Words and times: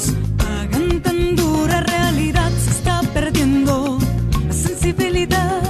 pequeños 0.00 0.12
pagan 0.36 1.00
tan 1.02 1.36
dura 1.36 1.80
realidad, 1.80 2.50
se 2.64 2.70
está 2.70 3.00
perdiendo 3.14 3.98
la 4.46 4.54
sensibilidad 4.54 5.62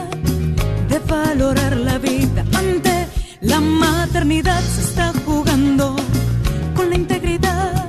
de 0.88 0.98
valorar 1.00 1.76
la 1.76 1.98
vida 1.98 2.44
ante 2.56 3.06
la 3.40 3.60
maternidad, 3.60 4.60
se 4.60 4.82
está 4.82 5.12
jugando 5.24 5.96
con 6.74 6.90
la 6.90 6.96
integridad 6.96 7.84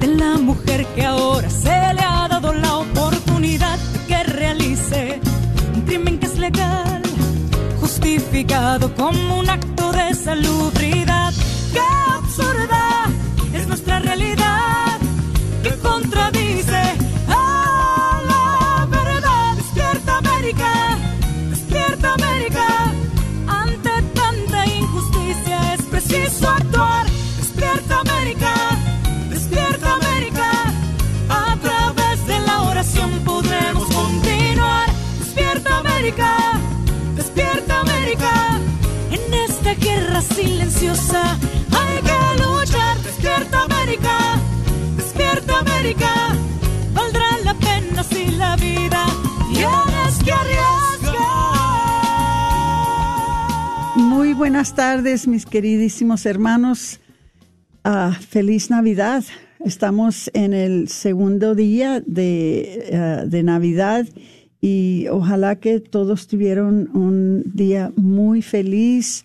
de 0.00 0.06
la 0.08 0.38
mujer 0.38 0.86
que 0.94 1.04
ahora 1.04 1.50
se 1.50 1.94
le 1.94 2.02
ha 2.02 2.28
dado 2.28 2.52
la 2.52 2.76
oportunidad 2.76 3.78
de 3.78 3.98
que 4.06 4.22
realice 4.24 5.20
un 5.74 5.82
crimen 5.82 6.18
que 6.18 6.26
es 6.26 6.38
legal, 6.38 7.02
justificado 7.80 8.94
como 8.94 9.38
un 9.40 9.50
acto 9.50 9.92
de 9.92 10.14
salubridad. 10.14 11.32
¡Qué 11.72 11.80
absurda! 12.14 13.06
es 13.54 13.66
nuestra 13.66 13.98
realidad. 13.98 14.87
Silenciosa 40.34 41.38
hay 41.70 42.02
que 42.02 42.42
luchar, 42.42 42.98
despierta 43.02 43.64
América, 43.64 44.40
despierta 44.96 45.58
América, 45.60 46.36
valdrá 46.92 47.26
la 47.44 47.54
pena 47.54 48.02
si 48.02 48.30
la 48.32 48.56
vida 48.56 49.06
tienes 49.52 50.22
que 50.24 50.32
arriesgar. 50.32 51.18
Muy 53.96 54.32
buenas 54.34 54.74
tardes, 54.74 55.26
mis 55.26 55.46
queridísimos 55.46 56.26
hermanos. 56.26 57.00
Uh, 57.84 58.12
feliz 58.12 58.70
Navidad. 58.70 59.24
Estamos 59.64 60.30
en 60.34 60.52
el 60.52 60.88
segundo 60.88 61.54
día 61.54 62.02
de, 62.06 63.22
uh, 63.24 63.28
de 63.28 63.42
Navidad 63.42 64.06
y 64.60 65.06
ojalá 65.10 65.56
que 65.56 65.80
todos 65.80 66.26
tuvieron 66.26 66.90
un 66.94 67.42
día 67.54 67.92
muy 67.96 68.42
feliz 68.42 69.24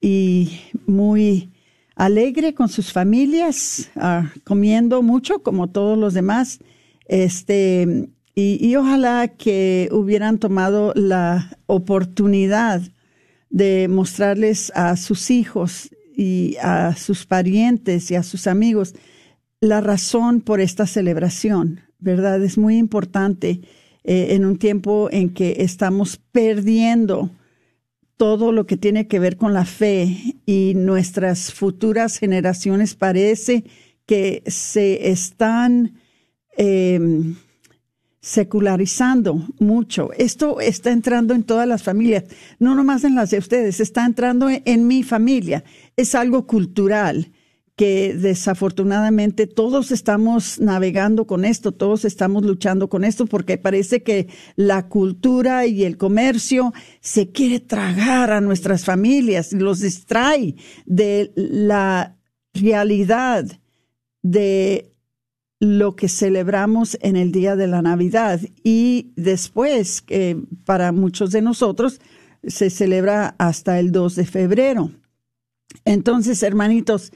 y 0.00 0.60
muy 0.86 1.50
alegre 1.94 2.54
con 2.54 2.68
sus 2.68 2.92
familias, 2.92 3.90
ah, 3.96 4.30
comiendo 4.44 5.02
mucho 5.02 5.42
como 5.42 5.68
todos 5.68 5.98
los 5.98 6.14
demás. 6.14 6.60
Este, 7.06 8.08
y, 8.34 8.58
y, 8.64 8.76
ojalá 8.76 9.28
que 9.28 9.88
hubieran 9.90 10.38
tomado 10.38 10.92
la 10.94 11.58
oportunidad 11.66 12.82
de 13.50 13.88
mostrarles 13.88 14.70
a 14.74 14.96
sus 14.96 15.30
hijos 15.30 15.90
y 16.16 16.56
a 16.62 16.94
sus 16.96 17.26
parientes 17.26 18.10
y 18.10 18.14
a 18.14 18.22
sus 18.22 18.46
amigos 18.46 18.94
la 19.60 19.80
razón 19.80 20.40
por 20.40 20.60
esta 20.60 20.86
celebración, 20.86 21.80
¿verdad? 21.98 22.42
Es 22.42 22.58
muy 22.58 22.76
importante 22.76 23.60
eh, 24.04 24.28
en 24.30 24.44
un 24.44 24.56
tiempo 24.56 25.08
en 25.10 25.30
que 25.30 25.56
estamos 25.58 26.20
perdiendo 26.30 27.30
todo 28.18 28.52
lo 28.52 28.66
que 28.66 28.76
tiene 28.76 29.06
que 29.06 29.20
ver 29.20 29.36
con 29.36 29.54
la 29.54 29.64
fe 29.64 30.34
y 30.44 30.74
nuestras 30.74 31.54
futuras 31.54 32.18
generaciones 32.18 32.94
parece 32.94 33.64
que 34.06 34.42
se 34.46 35.10
están 35.10 35.94
em, 36.56 37.36
secularizando 38.20 39.46
mucho. 39.60 40.10
Esto 40.18 40.60
está 40.60 40.90
entrando 40.90 41.32
en 41.32 41.44
todas 41.44 41.68
las 41.68 41.84
familias, 41.84 42.24
no 42.58 42.74
nomás 42.74 43.04
en 43.04 43.14
las 43.14 43.30
de 43.30 43.38
ustedes, 43.38 43.78
está 43.78 44.04
entrando 44.04 44.48
en 44.50 44.86
mi 44.88 45.04
familia. 45.04 45.62
Es 45.96 46.16
algo 46.16 46.46
cultural 46.46 47.30
que 47.78 48.12
desafortunadamente 48.12 49.46
todos 49.46 49.92
estamos 49.92 50.58
navegando 50.58 51.28
con 51.28 51.44
esto, 51.44 51.70
todos 51.70 52.04
estamos 52.04 52.44
luchando 52.44 52.88
con 52.88 53.04
esto, 53.04 53.24
porque 53.26 53.56
parece 53.56 54.02
que 54.02 54.26
la 54.56 54.88
cultura 54.88 55.64
y 55.64 55.84
el 55.84 55.96
comercio 55.96 56.74
se 57.00 57.30
quiere 57.30 57.60
tragar 57.60 58.32
a 58.32 58.40
nuestras 58.40 58.84
familias 58.84 59.52
los 59.52 59.78
distrae 59.78 60.56
de 60.86 61.30
la 61.36 62.16
realidad 62.52 63.46
de 64.22 64.90
lo 65.60 65.94
que 65.94 66.08
celebramos 66.08 66.98
en 67.00 67.14
el 67.14 67.30
día 67.30 67.54
de 67.54 67.68
la 67.68 67.80
Navidad 67.80 68.40
y 68.64 69.12
después, 69.14 70.02
que 70.02 70.36
para 70.64 70.90
muchos 70.90 71.30
de 71.30 71.42
nosotros, 71.42 72.00
se 72.42 72.70
celebra 72.70 73.36
hasta 73.38 73.78
el 73.78 73.92
2 73.92 74.16
de 74.16 74.26
febrero. 74.26 74.90
Entonces, 75.84 76.42
hermanitos, 76.42 77.12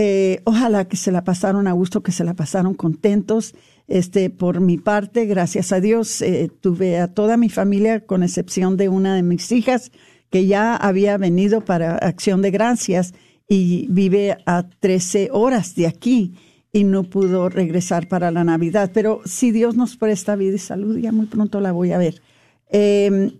eh, 0.00 0.42
ojalá 0.44 0.86
que 0.86 0.96
se 0.96 1.10
la 1.10 1.24
pasaron 1.24 1.66
a 1.66 1.72
gusto, 1.72 2.04
que 2.04 2.12
se 2.12 2.22
la 2.22 2.34
pasaron 2.34 2.74
contentos. 2.74 3.56
Este, 3.88 4.30
por 4.30 4.60
mi 4.60 4.78
parte, 4.78 5.26
gracias 5.26 5.72
a 5.72 5.80
Dios, 5.80 6.22
eh, 6.22 6.52
tuve 6.60 7.00
a 7.00 7.08
toda 7.08 7.36
mi 7.36 7.48
familia, 7.48 8.06
con 8.06 8.22
excepción 8.22 8.76
de 8.76 8.88
una 8.88 9.16
de 9.16 9.24
mis 9.24 9.50
hijas, 9.50 9.90
que 10.30 10.46
ya 10.46 10.76
había 10.76 11.18
venido 11.18 11.64
para 11.64 11.96
Acción 11.96 12.42
de 12.42 12.52
Gracias 12.52 13.12
y 13.48 13.88
vive 13.90 14.38
a 14.46 14.68
13 14.68 15.30
horas 15.32 15.74
de 15.74 15.88
aquí 15.88 16.36
y 16.72 16.84
no 16.84 17.02
pudo 17.02 17.48
regresar 17.48 18.06
para 18.06 18.30
la 18.30 18.44
Navidad. 18.44 18.92
Pero 18.94 19.20
si 19.24 19.50
Dios 19.50 19.74
nos 19.74 19.96
presta 19.96 20.36
vida 20.36 20.54
y 20.54 20.58
salud, 20.58 20.96
ya 20.96 21.10
muy 21.10 21.26
pronto 21.26 21.60
la 21.60 21.72
voy 21.72 21.90
a 21.90 21.98
ver. 21.98 22.22
Em, 22.70 23.32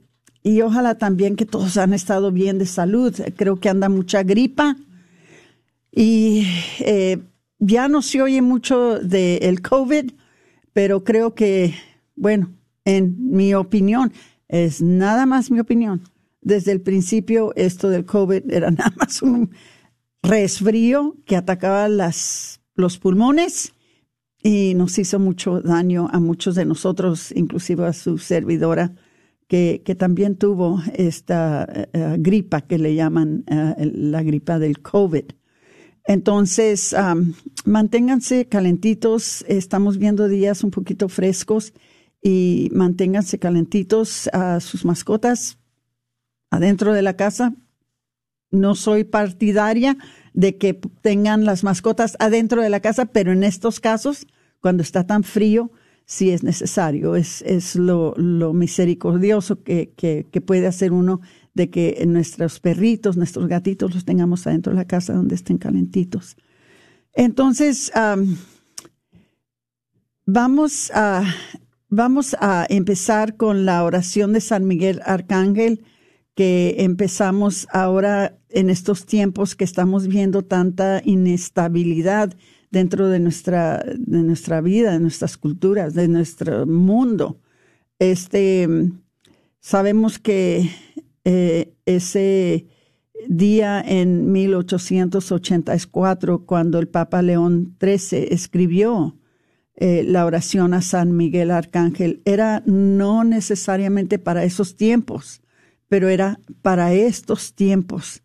y 0.42 0.60
ojalá 0.62 0.96
también 0.96 1.36
que 1.36 1.46
todos 1.46 1.76
han 1.76 1.94
estado 1.94 2.32
bien 2.32 2.58
de 2.58 2.66
salud. 2.66 3.14
Creo 3.37 3.61
que 3.61 3.69
anda 3.69 3.88
mucha 3.88 4.25
gripa 4.25 4.76
y 5.90 6.46
eh, 6.81 7.19
ya 7.58 7.88
no 7.88 8.02
se 8.02 8.23
oye 8.23 8.43
mucho 8.43 8.99
del 8.99 9.62
COVID, 9.62 10.12
pero 10.73 11.05
creo 11.05 11.35
que, 11.35 11.75
bueno, 12.14 12.55
en 12.85 13.17
mi 13.19 13.55
opinión, 13.55 14.12
es 14.49 14.81
nada 14.81 15.26
más 15.26 15.50
mi 15.50 15.61
opinión. 15.61 16.02
Desde 16.40 16.73
el 16.73 16.81
principio, 16.81 17.52
esto 17.56 17.90
del 17.90 18.05
COVID 18.05 18.50
era 18.50 18.70
nada 18.70 18.93
más 18.96 19.23
un 19.23 19.50
resfrío 20.23 21.17
que 21.26 21.37
atacaba 21.37 21.88
las, 21.88 22.61
los 22.75 22.99
pulmones 22.99 23.73
y 24.43 24.75
nos 24.75 24.99
hizo 24.99 25.19
mucho 25.19 25.61
daño 25.61 26.08
a 26.12 26.20
muchos 26.20 26.55
de 26.55 26.64
nosotros, 26.64 27.32
inclusive 27.35 27.87
a 27.87 27.93
su 27.93 28.19
servidora, 28.19 28.94
que, 29.49 29.82
que 29.85 29.94
también 29.94 30.37
tuvo 30.37 30.81
esta 30.94 31.67
uh, 31.94 32.14
gripa 32.19 32.61
que 32.61 32.79
le 32.79 32.94
llaman 32.94 33.44
uh, 33.50 33.75
la 33.79 34.23
gripa 34.23 34.58
del 34.58 34.81
COVID. 34.81 35.25
Entonces, 36.08 36.96
manténganse 37.66 38.46
calentitos. 38.46 39.44
Estamos 39.46 39.99
viendo 39.99 40.26
días 40.26 40.64
un 40.64 40.70
poquito 40.70 41.10
frescos 41.10 41.75
y 42.22 42.70
manténganse 42.72 43.38
calentitos 43.38 44.28
a 44.32 44.58
sus 44.60 44.87
mascotas 44.87 45.58
adentro 46.50 46.94
de 46.94 47.02
la 47.02 47.14
casa. 47.14 47.55
no 48.50 48.75
soy 48.75 49.05
partidaria 49.05 49.99
de 50.32 50.56
que 50.56 50.72
tengan 51.02 51.44
las 51.44 51.62
mascotas 51.62 52.16
adentro 52.19 52.62
de 52.62 52.70
la 52.70 52.81
casa, 52.81 53.04
pero 53.04 53.31
en 53.32 53.44
estos 53.44 53.78
casos, 53.78 54.26
cuando 54.61 54.82
está 54.82 55.06
tan 55.06 55.25
frío, 55.25 55.70
sí 56.06 56.31
es 56.31 56.43
necesario. 56.43 57.16
Es, 57.16 57.43
es 57.43 57.76
lo, 57.76 58.14
lo 58.16 58.54
misericordioso 58.54 59.62
que, 59.62 59.93
que, 59.94 60.26
que, 60.31 60.40
puede 60.40 60.66
hacer 60.66 60.93
uno 60.93 61.20
de 61.58 61.70
que 61.70 62.05
nuestros 62.06 62.60
perritos, 62.60 63.16
nuestros 63.16 63.49
gatitos 63.49 63.93
los 63.93 64.05
tengamos 64.05 64.46
adentro 64.46 64.72
de 64.72 64.78
la 64.78 64.87
casa 64.87 65.12
donde 65.12 65.34
estén 65.34 65.58
calentitos. 65.58 66.37
Entonces, 67.14 67.90
vamos, 70.25 70.93
a, 70.94 71.25
vamos 71.88 72.37
a 72.38 72.64
empezar 72.70 73.37
con 73.37 73.66
la 73.66 73.82
oración 73.82 74.32
de 74.32 74.40
San 74.40 74.69
Miguel 74.69 75.02
Arcángel 75.05 75.82
que 76.37 76.76
empezamos 76.78 77.66
ahora 77.72 78.38
en 78.50 78.70
estos 78.70 79.04
tiempos 79.04 79.56
que 79.56 79.64
estamos 79.64 80.06
viendo 80.06 80.44
tanta 80.44 81.02
inestabilidad 81.04 82.37
dentro 82.70 83.08
de 83.08 83.19
nuestra, 83.19 83.82
de 83.99 84.22
nuestra 84.22 84.61
vida, 84.61 84.93
de 84.93 85.00
nuestras 85.00 85.37
culturas, 85.37 85.94
de 85.94 86.06
nuestro 86.06 86.66
mundo. 86.66 87.40
Este, 87.99 88.69
sabemos 89.58 90.20
que 90.20 90.70
eh, 91.30 91.75
ese 91.84 92.69
día 93.28 93.84
en 93.86 94.32
1884, 94.32 96.46
cuando 96.46 96.78
el 96.78 96.88
Papa 96.88 97.20
León 97.20 97.76
XIII 97.78 98.28
escribió 98.30 99.19
eh, 99.75 100.04
la 100.06 100.25
oración 100.25 100.72
a 100.72 100.80
San 100.80 101.19
Miguel 101.19 101.50
Arcángel, 101.50 102.22
era 102.25 102.62
no 102.64 103.25
necesariamente 103.25 104.19
para 104.19 104.42
esos 104.42 104.75
tiempos, 104.75 105.42
pero 105.86 106.08
era 106.08 106.40
para 106.62 106.94
estos 106.94 107.54
tiempos 107.54 108.22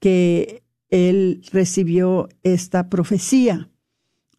que 0.00 0.62
él 0.88 1.42
recibió 1.52 2.30
esta 2.44 2.88
profecía 2.88 3.68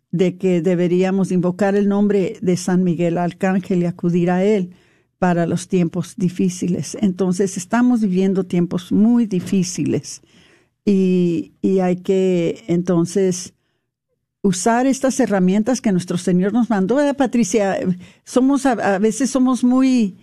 de 0.09 0.39
que 0.39 0.63
deberíamos 0.63 1.31
invocar 1.31 1.75
el 1.75 1.87
nombre 1.87 2.39
de 2.41 2.57
San 2.57 2.83
Miguel 2.83 3.19
Arcángel 3.19 3.83
y 3.83 3.85
acudir 3.85 4.31
a 4.31 4.43
él 4.43 4.73
para 5.19 5.45
los 5.45 5.67
tiempos 5.67 6.15
difíciles. 6.17 6.97
Entonces 7.01 7.57
estamos 7.57 8.01
viviendo 8.01 8.45
tiempos 8.45 8.91
muy 8.91 9.25
difíciles 9.25 10.21
y, 10.85 11.51
hay 11.81 11.97
que 11.97 12.63
entonces 12.67 13.53
usar 14.41 14.87
estas 14.87 15.19
herramientas 15.19 15.81
que 15.81 15.91
nuestro 15.91 16.17
Señor 16.17 16.53
nos 16.53 16.69
mandó. 16.69 16.97
Patricia? 17.15 17.77
Somos 18.23 18.65
a 18.65 18.97
veces 18.97 19.29
somos 19.29 19.63
muy 19.63 20.15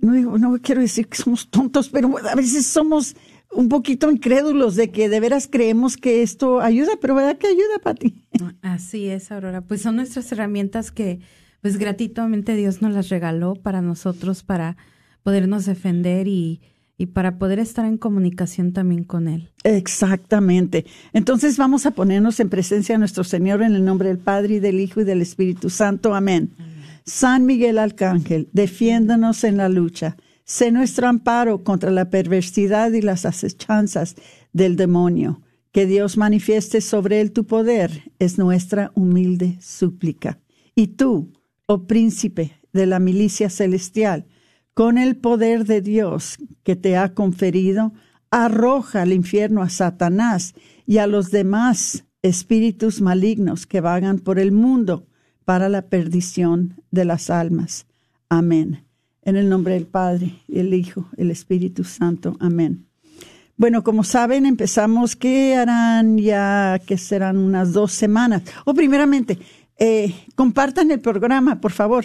no, 0.00 0.38
no 0.38 0.58
quiero 0.62 0.80
decir 0.80 1.08
que 1.08 1.16
somos 1.16 1.48
tontos, 1.50 1.88
pero 1.88 2.16
a 2.18 2.34
veces 2.34 2.66
somos 2.66 3.16
un 3.52 3.68
poquito 3.68 4.10
incrédulos 4.10 4.76
de 4.76 4.90
que 4.90 5.08
de 5.08 5.20
veras 5.20 5.48
creemos 5.50 5.96
que 5.96 6.22
esto 6.22 6.60
ayuda, 6.60 6.92
pero 7.00 7.14
¿verdad 7.14 7.36
que 7.36 7.48
ayuda, 7.48 7.78
Pati? 7.82 8.14
Así 8.62 9.08
es, 9.08 9.30
Aurora. 9.32 9.60
Pues 9.60 9.82
son 9.82 9.96
nuestras 9.96 10.30
herramientas 10.32 10.90
que, 10.90 11.20
pues 11.60 11.76
gratuitamente 11.76 12.56
Dios 12.56 12.82
nos 12.82 12.94
las 12.94 13.08
regaló 13.08 13.54
para 13.54 13.82
nosotros, 13.82 14.42
para 14.42 14.76
podernos 15.22 15.66
defender 15.66 16.26
y, 16.28 16.60
y 16.96 17.06
para 17.06 17.38
poder 17.38 17.58
estar 17.58 17.86
en 17.86 17.96
comunicación 17.96 18.72
también 18.72 19.04
con 19.04 19.28
Él. 19.28 19.50
Exactamente. 19.64 20.86
Entonces 21.12 21.56
vamos 21.56 21.86
a 21.86 21.92
ponernos 21.92 22.40
en 22.40 22.50
presencia 22.50 22.94
de 22.94 22.98
nuestro 22.98 23.24
Señor 23.24 23.62
en 23.62 23.74
el 23.74 23.84
nombre 23.84 24.08
del 24.08 24.18
Padre 24.18 24.56
y 24.56 24.60
del 24.60 24.80
Hijo 24.80 25.00
y 25.00 25.04
del 25.04 25.22
Espíritu 25.22 25.70
Santo. 25.70 26.14
Amén. 26.14 26.50
San 27.04 27.46
Miguel 27.46 27.78
Arcángel, 27.78 28.48
defiéndanos 28.52 29.44
en 29.44 29.56
la 29.56 29.68
lucha. 29.68 30.16
Sé 30.44 30.72
nuestro 30.72 31.08
amparo 31.08 31.64
contra 31.64 31.90
la 31.90 32.10
perversidad 32.10 32.92
y 32.92 33.00
las 33.00 33.24
acechanzas 33.24 34.16
del 34.52 34.76
demonio. 34.76 35.40
Que 35.72 35.86
Dios 35.86 36.16
manifieste 36.16 36.80
sobre 36.80 37.20
él 37.20 37.32
tu 37.32 37.46
poder 37.46 38.12
es 38.18 38.36
nuestra 38.38 38.90
humilde 38.94 39.56
súplica. 39.60 40.38
Y 40.74 40.88
tú, 40.88 41.32
oh 41.72 41.86
príncipe 41.86 42.58
de 42.72 42.84
la 42.84 42.98
milicia 42.98 43.48
celestial, 43.48 44.26
con 44.74 44.98
el 44.98 45.16
poder 45.16 45.64
de 45.66 45.80
Dios 45.80 46.36
que 46.64 46.74
te 46.74 46.96
ha 46.96 47.14
conferido, 47.14 47.92
arroja 48.32 49.02
al 49.02 49.12
infierno 49.12 49.62
a 49.62 49.68
Satanás 49.68 50.54
y 50.84 50.98
a 50.98 51.06
los 51.06 51.30
demás 51.30 52.06
espíritus 52.22 53.00
malignos 53.00 53.66
que 53.66 53.80
vagan 53.80 54.18
por 54.18 54.40
el 54.40 54.50
mundo 54.50 55.06
para 55.44 55.68
la 55.68 55.82
perdición 55.82 56.74
de 56.90 57.04
las 57.04 57.30
almas. 57.30 57.86
Amén. 58.28 58.84
En 59.22 59.36
el 59.36 59.48
nombre 59.48 59.74
del 59.74 59.86
Padre, 59.86 60.40
el 60.48 60.74
Hijo, 60.74 61.08
el 61.16 61.30
Espíritu 61.30 61.84
Santo. 61.84 62.36
Amén. 62.40 62.86
Bueno, 63.60 63.84
como 63.84 64.04
saben, 64.04 64.46
empezamos, 64.46 65.14
¿qué 65.14 65.54
harán 65.54 66.16
ya? 66.16 66.80
que 66.84 66.96
serán 66.96 67.36
unas 67.36 67.74
dos 67.74 67.92
semanas? 67.92 68.42
O 68.64 68.72
primeramente, 68.72 69.38
eh, 69.80 70.14
compartan 70.34 70.90
el 70.90 71.00
programa, 71.00 71.60
por 71.60 71.72
favor. 71.72 72.04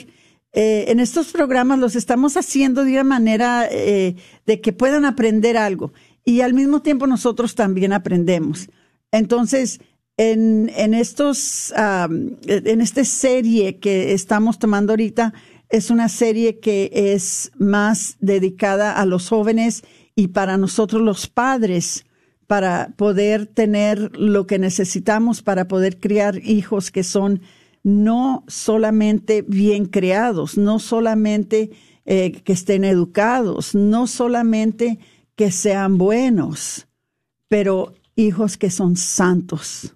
Eh, 0.54 0.86
en 0.88 1.02
estos 1.02 1.34
programas 1.34 1.78
los 1.78 1.98
estamos 1.98 2.38
haciendo 2.38 2.86
de 2.86 2.94
una 2.94 3.04
manera 3.04 3.68
eh, 3.70 4.16
de 4.46 4.62
que 4.62 4.72
puedan 4.72 5.04
aprender 5.04 5.58
algo 5.58 5.92
y 6.24 6.40
al 6.40 6.54
mismo 6.54 6.82
tiempo 6.82 7.06
nosotros 7.06 7.54
también 7.54 7.92
aprendemos. 7.92 8.70
Entonces, 9.12 9.82
en, 10.16 10.72
en 10.78 10.94
estos, 10.94 11.74
en 11.76 12.82
esta 12.82 13.04
serie 13.04 13.80
que 13.80 14.14
estamos 14.14 14.58
tomando 14.58 14.94
ahorita, 14.94 15.34
es 15.70 15.90
una 15.90 16.08
serie 16.08 16.60
que 16.60 16.90
es 16.94 17.52
más 17.58 18.16
dedicada 18.22 18.94
a 18.94 19.06
los 19.06 19.28
jóvenes 19.28 19.84
y 20.16 20.30
para 20.30 20.58
nosotros 20.58 21.02
los 21.02 21.28
padres, 21.28 22.06
para 22.48 22.94
poder 22.96 23.46
tener 23.46 24.18
lo 24.18 24.48
que 24.48 24.60
necesitamos 24.60 25.42
para 25.42 25.68
poder 25.68 26.00
criar 26.00 26.38
hijos 26.38 26.92
que 26.92 27.04
son 27.04 27.42
no 27.86 28.44
solamente 28.48 29.44
bien 29.48 29.86
creados, 29.86 30.58
no 30.58 30.80
solamente 30.80 31.70
eh, 32.06 32.32
que 32.32 32.54
estén 32.54 32.84
educados, 32.84 33.76
no 33.76 34.08
solamente 34.08 34.98
que 35.36 35.52
sean 35.52 36.00
buenos, 36.00 36.88
pero 37.48 37.94
hijos 38.16 38.58
que 38.58 38.72
son 38.72 38.98
santos 38.98 39.96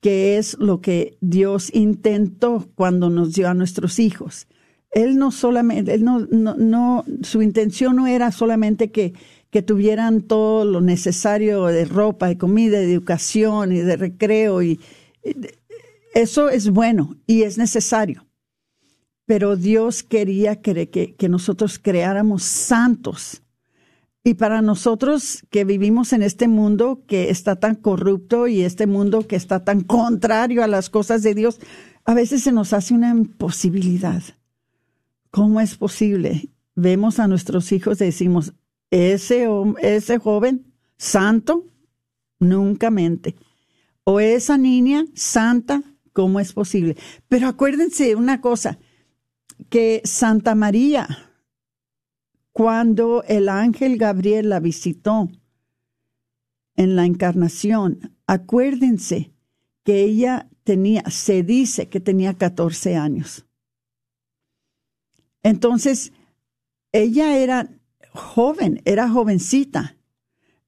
que 0.00 0.38
es 0.38 0.56
lo 0.58 0.80
que 0.80 1.16
Dios 1.20 1.70
intentó 1.74 2.68
cuando 2.74 3.10
nos 3.10 3.34
dio 3.34 3.48
a 3.48 3.54
nuestros 3.54 3.98
hijos. 3.98 4.46
Él 4.90 5.18
no 5.18 5.30
solamente, 5.30 5.92
él 5.92 6.04
no, 6.04 6.20
no, 6.30 7.04
su 7.22 7.42
intención 7.42 7.96
no 7.96 8.06
era 8.06 8.32
solamente 8.32 8.90
que, 8.90 9.12
que 9.50 9.62
tuvieran 9.62 10.22
todo 10.22 10.64
lo 10.64 10.80
necesario 10.80 11.66
de 11.66 11.84
ropa, 11.84 12.28
de 12.28 12.38
comida, 12.38 12.78
de 12.78 12.92
educación 12.92 13.72
y 13.72 13.80
de 13.80 13.96
recreo 13.96 14.62
y 14.62 14.80
eso 16.18 16.48
es 16.48 16.70
bueno 16.70 17.16
y 17.28 17.42
es 17.42 17.58
necesario. 17.58 18.26
Pero 19.24 19.54
Dios 19.54 20.02
quería 20.02 20.56
que, 20.56 21.14
nosotros 21.28 21.78
creáramos 21.78 22.42
santos 22.42 23.42
y 24.24 24.34
para 24.34 24.60
nosotros 24.60 25.44
que 25.48 25.64
vivimos 25.64 26.12
en 26.12 26.22
este 26.22 26.48
mundo 26.48 27.04
que 27.06 27.30
está 27.30 27.54
tan 27.54 27.76
corrupto 27.76 28.48
y 28.48 28.62
este 28.62 28.88
mundo 28.88 29.28
que 29.28 29.36
está 29.36 29.62
tan 29.62 29.82
contrario 29.82 30.64
a 30.64 30.66
las 30.66 30.90
cosas 30.90 31.22
de 31.22 31.36
Dios, 31.36 31.60
a 32.04 32.14
veces 32.14 32.42
se 32.42 32.50
nos 32.50 32.72
hace 32.72 32.94
una 32.94 33.10
imposibilidad. 33.10 34.24
¿Cómo 35.30 35.60
es 35.60 35.76
posible? 35.76 36.48
Vemos 36.74 37.20
a 37.20 37.28
nuestros 37.28 37.70
hijos 37.70 38.00
y 38.00 38.06
decimos, 38.06 38.54
ese, 38.90 39.46
ese 39.82 40.18
joven 40.18 40.66
santo, 40.96 41.64
nunca 42.40 42.90
mente. 42.90 43.36
O 44.02 44.18
esa 44.18 44.58
niña 44.58 45.04
santa, 45.14 45.84
¿cómo 46.18 46.40
es 46.40 46.52
posible? 46.52 46.96
Pero 47.28 47.46
acuérdense 47.46 48.16
una 48.16 48.40
cosa, 48.40 48.80
que 49.70 50.02
Santa 50.02 50.56
María, 50.56 51.06
cuando 52.50 53.22
el 53.28 53.48
ángel 53.48 53.98
Gabriel 53.98 54.48
la 54.48 54.58
visitó 54.58 55.30
en 56.74 56.96
la 56.96 57.04
encarnación, 57.06 58.16
acuérdense 58.26 59.32
que 59.84 60.02
ella 60.02 60.48
tenía, 60.64 61.04
se 61.08 61.44
dice 61.44 61.88
que 61.88 62.00
tenía 62.00 62.34
14 62.34 62.96
años. 62.96 63.46
Entonces, 65.44 66.12
ella 66.90 67.38
era 67.38 67.70
joven, 68.10 68.82
era 68.84 69.08
jovencita, 69.08 69.96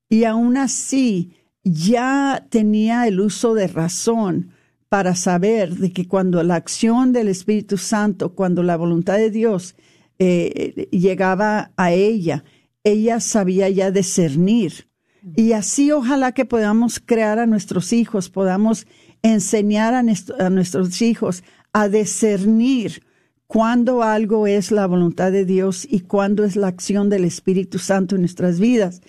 y 0.09 0.23
aún 0.23 0.57
así 0.57 1.33
ya 1.65 2.47
tenía 2.51 3.09
el 3.09 3.19
uso 3.19 3.55
de 3.55 3.67
razón 3.67 4.53
para 4.91 5.15
saber 5.15 5.77
de 5.77 5.93
que 5.93 6.09
cuando 6.09 6.43
la 6.43 6.57
acción 6.57 7.13
del 7.13 7.29
Espíritu 7.29 7.79
Santo, 7.79 8.35
cuando 8.35 8.65
la 8.65 8.77
voluntad 8.77 9.19
de 9.19 9.31
Dios 9.31 9.77
eh, 10.19 10.89
llegaba 10.91 11.71
a 11.77 11.93
ella, 11.93 12.45
ella 12.83 13.21
sabía 13.21 13.69
ya 13.69 13.93
discernir. 13.93 14.89
Y 15.37 15.53
así 15.53 15.93
ojalá 15.93 16.33
que 16.33 16.45
podamos 16.45 16.99
crear 16.99 17.39
a 17.39 17.47
nuestros 17.47 17.93
hijos, 17.93 18.31
podamos 18.31 18.89
enseñar 19.23 19.95
a, 19.95 20.03
nuestros 20.51 21.03
hijos 21.03 21.45
a 21.73 21.89
discernir 21.89 23.05
cuándo 23.47 24.03
algo 24.03 24.49
es 24.49 24.73
la 24.73 24.87
voluntad 24.87 25.31
de 25.31 25.45
Dios 25.45 25.87
y 25.89 26.01
cuándo 26.01 26.43
es 26.43 26.57
la 26.57 26.67
acción 26.67 27.11
del 27.11 27.25
Espíritu 27.25 27.79
Santo 27.79 28.17
en 28.17 28.23
nuestras 28.23 28.59
vidas. 28.59 29.03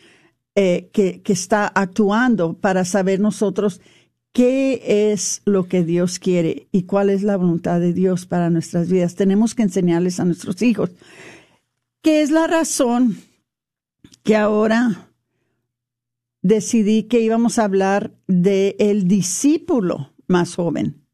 eh, 0.54 0.90
que 0.92 1.22
está 1.32 1.66
actuando 1.66 2.54
para 2.54 2.84
saber 2.84 3.22
nosotros 3.22 3.80
qué 4.34 5.12
es 5.12 5.42
lo 5.46 5.68
que 5.68 5.84
Dios 5.84 6.20
quiere 6.20 6.68
y 6.72 6.84
cuál 6.84 7.10
es 7.10 7.24
la 7.24 7.38
voluntad 7.38 7.80
de 7.80 7.94
Dios 7.94 8.26
para 8.26 8.50
nuestras 8.50 8.90
vidas. 8.90 9.16
Tenemos 9.16 9.56
que 9.56 9.64
enseñarles 9.64 10.20
a 10.20 10.26
nuestros 10.26 10.62
hijos. 10.62 10.92
¿Qué 12.02 12.22
es 12.22 12.32
la 12.32 12.48
razón 12.48 13.18
que 14.24 14.36
ahora 14.36 15.12
decidí 16.42 17.04
que 17.04 17.22
íbamos 17.22 17.60
a 17.60 17.66
hablar 17.66 18.16
de 18.28 18.76
el 18.80 19.08
discípulo 19.08 20.14
más 20.28 20.56
joven? 20.56 21.06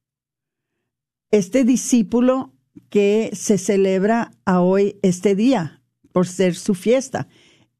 Este 1.32 1.64
discípulo 1.66 2.54
que 2.90 3.32
se 3.34 3.58
celebra 3.58 4.32
a 4.46 4.62
hoy, 4.62 4.98
este 5.02 5.36
día, 5.36 5.82
por 6.14 6.28
ser 6.28 6.56
su 6.56 6.74
fiesta. 6.74 7.28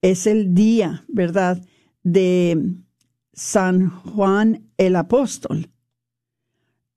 Es 0.02 0.28
el 0.28 0.54
día, 0.54 1.06
¿verdad?, 1.08 1.64
de 2.04 2.76
San 3.38 3.92
Juan 3.92 4.64
el 4.78 4.96
Apóstol. 4.96 5.70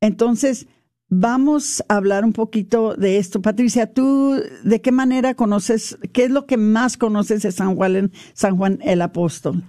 Entonces, 0.00 0.66
vamos 1.10 1.84
a 1.86 1.96
hablar 1.96 2.24
un 2.24 2.32
poquito 2.32 2.94
de 2.94 3.18
esto. 3.18 3.42
Patricia, 3.42 3.92
¿tú 3.92 4.40
de 4.64 4.80
qué 4.80 4.90
manera 4.90 5.34
conoces, 5.34 5.98
qué 6.14 6.24
es 6.24 6.30
lo 6.30 6.46
que 6.46 6.56
más 6.56 6.96
conoces 6.96 7.42
de 7.42 7.52
San 7.52 7.76
Juan, 7.76 8.10
San 8.32 8.56
Juan 8.56 8.78
el 8.82 9.02
Apóstol? 9.02 9.62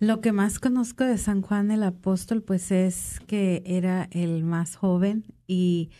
Lo 0.00 0.20
que 0.20 0.32
más 0.32 0.58
conozco 0.58 1.04
de 1.04 1.16
San 1.18 1.40
Juan 1.40 1.70
el 1.70 1.84
Apóstol, 1.84 2.42
pues 2.42 2.72
es 2.72 3.20
que 3.28 3.62
era 3.64 4.08
el 4.10 4.42
más 4.42 4.74
joven 4.74 5.24
y 5.46 5.90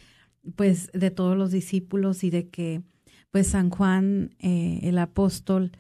pues 0.57 0.91
de 0.93 1.13
todos 1.13 1.37
los 1.37 1.53
discípulos 1.53 2.25
y 2.25 2.31
de 2.31 2.49
que 2.49 2.83
pues 3.31 3.47
San 3.47 3.71
Juan 3.71 4.35
eh, 4.41 4.81
el 4.83 4.99
Apóstol 4.99 5.71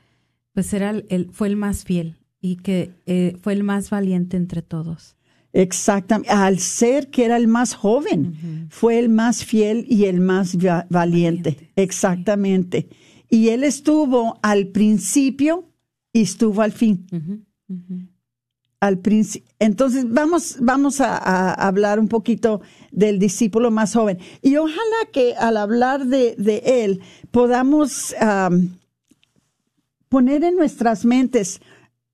pues 0.52 0.72
era 0.72 0.90
el, 0.90 1.28
fue 1.32 1.48
el 1.48 1.56
más 1.56 1.82
fiel 1.82 2.21
y 2.42 2.56
que 2.56 2.90
eh, 3.06 3.38
fue 3.40 3.54
el 3.54 3.62
más 3.62 3.88
valiente 3.88 4.36
entre 4.36 4.60
todos. 4.60 5.16
Exactamente. 5.54 6.30
Al 6.30 6.58
ser 6.58 7.08
que 7.08 7.24
era 7.24 7.36
el 7.36 7.46
más 7.46 7.74
joven, 7.74 8.66
fue 8.68 8.98
el 8.98 9.08
más 9.08 9.44
fiel 9.44 9.86
y 9.88 10.06
el 10.06 10.20
más 10.20 10.56
valiente. 10.90 11.70
Exactamente. 11.76 12.88
Y 13.28 13.48
él 13.48 13.62
estuvo 13.62 14.38
al 14.42 14.68
principio 14.68 15.68
y 16.12 16.22
estuvo 16.22 16.62
al 16.62 16.72
fin. 16.72 17.06
Al 18.80 19.00
Entonces, 19.58 20.10
vamos, 20.10 20.56
vamos 20.60 21.00
a, 21.00 21.52
hablar 21.52 22.00
un 22.00 22.08
poquito 22.08 22.62
del 22.90 23.18
discípulo 23.18 23.70
más 23.70 23.92
joven. 23.94 24.18
Y 24.40 24.56
ojalá 24.56 25.06
que 25.12 25.34
al 25.34 25.58
hablar 25.58 26.06
de, 26.06 26.62
él 26.64 27.00
podamos 27.30 28.14
poner 30.08 30.44
en 30.44 30.56
nuestras 30.56 31.04
mentes 31.04 31.60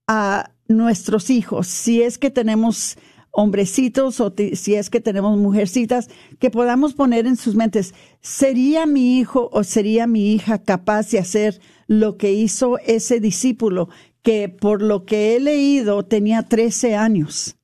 a 0.08 0.50
nuestros 0.66 1.30
hijos, 1.30 1.68
si 1.68 2.02
es 2.02 2.18
que 2.18 2.30
tenemos 2.30 2.98
hombrecitos 3.30 4.20
o 4.20 4.34
si 4.54 4.74
es 4.74 4.90
que 4.90 5.00
tenemos 5.00 5.38
mujercitas, 5.38 6.08
que 6.40 6.50
podamos 6.50 6.94
poner 6.94 7.26
en 7.26 7.36
sus 7.36 7.54
mentes, 7.54 7.94
¿sería 8.20 8.86
mi 8.86 9.18
hijo 9.18 9.48
o 9.52 9.62
sería 9.62 10.08
mi 10.08 10.32
hija 10.32 10.58
capaz 10.58 11.10
de 11.10 11.20
hacer 11.20 11.60
lo 11.86 12.16
que 12.16 12.32
hizo 12.32 12.78
ese 12.78 13.20
discípulo 13.20 13.90
que 14.22 14.48
por 14.48 14.82
lo 14.82 15.04
que 15.04 15.36
he 15.36 15.40
leído 15.40 16.04
tenía 16.04 16.42
13 16.42 16.96
años 16.96 17.56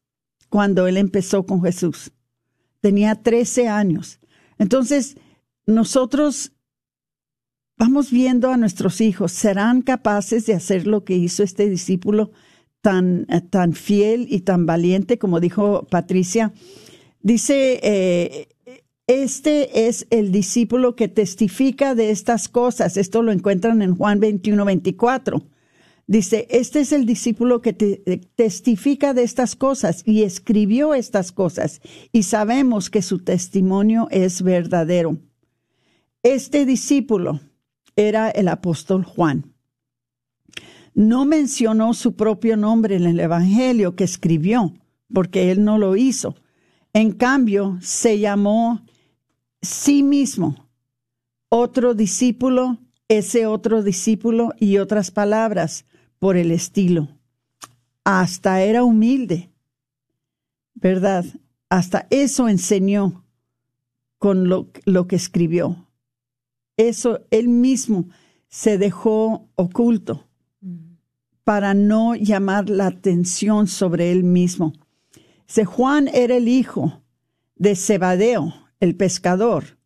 cuando 0.48 0.86
él 0.86 0.96
empezó 0.96 1.44
con 1.44 1.62
Jesús? 1.62 2.12
Tenía 2.80 3.16
13 3.16 3.68
años. 3.68 4.20
Entonces, 4.58 5.16
nosotros 5.66 6.52
vamos 7.76 8.11
viendo 8.11 8.50
a 8.50 8.57
nuestros 8.57 9.00
hijos, 9.00 9.33
¿serán 9.33 9.83
capaces 9.83 10.47
de 10.47 10.54
hacer 10.54 10.87
lo 10.87 11.04
que 11.04 11.16
hizo 11.16 11.43
este 11.43 11.69
discípulo 11.69 12.31
tan, 12.81 13.26
eh, 13.28 13.40
tan 13.40 13.73
fiel 13.73 14.26
y 14.31 14.40
tan 14.40 14.66
valiente, 14.66 15.19
como 15.19 15.40
dijo 15.40 15.87
Patricia? 15.90 16.52
Dice, 17.23 17.81
eh, 17.83 18.49
este 19.07 19.87
es 19.87 20.07
el 20.11 20.33
discípulo 20.33 20.97
que 20.97 21.09
testifica 21.09 21.95
de 21.95 22.11
estas 22.11 22.49
cosas. 22.49 22.97
Esto 22.97 23.23
lo 23.23 23.33
encuentran 23.33 23.83
en 23.83 23.97
Juan 23.97 24.21
21, 24.21 24.64
24. 24.64 25.43
Dice, 26.07 26.47
este 26.50 26.81
es 26.81 26.93
el 26.93 27.07
discípulo 27.07 27.62
que 27.62 27.73
testifica 27.73 29.14
de 29.14 29.23
estas 29.23 29.57
cosas 29.57 30.02
y 30.04 30.23
escribió 30.23 30.95
estas 30.95 31.33
cosas 31.33 31.81
y 32.12 32.25
sabemos 32.25 32.90
que 32.90 33.00
su 33.00 33.21
testimonio 33.21 34.09
es 34.11 34.43
verdadero. 34.43 35.16
Este 36.23 36.66
discípulo 36.66 37.40
era 37.96 38.30
el 38.30 38.48
apóstol 38.48 39.04
Juan. 39.04 39.54
No 40.94 41.24
mencionó 41.24 41.92
su 41.94 42.14
propio 42.14 42.56
nombre 42.56 42.96
en 42.96 43.04
el 43.04 43.18
Evangelio 43.18 43.96
que 43.96 44.04
escribió, 44.04 44.74
porque 45.12 45.50
él 45.50 45.64
no 45.64 45.78
lo 45.78 45.96
hizo. 45.96 46.36
En 46.92 47.12
cambio, 47.12 47.78
se 47.80 48.20
llamó 48.20 48.84
sí 49.60 50.02
mismo, 50.02 50.68
otro 51.48 51.94
discípulo, 51.94 52.78
ese 53.08 53.46
otro 53.46 53.82
discípulo 53.82 54.52
y 54.58 54.78
otras 54.78 55.10
palabras 55.10 55.84
por 56.18 56.36
el 56.36 56.52
estilo. 56.52 57.08
Hasta 58.04 58.62
era 58.62 58.84
humilde, 58.84 59.50
¿verdad? 60.74 61.24
Hasta 61.68 62.06
eso 62.10 62.48
enseñó 62.48 63.24
con 64.18 64.48
lo, 64.48 64.70
lo 64.84 65.08
que 65.08 65.16
escribió 65.16 65.83
eso 66.76 67.21
él 67.31 67.49
mismo 67.49 68.09
se 68.49 68.78
dejó 68.78 69.49
oculto 69.57 70.28
para 71.45 71.75
no 71.75 72.14
llamar 72.14 72.71
la 72.71 72.87
atención 72.87 73.66
sobre 73.66 74.11
él 74.11 74.25
mismo. 74.25 74.73
Se 75.47 75.64
Juan 75.64 76.09
era 76.09 76.37
el 76.37 76.49
hijo 76.49 77.02
de 77.57 77.76
Zebadeo, 77.76 78.54
el 78.81 78.97
pescador. 78.97 79.78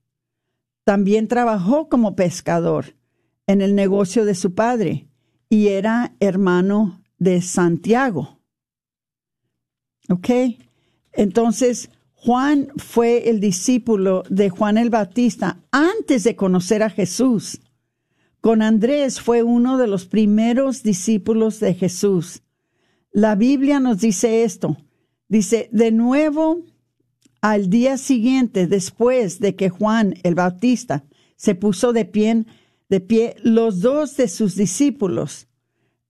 También 0.84 1.28
trabajó 1.28 1.88
como 1.88 2.14
pescador 2.14 2.94
en 3.46 3.60
el 3.60 3.74
negocio 3.74 4.24
de 4.24 4.34
su 4.34 4.54
padre 4.54 5.08
y 5.48 5.68
era 5.68 6.14
hermano 6.20 7.02
de 7.18 7.42
Santiago. 7.42 8.38
¿Ok? 10.08 10.28
Entonces, 11.12 11.90
Juan 12.20 12.72
fue 12.76 13.30
el 13.30 13.38
discípulo 13.38 14.24
de 14.28 14.50
Juan 14.50 14.76
el 14.76 14.90
Bautista 14.90 15.60
antes 15.70 16.24
de 16.24 16.34
conocer 16.34 16.82
a 16.82 16.90
Jesús. 16.90 17.60
Con 18.40 18.60
Andrés 18.60 19.20
fue 19.20 19.44
uno 19.44 19.78
de 19.78 19.86
los 19.86 20.06
primeros 20.06 20.82
discípulos 20.82 21.60
de 21.60 21.74
Jesús. 21.74 22.42
La 23.12 23.36
Biblia 23.36 23.78
nos 23.78 24.00
dice 24.00 24.42
esto. 24.42 24.76
Dice, 25.28 25.68
de 25.70 25.92
nuevo, 25.92 26.64
al 27.40 27.70
día 27.70 27.96
siguiente, 27.96 28.66
después 28.66 29.38
de 29.38 29.54
que 29.54 29.68
Juan 29.68 30.14
el 30.24 30.34
Bautista 30.34 31.04
se 31.36 31.54
puso 31.54 31.92
de 31.92 32.04
pie, 32.04 32.46
de 32.88 33.00
pie, 33.00 33.36
los 33.44 33.80
dos 33.80 34.16
de 34.16 34.26
sus 34.26 34.56
discípulos, 34.56 35.46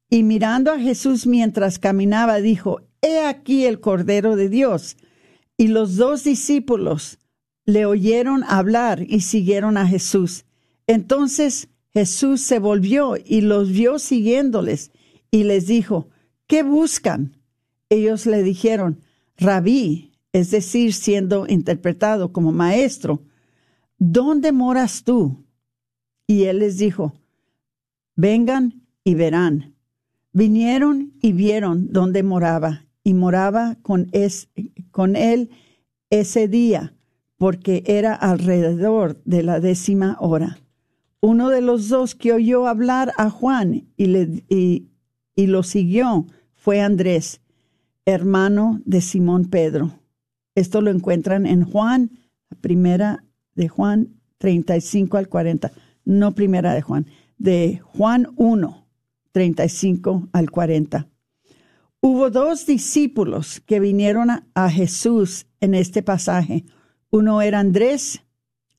y 0.08 0.22
mirando 0.22 0.72
a 0.72 0.78
Jesús 0.78 1.26
mientras 1.26 1.78
caminaba, 1.78 2.36
dijo, 2.36 2.80
He 3.02 3.20
aquí 3.20 3.66
el 3.66 3.78
Cordero 3.78 4.36
de 4.36 4.48
Dios 4.48 4.96
y 5.58 5.68
los 5.68 5.96
dos 5.96 6.24
discípulos 6.24 7.18
le 7.66 7.84
oyeron 7.84 8.44
hablar 8.44 9.04
y 9.06 9.20
siguieron 9.20 9.76
a 9.76 9.86
Jesús. 9.86 10.46
Entonces 10.86 11.68
Jesús 11.92 12.40
se 12.40 12.60
volvió 12.60 13.16
y 13.22 13.42
los 13.42 13.70
vio 13.70 13.98
siguiéndoles 13.98 14.92
y 15.30 15.44
les 15.44 15.66
dijo, 15.66 16.08
¿qué 16.46 16.62
buscan? 16.62 17.36
Ellos 17.90 18.24
le 18.24 18.42
dijeron, 18.42 19.00
Rabí, 19.36 20.12
es 20.32 20.50
decir, 20.50 20.94
siendo 20.94 21.46
interpretado 21.48 22.32
como 22.32 22.52
maestro, 22.52 23.22
¿dónde 23.98 24.52
moras 24.52 25.02
tú? 25.04 25.44
Y 26.26 26.44
él 26.44 26.60
les 26.60 26.78
dijo, 26.78 27.14
vengan 28.14 28.82
y 29.04 29.14
verán. 29.14 29.74
Vinieron 30.32 31.14
y 31.20 31.32
vieron 31.32 31.92
dónde 31.92 32.22
moraba 32.22 32.86
y 33.02 33.14
moraba 33.14 33.76
con, 33.82 34.08
es, 34.12 34.48
con 34.98 35.14
él 35.14 35.50
ese 36.10 36.48
día, 36.48 36.92
porque 37.36 37.84
era 37.86 38.14
alrededor 38.14 39.22
de 39.24 39.44
la 39.44 39.60
décima 39.60 40.16
hora. 40.18 40.58
Uno 41.20 41.50
de 41.50 41.60
los 41.60 41.88
dos 41.88 42.16
que 42.16 42.32
oyó 42.32 42.66
hablar 42.66 43.12
a 43.16 43.30
Juan 43.30 43.86
y, 43.96 44.06
le, 44.06 44.42
y, 44.48 44.88
lo 45.36 45.62
siguió 45.62 46.26
fue 46.52 46.80
Andrés, 46.80 47.40
hermano 48.06 48.80
de 48.86 49.00
Simón 49.00 49.44
Pedro. 49.44 50.00
Esto 50.56 50.80
lo 50.80 50.90
encuentran 50.90 51.46
en 51.46 51.62
Juan, 51.62 52.18
primera 52.60 53.22
de 53.54 53.68
Juan 53.68 54.16
35 54.38 55.16
al 55.16 55.28
40, 55.28 55.70
no 56.06 56.34
primera 56.34 56.74
de 56.74 56.82
Juan, 56.82 57.06
de 57.36 57.80
Juan 57.84 58.26
1, 58.34 58.88
35 59.30 60.28
al 60.32 60.50
40. 60.50 61.08
Hubo 62.00 62.30
dos 62.30 62.64
discípulos 62.64 63.60
que 63.66 63.80
vinieron 63.80 64.28
a, 64.30 64.70
Jesús 64.70 65.46
en 65.60 65.74
este 65.74 66.00
pasaje. 66.00 66.64
Uno 67.10 67.42
era 67.42 67.58
Andrés, 67.58 68.22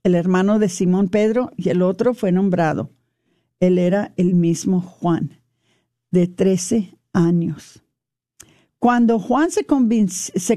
el 0.03 0.15
hermano 0.15 0.57
de 0.57 0.69
Simón 0.69 1.09
Pedro, 1.09 1.51
y 1.57 1.67
el 1.67 1.81
otro 1.81 2.13
fue 2.13 2.31
nombrado. 2.31 2.91
Él 3.59 3.77
era 3.77 4.13
el 4.15 4.35
mismo 4.35 4.79
Juan, 4.79 5.41
de 6.11 6.27
13 6.27 6.97
años. 7.11 7.83
Cuando 8.77 9.19
Juan 9.19 9.49
se, 9.51 9.65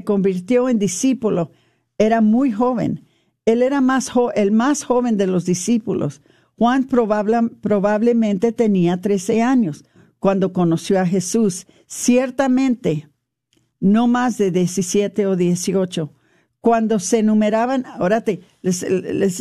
convirtió 0.05 0.69
en 0.69 0.79
discípulo, 0.79 1.51
era 1.97 2.21
muy 2.21 2.53
joven. 2.53 3.03
Él 3.45 3.61
era 3.61 3.83
el 4.35 4.51
más 4.53 4.83
joven 4.85 5.17
de 5.17 5.27
los 5.27 5.43
discípulos. 5.43 6.21
Juan 6.57 6.85
probablemente 6.85 8.53
tenía 8.53 9.01
13 9.01 9.41
años 9.41 9.83
cuando 10.23 10.53
conoció 10.53 11.01
a 11.01 11.05
Jesús. 11.05 11.67
Ciertamente, 11.85 13.09
no 13.81 14.07
más 14.07 14.37
de 14.37 14.51
17 14.51 15.27
o 15.27 15.35
18. 15.35 16.13
Cuando 16.61 16.99
se 16.99 17.19
enumeraban, 17.19 17.85
ahora 17.85 18.21
te, 18.21 18.39
les, 18.61 18.83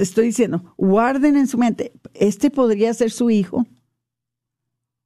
estoy 0.00 0.26
diciendo, 0.26 0.74
guarden 0.76 1.36
en 1.36 1.46
su 1.46 1.56
mente, 1.56 1.92
este 2.14 2.50
podría 2.50 2.92
ser 2.94 3.12
su 3.12 3.30
hijo. 3.30 3.64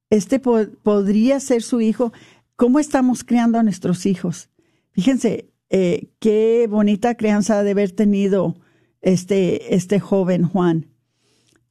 Este 0.09 0.39
podría 0.39 1.39
ser 1.39 1.61
su 1.61 1.79
hijo. 1.79 2.11
¿Cómo 2.55 2.79
estamos 2.79 3.23
criando 3.23 3.59
a 3.59 3.63
nuestros 3.63 4.07
hijos? 4.07 4.49
Fíjense, 4.93 5.51
eh, 5.69 6.09
qué 6.17 6.65
bonita 6.67 7.13
crianza 7.13 7.61
de 7.61 7.69
haber 7.69 7.91
tenido 7.91 8.55
este, 9.01 9.75
este 9.75 9.99
joven 9.99 10.43
Juan. 10.47 10.87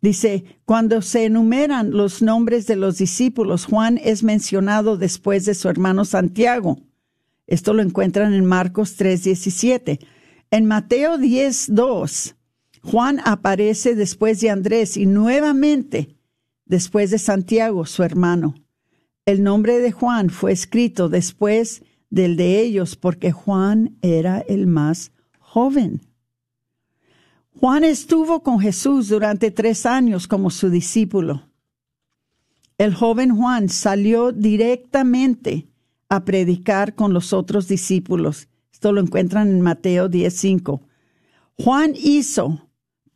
Dice, 0.07 0.45
cuando 0.65 1.03
se 1.03 1.25
enumeran 1.25 1.91
los 1.91 2.23
nombres 2.23 2.69
de 2.69 2.77
los 2.77 2.97
discípulos, 2.97 3.65
Juan 3.65 3.99
es 3.99 4.23
mencionado 4.23 4.97
después 4.97 5.45
de 5.47 5.55
su 5.55 5.69
hermano 5.69 6.05
Santiago. 6.05 6.79
Esto 7.49 7.75
lo 7.75 7.83
encuentran 7.83 8.33
en 8.33 8.45
Marcos 8.45 8.97
3:17. 8.97 9.99
En 10.53 10.65
Mateo 10.65 11.19
10:2, 11.19 12.37
Juan 12.83 13.21
aparece 13.25 13.97
después 13.97 14.41
de 14.41 14.51
Andrés 14.51 14.97
y 14.97 15.07
nuevamente 15.07 16.15
después 16.67 17.11
de 17.11 17.19
Santiago, 17.19 17.85
su 17.85 18.05
hermano. 18.05 18.55
El 19.25 19.43
nombre 19.43 19.81
de 19.81 19.91
Juan 19.91 20.31
fue 20.31 20.53
escrito 20.53 21.09
después 21.09 21.83
del 22.11 22.37
de 22.37 22.61
ellos 22.61 22.95
porque 22.95 23.33
Juan 23.33 23.99
era 24.03 24.39
el 24.39 24.69
más 24.69 25.11
joven. 25.41 26.06
Juan 27.59 27.85
estuvo 27.85 28.43
con 28.43 28.61
Jesús 28.61 29.09
durante 29.09 29.51
tres 29.51 29.87
años 29.87 30.29
como 30.29 30.51
su 30.51 30.69
discípulo. 30.69 31.49
El 32.77 32.95
joven 32.95 33.35
Juan 33.35 33.71
salió 33.71 34.31
directamente 34.31 35.67
a 36.11 36.27
predicar 36.27 36.95
con 36.95 37.15
los 37.15 37.33
otros 37.33 37.67
discípulos. 37.67 38.49
Esto 38.71 38.93
lo 38.93 39.01
encuentran 39.01 39.49
en 39.49 39.63
Mateo 39.63 40.11
10:5. 40.11 40.83
Juan 41.57 41.95
hizo 41.97 42.69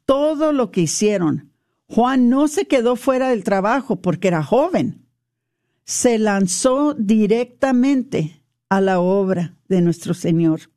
todo 0.06 0.52
lo 0.54 0.70
que 0.70 0.80
hicieron. 0.82 1.52
Juan 1.86 2.30
no 2.30 2.48
se 2.48 2.66
quedó 2.66 2.96
fuera 2.96 3.28
del 3.28 3.44
trabajo 3.44 3.96
porque 3.96 4.28
era 4.28 4.42
joven. 4.42 5.04
Se 5.84 6.18
lanzó 6.18 6.94
directamente 6.94 8.42
a 8.70 8.80
la 8.80 9.00
obra 9.00 9.58
de 9.68 9.82
nuestro 9.82 10.14
Señor. 10.14 10.69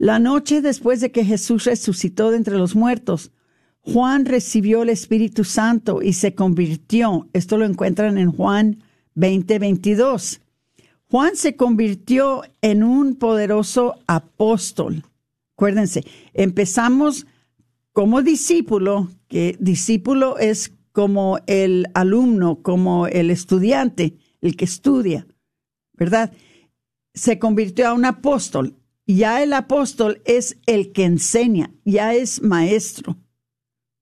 La 0.00 0.18
noche 0.18 0.62
después 0.62 1.02
de 1.02 1.12
que 1.12 1.26
Jesús 1.26 1.64
resucitó 1.64 2.30
de 2.30 2.38
entre 2.38 2.56
los 2.56 2.74
muertos, 2.74 3.32
Juan 3.80 4.24
recibió 4.24 4.82
el 4.82 4.88
Espíritu 4.88 5.44
Santo 5.44 6.00
y 6.00 6.14
se 6.14 6.34
convirtió. 6.34 7.28
Esto 7.34 7.58
lo 7.58 7.66
encuentran 7.66 8.16
en 8.16 8.32
Juan 8.32 8.82
20, 9.16 9.58
22. 9.58 10.40
Juan 11.10 11.36
se 11.36 11.54
convirtió 11.54 12.44
en 12.62 12.82
un 12.82 13.16
poderoso 13.16 13.96
apóstol. 14.06 15.04
Acuérdense, 15.54 16.02
empezamos 16.32 17.26
como 17.92 18.22
discípulo, 18.22 19.10
que 19.28 19.54
discípulo 19.60 20.38
es 20.38 20.72
como 20.92 21.40
el 21.46 21.88
alumno, 21.92 22.62
como 22.62 23.06
el 23.06 23.30
estudiante, 23.30 24.16
el 24.40 24.56
que 24.56 24.64
estudia, 24.64 25.26
¿verdad? 25.92 26.32
Se 27.12 27.38
convirtió 27.38 27.86
a 27.86 27.92
un 27.92 28.06
apóstol 28.06 28.79
ya 29.06 29.42
el 29.42 29.52
apóstol 29.52 30.22
es 30.24 30.58
el 30.66 30.92
que 30.92 31.04
enseña, 31.04 31.72
ya 31.84 32.14
es 32.14 32.42
maestro, 32.42 33.16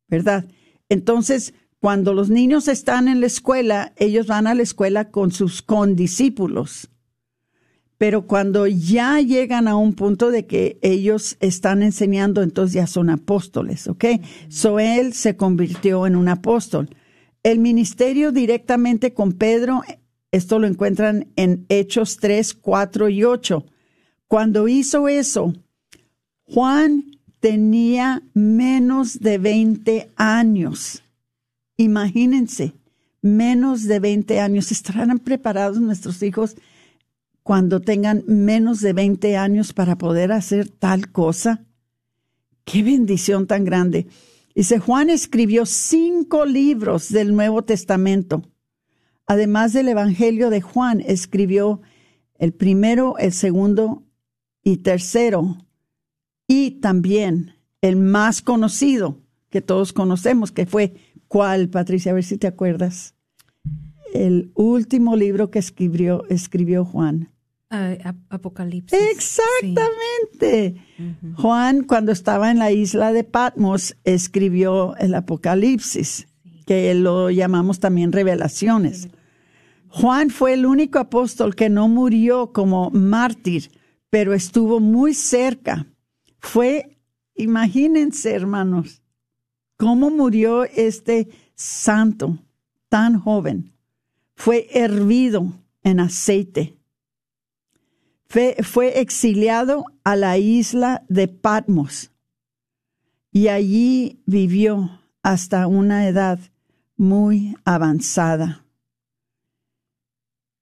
¿verdad? 0.08 0.46
Entonces, 0.88 1.54
cuando 1.80 2.12
los 2.12 2.28
niños 2.28 2.68
están 2.68 3.08
en 3.08 3.20
la 3.20 3.26
escuela, 3.26 3.92
ellos 3.96 4.26
van 4.26 4.46
a 4.46 4.54
la 4.54 4.62
escuela 4.62 5.10
con 5.10 5.30
sus 5.30 5.62
condiscípulos. 5.62 6.90
Pero 7.98 8.26
cuando 8.26 8.66
ya 8.66 9.20
llegan 9.20 9.66
a 9.66 9.76
un 9.76 9.94
punto 9.94 10.30
de 10.30 10.46
que 10.46 10.78
ellos 10.82 11.36
están 11.40 11.82
enseñando, 11.82 12.42
entonces 12.42 12.74
ya 12.74 12.86
son 12.86 13.10
apóstoles, 13.10 13.88
¿ok? 13.88 14.04
So 14.48 14.78
él 14.78 15.14
se 15.14 15.36
convirtió 15.36 16.06
en 16.06 16.16
un 16.16 16.28
apóstol. 16.28 16.90
El 17.42 17.58
ministerio 17.58 18.30
directamente 18.30 19.14
con 19.14 19.32
Pedro, 19.32 19.82
esto 20.30 20.58
lo 20.58 20.66
encuentran 20.66 21.28
en 21.36 21.66
Hechos 21.68 22.18
3, 22.18 22.54
4 22.54 23.08
y 23.08 23.24
8 23.24 23.64
cuando 24.28 24.68
hizo 24.68 25.08
eso, 25.08 25.54
Juan 26.44 27.18
tenía 27.40 28.22
menos 28.34 29.20
de 29.20 29.38
20 29.38 30.10
años. 30.16 31.02
Imagínense, 31.78 32.74
menos 33.22 33.84
de 33.84 34.00
20 34.00 34.40
años. 34.40 34.70
¿Estarán 34.70 35.18
preparados 35.18 35.80
nuestros 35.80 36.22
hijos 36.22 36.56
cuando 37.42 37.80
tengan 37.80 38.22
menos 38.26 38.80
de 38.80 38.92
20 38.92 39.36
años 39.38 39.72
para 39.72 39.96
poder 39.96 40.32
hacer 40.32 40.68
tal 40.68 41.10
cosa? 41.10 41.64
Qué 42.64 42.82
bendición 42.82 43.46
tan 43.46 43.64
grande. 43.64 44.08
Dice, 44.54 44.78
Juan 44.78 45.08
escribió 45.08 45.64
cinco 45.64 46.44
libros 46.44 47.10
del 47.10 47.34
Nuevo 47.34 47.62
Testamento. 47.62 48.42
Además 49.26 49.72
del 49.72 49.88
Evangelio 49.88 50.50
de 50.50 50.60
Juan, 50.60 51.00
escribió 51.00 51.80
el 52.38 52.52
primero, 52.52 53.16
el 53.18 53.32
segundo 53.32 54.02
y 54.68 54.76
tercero, 54.76 55.56
y 56.46 56.72
también 56.72 57.54
el 57.80 57.96
más 57.96 58.42
conocido 58.42 59.22
que 59.48 59.62
todos 59.62 59.94
conocemos, 59.94 60.52
que 60.52 60.66
fue 60.66 60.92
¿cuál, 61.26 61.70
Patricia? 61.70 62.12
A 62.12 62.14
ver 62.14 62.24
si 62.24 62.36
te 62.36 62.46
acuerdas. 62.46 63.14
El 64.12 64.52
último 64.54 65.16
libro 65.16 65.50
que 65.50 65.58
escribió, 65.58 66.26
escribió 66.28 66.84
Juan. 66.84 67.30
Apocalipsis. 68.28 68.98
Exactamente. 69.10 70.76
Juan, 71.36 71.84
cuando 71.84 72.12
estaba 72.12 72.50
en 72.50 72.58
la 72.58 72.70
isla 72.70 73.14
de 73.14 73.24
Patmos, 73.24 73.96
escribió 74.04 74.96
el 74.96 75.14
Apocalipsis, 75.14 76.28
que 76.66 76.92
lo 76.94 77.30
llamamos 77.30 77.80
también 77.80 78.12
revelaciones. 78.12 79.08
Juan 79.88 80.28
fue 80.28 80.52
el 80.52 80.66
único 80.66 80.98
apóstol 80.98 81.54
que 81.54 81.70
no 81.70 81.88
murió 81.88 82.52
como 82.52 82.90
mártir, 82.90 83.70
pero 84.10 84.34
estuvo 84.34 84.80
muy 84.80 85.14
cerca. 85.14 85.86
Fue, 86.38 86.98
imagínense 87.34 88.32
hermanos, 88.32 89.02
cómo 89.76 90.10
murió 90.10 90.64
este 90.64 91.28
santo 91.54 92.38
tan 92.88 93.18
joven. 93.18 93.72
Fue 94.34 94.68
hervido 94.72 95.52
en 95.82 96.00
aceite. 96.00 96.78
Fue, 98.28 98.56
fue 98.62 99.00
exiliado 99.00 99.84
a 100.04 100.16
la 100.16 100.38
isla 100.38 101.02
de 101.08 101.28
Patmos 101.28 102.10
y 103.32 103.48
allí 103.48 104.22
vivió 104.26 105.00
hasta 105.22 105.66
una 105.66 106.08
edad 106.08 106.38
muy 106.96 107.56
avanzada. 107.64 108.64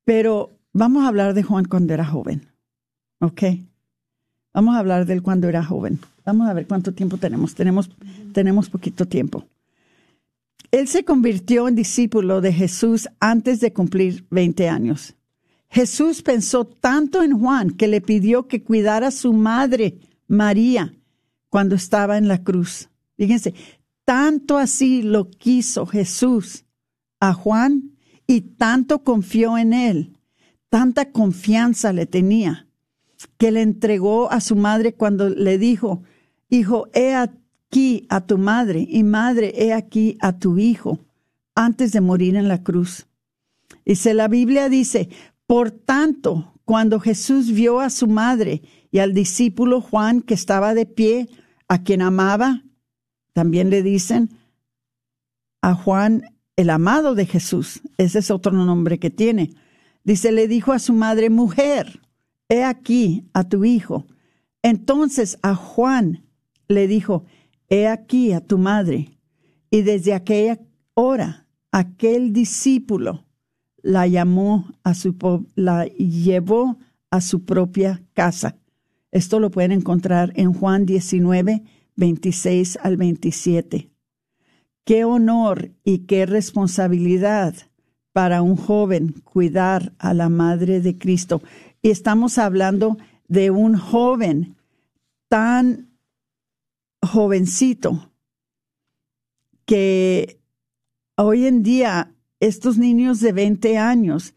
Pero 0.04 0.58
vamos 0.72 1.04
a 1.04 1.08
hablar 1.08 1.34
de 1.34 1.42
Juan 1.42 1.64
cuando 1.64 1.94
era 1.94 2.04
joven. 2.04 2.55
Ok. 3.20 3.42
Vamos 4.52 4.74
a 4.74 4.78
hablar 4.78 5.06
de 5.06 5.14
él 5.14 5.22
cuando 5.22 5.48
era 5.48 5.64
joven. 5.64 6.00
Vamos 6.24 6.48
a 6.48 6.54
ver 6.54 6.66
cuánto 6.66 6.92
tiempo 6.92 7.18
tenemos. 7.18 7.54
Tenemos, 7.54 7.90
tenemos 8.32 8.70
poquito 8.70 9.06
tiempo. 9.06 9.44
Él 10.70 10.88
se 10.88 11.04
convirtió 11.04 11.68
en 11.68 11.74
discípulo 11.74 12.40
de 12.40 12.52
Jesús 12.52 13.08
antes 13.20 13.60
de 13.60 13.72
cumplir 13.72 14.26
20 14.30 14.68
años. 14.68 15.14
Jesús 15.68 16.22
pensó 16.22 16.64
tanto 16.64 17.22
en 17.22 17.38
Juan 17.38 17.70
que 17.70 17.86
le 17.86 18.00
pidió 18.00 18.48
que 18.48 18.62
cuidara 18.62 19.08
a 19.08 19.12
su 19.12 19.32
madre, 19.32 19.98
María, 20.26 20.94
cuando 21.48 21.74
estaba 21.74 22.18
en 22.18 22.28
la 22.28 22.42
cruz. 22.42 22.88
Fíjense, 23.16 23.54
tanto 24.04 24.58
así 24.58 25.02
lo 25.02 25.30
quiso 25.30 25.86
Jesús 25.86 26.64
a 27.20 27.32
Juan 27.32 27.92
y 28.26 28.40
tanto 28.40 29.02
confió 29.04 29.58
en 29.58 29.72
él, 29.72 30.16
tanta 30.68 31.12
confianza 31.12 31.92
le 31.92 32.06
tenía 32.06 32.65
que 33.38 33.50
le 33.50 33.62
entregó 33.62 34.30
a 34.30 34.40
su 34.40 34.56
madre 34.56 34.94
cuando 34.94 35.28
le 35.28 35.58
dijo, 35.58 36.02
hijo, 36.48 36.88
he 36.94 37.14
aquí 37.14 38.06
a 38.08 38.20
tu 38.26 38.38
madre 38.38 38.86
y 38.88 39.02
madre, 39.02 39.52
he 39.56 39.72
aquí 39.72 40.16
a 40.20 40.38
tu 40.38 40.58
hijo, 40.58 41.00
antes 41.54 41.92
de 41.92 42.00
morir 42.00 42.36
en 42.36 42.48
la 42.48 42.62
cruz. 42.62 43.06
Dice, 43.84 44.14
la 44.14 44.28
Biblia 44.28 44.68
dice, 44.68 45.08
por 45.46 45.70
tanto, 45.70 46.54
cuando 46.64 47.00
Jesús 47.00 47.52
vio 47.52 47.80
a 47.80 47.90
su 47.90 48.06
madre 48.06 48.62
y 48.90 48.98
al 48.98 49.14
discípulo 49.14 49.80
Juan 49.80 50.20
que 50.20 50.34
estaba 50.34 50.74
de 50.74 50.86
pie, 50.86 51.28
a 51.68 51.82
quien 51.82 52.02
amaba, 52.02 52.62
también 53.32 53.70
le 53.70 53.82
dicen 53.82 54.30
a 55.60 55.74
Juan 55.74 56.22
el 56.56 56.70
amado 56.70 57.14
de 57.14 57.26
Jesús, 57.26 57.82
ese 57.98 58.20
es 58.20 58.30
otro 58.30 58.52
nombre 58.52 58.98
que 58.98 59.10
tiene 59.10 59.54
Dice, 60.06 60.30
le 60.30 60.46
dijo 60.46 60.72
a 60.72 60.78
su 60.78 60.92
madre, 60.92 61.30
mujer, 61.30 62.00
he 62.48 62.64
aquí 62.64 63.24
a 63.32 63.44
tu 63.48 63.64
hijo. 63.64 64.06
Entonces 64.62 65.38
a 65.42 65.54
Juan 65.54 66.24
le 66.68 66.86
dijo, 66.86 67.24
he 67.68 67.86
aquí 67.86 68.32
a 68.32 68.40
tu 68.40 68.58
madre. 68.58 69.10
Y 69.70 69.82
desde 69.82 70.14
aquella 70.14 70.58
hora, 70.94 71.46
aquel 71.72 72.32
discípulo 72.32 73.24
la 73.82 74.06
llamó 74.06 74.66
a 74.82 74.94
su, 74.94 75.16
la 75.54 75.86
llevó 75.86 76.78
a 77.10 77.20
su 77.20 77.44
propia 77.44 78.02
casa. 78.14 78.56
Esto 79.12 79.40
lo 79.40 79.50
pueden 79.50 79.72
encontrar 79.72 80.32
en 80.36 80.52
Juan 80.52 80.86
19, 80.86 81.62
26 81.96 82.78
al 82.82 82.96
27. 82.96 83.90
Qué 84.84 85.04
honor 85.04 85.70
y 85.84 86.00
qué 86.00 86.26
responsabilidad 86.26 87.54
para 88.12 88.42
un 88.42 88.56
joven 88.56 89.14
cuidar 89.24 89.92
a 89.98 90.14
la 90.14 90.28
Madre 90.28 90.80
de 90.80 90.96
Cristo. 90.96 91.42
Y 91.86 91.90
estamos 91.90 92.36
hablando 92.38 92.98
de 93.28 93.52
un 93.52 93.76
joven 93.76 94.56
tan 95.28 95.92
jovencito 97.00 98.10
que 99.66 100.40
hoy 101.14 101.46
en 101.46 101.62
día 101.62 102.12
estos 102.40 102.76
niños 102.76 103.20
de 103.20 103.30
20 103.30 103.78
años 103.78 104.34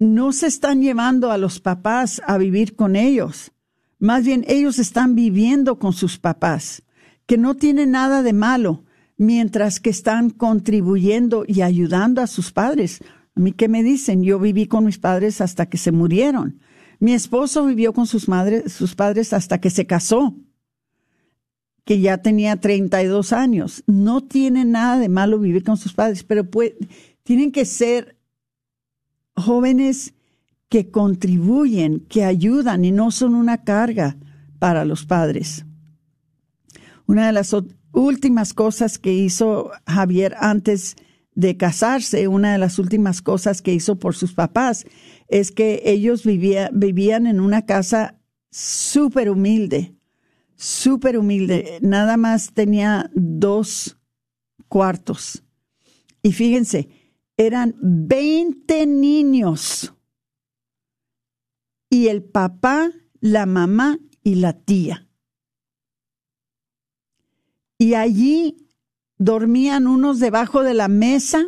no 0.00 0.32
se 0.32 0.48
están 0.48 0.82
llevando 0.82 1.30
a 1.30 1.38
los 1.38 1.60
papás 1.60 2.20
a 2.26 2.38
vivir 2.38 2.74
con 2.74 2.96
ellos. 2.96 3.52
Más 4.00 4.24
bien 4.24 4.44
ellos 4.48 4.80
están 4.80 5.14
viviendo 5.14 5.78
con 5.78 5.92
sus 5.92 6.18
papás, 6.18 6.82
que 7.26 7.38
no 7.38 7.54
tiene 7.54 7.86
nada 7.86 8.24
de 8.24 8.32
malo, 8.32 8.82
mientras 9.16 9.78
que 9.78 9.90
están 9.90 10.30
contribuyendo 10.30 11.44
y 11.46 11.62
ayudando 11.62 12.20
a 12.20 12.26
sus 12.26 12.50
padres. 12.50 13.00
A 13.34 13.40
mí 13.40 13.52
qué 13.52 13.68
me 13.68 13.82
dicen, 13.82 14.22
yo 14.22 14.38
viví 14.38 14.66
con 14.66 14.84
mis 14.84 14.98
padres 14.98 15.40
hasta 15.40 15.66
que 15.66 15.78
se 15.78 15.92
murieron. 15.92 16.60
Mi 16.98 17.12
esposo 17.12 17.66
vivió 17.66 17.92
con 17.92 18.06
sus 18.06 18.28
madres, 18.28 18.72
sus 18.72 18.94
padres 18.94 19.32
hasta 19.32 19.60
que 19.60 19.70
se 19.70 19.86
casó, 19.86 20.36
que 21.84 22.00
ya 22.00 22.18
tenía 22.18 22.56
32 22.56 23.32
años. 23.32 23.82
No 23.86 24.20
tiene 24.20 24.64
nada 24.64 24.98
de 24.98 25.08
malo 25.08 25.38
vivir 25.38 25.64
con 25.64 25.76
sus 25.76 25.94
padres, 25.94 26.22
pero 26.22 26.48
tienen 27.22 27.50
que 27.50 27.64
ser 27.64 28.16
jóvenes 29.34 30.14
que 30.68 30.90
contribuyen, 30.90 32.00
que 32.00 32.24
ayudan 32.24 32.84
y 32.84 32.92
no 32.92 33.10
son 33.10 33.34
una 33.34 33.64
carga 33.64 34.16
para 34.58 34.84
los 34.84 35.04
padres. 35.04 35.66
Una 37.06 37.26
de 37.26 37.32
las 37.32 37.54
últimas 37.92 38.54
cosas 38.54 38.98
que 38.98 39.12
hizo 39.12 39.70
Javier 39.86 40.36
antes 40.38 40.96
de 40.96 41.11
casarse, 41.56 42.28
una 42.28 42.52
de 42.52 42.58
las 42.58 42.78
últimas 42.78 43.22
cosas 43.22 43.62
que 43.62 43.72
hizo 43.74 43.98
por 43.98 44.14
sus 44.14 44.34
papás, 44.34 44.84
es 45.28 45.50
que 45.50 45.82
ellos 45.84 46.24
vivían 46.24 47.26
en 47.26 47.40
una 47.40 47.64
casa 47.64 48.20
súper 48.50 49.30
humilde, 49.30 49.96
súper 50.56 51.16
humilde. 51.18 51.78
Nada 51.80 52.16
más 52.16 52.52
tenía 52.52 53.10
dos 53.14 53.98
cuartos. 54.68 55.42
Y 56.22 56.32
fíjense, 56.32 56.88
eran 57.36 57.74
20 57.80 58.86
niños. 58.86 59.94
Y 61.88 62.08
el 62.08 62.22
papá, 62.22 62.90
la 63.20 63.46
mamá 63.46 63.98
y 64.22 64.36
la 64.36 64.52
tía. 64.52 65.08
Y 67.78 67.94
allí 67.94 68.61
dormían 69.24 69.86
unos 69.86 70.18
debajo 70.18 70.62
de 70.62 70.74
la 70.74 70.88
mesa. 70.88 71.44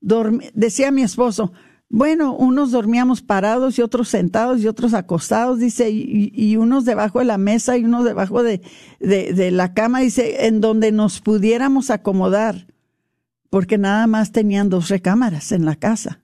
decía 0.00 0.90
mi 0.90 1.02
esposo, 1.02 1.52
bueno, 1.90 2.34
unos 2.34 2.70
dormíamos 2.70 3.22
parados 3.22 3.78
y 3.78 3.82
otros 3.82 4.08
sentados 4.08 4.60
y 4.60 4.68
otros 4.68 4.94
acostados, 4.94 5.58
dice, 5.58 5.90
y, 5.90 6.56
unos 6.56 6.84
debajo 6.84 7.18
de 7.18 7.24
la 7.24 7.38
mesa 7.38 7.76
y 7.78 7.84
unos 7.84 8.04
debajo 8.04 8.42
de, 8.42 8.60
de, 9.00 9.50
la 9.50 9.72
cama, 9.72 10.00
dice, 10.00 10.46
en 10.46 10.60
donde 10.60 10.92
nos 10.92 11.20
pudiéramos 11.20 11.90
acomodar, 11.90 12.66
porque 13.48 13.78
nada 13.78 14.06
más 14.06 14.32
tenían 14.32 14.68
dos 14.68 14.88
recámaras 14.88 15.52
en 15.52 15.64
la 15.64 15.76
casa. 15.76 16.20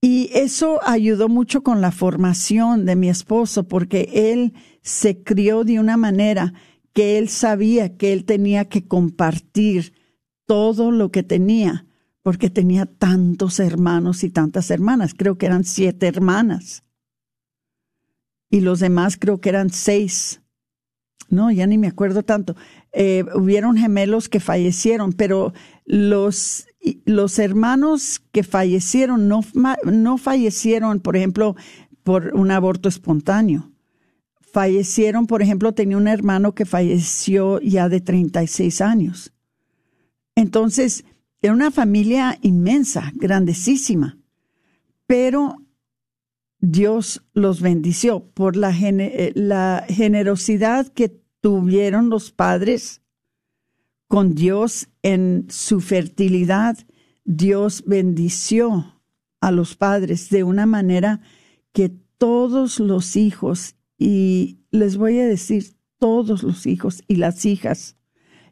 Y 0.00 0.30
eso 0.32 0.80
ayudó 0.84 1.28
mucho 1.28 1.62
con 1.62 1.80
la 1.80 1.90
formación 1.92 2.86
de 2.86 2.96
mi 2.96 3.08
esposo, 3.08 3.68
porque 3.68 4.10
él 4.32 4.54
se 4.82 5.22
crió 5.22 5.64
de 5.64 5.78
una 5.78 5.96
manera 5.96 6.54
que 6.98 7.16
él 7.16 7.28
sabía 7.28 7.96
que 7.96 8.12
él 8.12 8.24
tenía 8.24 8.64
que 8.64 8.88
compartir 8.88 9.94
todo 10.46 10.90
lo 10.90 11.12
que 11.12 11.22
tenía, 11.22 11.86
porque 12.22 12.50
tenía 12.50 12.86
tantos 12.86 13.60
hermanos 13.60 14.24
y 14.24 14.30
tantas 14.30 14.68
hermanas. 14.72 15.14
Creo 15.16 15.38
que 15.38 15.46
eran 15.46 15.62
siete 15.62 16.08
hermanas. 16.08 16.82
Y 18.50 18.62
los 18.62 18.80
demás 18.80 19.16
creo 19.16 19.40
que 19.40 19.48
eran 19.48 19.70
seis. 19.70 20.42
No, 21.28 21.52
ya 21.52 21.68
ni 21.68 21.78
me 21.78 21.86
acuerdo 21.86 22.24
tanto. 22.24 22.56
Eh, 22.90 23.24
hubieron 23.36 23.76
gemelos 23.76 24.28
que 24.28 24.40
fallecieron, 24.40 25.12
pero 25.12 25.52
los, 25.84 26.66
los 27.04 27.38
hermanos 27.38 28.20
que 28.32 28.42
fallecieron 28.42 29.28
no, 29.28 29.42
no 29.84 30.18
fallecieron, 30.18 30.98
por 30.98 31.16
ejemplo, 31.16 31.54
por 32.02 32.34
un 32.34 32.50
aborto 32.50 32.88
espontáneo 32.88 33.70
fallecieron, 34.58 35.28
por 35.28 35.40
ejemplo, 35.40 35.72
tenía 35.72 35.96
un 35.96 36.08
hermano 36.08 36.52
que 36.52 36.64
falleció 36.64 37.60
ya 37.60 37.88
de 37.88 38.00
36 38.00 38.80
años. 38.80 39.32
Entonces, 40.34 41.04
era 41.40 41.52
una 41.52 41.70
familia 41.70 42.36
inmensa, 42.42 43.12
grandísima, 43.14 44.18
pero 45.06 45.58
Dios 46.58 47.24
los 47.34 47.60
bendició 47.60 48.32
por 48.34 48.56
eh, 48.56 49.32
la 49.36 49.84
generosidad 49.88 50.88
que 50.88 51.22
tuvieron 51.40 52.10
los 52.10 52.32
padres 52.32 53.00
con 54.08 54.34
Dios 54.34 54.88
en 55.04 55.46
su 55.50 55.80
fertilidad. 55.80 56.76
Dios 57.24 57.84
bendició 57.86 59.00
a 59.40 59.52
los 59.52 59.76
padres 59.76 60.30
de 60.30 60.42
una 60.42 60.66
manera 60.66 61.20
que 61.72 61.90
todos 62.18 62.80
los 62.80 63.14
hijos 63.14 63.76
y 63.98 64.60
les 64.70 64.96
voy 64.96 65.18
a 65.18 65.26
decir, 65.26 65.74
todos 65.98 66.42
los 66.42 66.66
hijos 66.66 67.02
y 67.08 67.16
las 67.16 67.44
hijas 67.44 67.96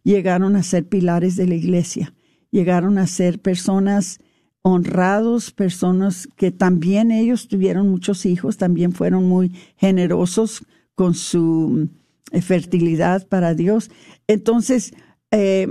llegaron 0.02 0.56
a 0.56 0.62
ser 0.62 0.88
pilares 0.88 1.36
de 1.36 1.46
la 1.46 1.54
iglesia, 1.54 2.14
llegaron 2.50 2.98
a 2.98 3.06
ser 3.06 3.40
personas 3.40 4.18
honrados, 4.62 5.52
personas 5.52 6.28
que 6.36 6.50
también 6.50 7.12
ellos 7.12 7.46
tuvieron 7.46 7.88
muchos 7.88 8.26
hijos, 8.26 8.56
también 8.56 8.92
fueron 8.92 9.28
muy 9.28 9.52
generosos 9.76 10.64
con 10.96 11.14
su 11.14 11.88
eh, 12.32 12.42
fertilidad 12.42 13.28
para 13.28 13.54
Dios. 13.54 13.90
Entonces, 14.26 14.92
eh, 15.30 15.68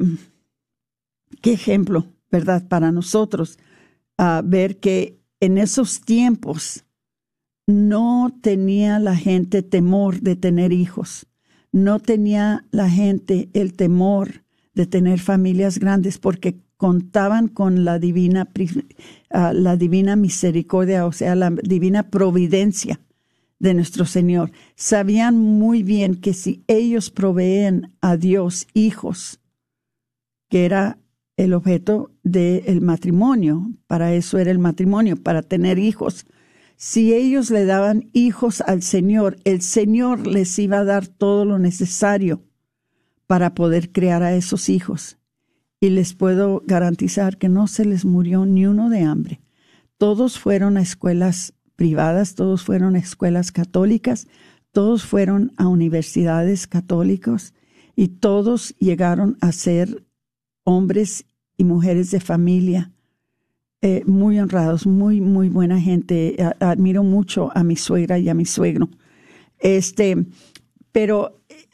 qué 1.42 1.52
ejemplo, 1.52 2.08
¿verdad? 2.32 2.66
Para 2.70 2.94
nosotros, 2.94 3.60
a 4.18 4.42
ver 4.46 4.78
que 4.80 5.20
en 5.42 5.58
esos 5.58 6.00
tiempos 6.00 6.85
no 7.68 8.38
tenía 8.42 9.00
la 9.00 9.16
gente 9.16 9.64
temor 9.64 10.22
de 10.22 10.36
tener 10.36 10.72
hijos, 10.72 11.28
no 11.72 12.00
tenía 12.00 12.66
la 12.72 12.90
gente 12.90 13.50
el 13.54 13.74
temor 13.74 14.44
de 14.74 14.86
tener 14.86 15.20
familias 15.20 15.80
grandes 15.80 16.18
porque 16.18 16.60
contaban 16.78 17.48
con 17.48 17.86
la 17.86 18.00
divina, 18.00 18.50
ah, 19.32 19.54
la 19.54 19.78
divina 19.78 20.16
misericordia, 20.16 21.06
o 21.06 21.12
sea, 21.12 21.36
la 21.36 21.50
divina 21.50 22.10
providencia 22.10 23.00
de 23.60 23.74
nuestro 23.74 24.06
Señor. 24.06 24.52
Sabían 24.76 25.38
muy 25.38 25.84
bien 25.84 26.16
que 26.16 26.34
si 26.34 26.64
ellos 26.68 27.10
proveen 27.10 27.94
a 28.02 28.18
Dios 28.18 28.68
hijos, 28.74 29.40
que 30.50 30.66
era 30.66 31.00
el 31.38 31.54
objeto 31.54 32.12
del 32.24 32.82
matrimonio, 32.82 33.72
para 33.88 34.14
eso 34.14 34.38
era 34.38 34.52
el 34.52 34.60
matrimonio, 34.60 35.16
para 35.18 35.42
tener 35.42 35.80
hijos, 35.80 36.26
si 36.78 37.14
ellos 37.14 37.52
le 37.52 37.66
daban 37.66 38.10
hijos 38.12 38.62
al 38.62 38.82
Señor, 38.82 39.38
el 39.46 39.62
Señor 39.62 40.28
les 40.28 40.58
iba 40.60 40.80
a 40.80 40.84
dar 40.84 41.08
todo 41.08 41.46
lo 41.46 41.58
necesario 41.58 42.44
para 43.28 43.56
poder 43.56 43.92
crear 43.92 44.24
a 44.24 44.36
esos 44.36 44.70
hijos. 44.70 45.18
Y 45.80 45.90
les 45.90 46.14
puedo 46.14 46.64
garantizar 46.66 47.38
que 47.38 47.50
no 47.50 47.68
se 47.68 47.86
les 47.86 48.06
murió 48.06 48.46
ni 48.46 48.66
uno 48.66 48.90
de 48.90 49.02
hambre. 49.02 49.42
Todos 49.98 50.40
fueron 50.40 50.78
a 50.78 50.82
escuelas 50.82 51.54
privadas, 51.76 52.36
todos 52.36 52.64
fueron 52.64 52.96
a 52.96 53.00
escuelas 53.00 53.52
católicas, 53.52 54.28
todos 54.72 55.06
fueron 55.06 55.54
a 55.58 55.68
universidades 55.68 56.68
católicas 56.68 57.54
y 57.96 58.10
todos 58.10 58.76
llegaron 58.78 59.38
a 59.40 59.52
ser 59.52 60.06
hombres 60.64 61.26
y 61.58 61.64
mujeres 61.64 62.12
de 62.12 62.20
familia 62.20 62.95
eh, 63.88 64.04
muy 64.08 64.40
honrados, 64.40 64.88
muy, 64.88 65.22
muy 65.22 65.48
buena 65.48 65.80
gente. 65.80 66.36
Admiro 66.60 67.04
mucho 67.04 67.52
a 67.54 67.64
mi 67.64 67.76
suegra 67.76 68.18
y 68.18 68.30
a 68.30 68.34
mi 68.34 68.46
suegro. 68.46 68.90
Este, 69.60 70.26
pero 70.92 71.44
eh, 71.50 71.68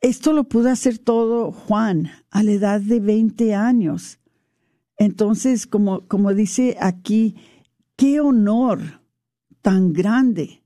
esto 0.00 0.32
lo 0.32 0.48
pudo 0.48 0.70
hacer 0.70 0.98
todo 0.98 1.52
Juan 1.52 2.10
a 2.32 2.42
la 2.42 2.50
edad 2.50 2.80
de 2.80 2.98
20 2.98 3.54
años. 3.54 4.18
Entonces, 4.98 5.68
como, 5.68 6.08
como 6.08 6.34
dice 6.34 6.76
aquí, 6.80 7.36
qué 7.94 8.18
honor 8.18 8.80
tan 9.62 9.92
grande 9.92 10.64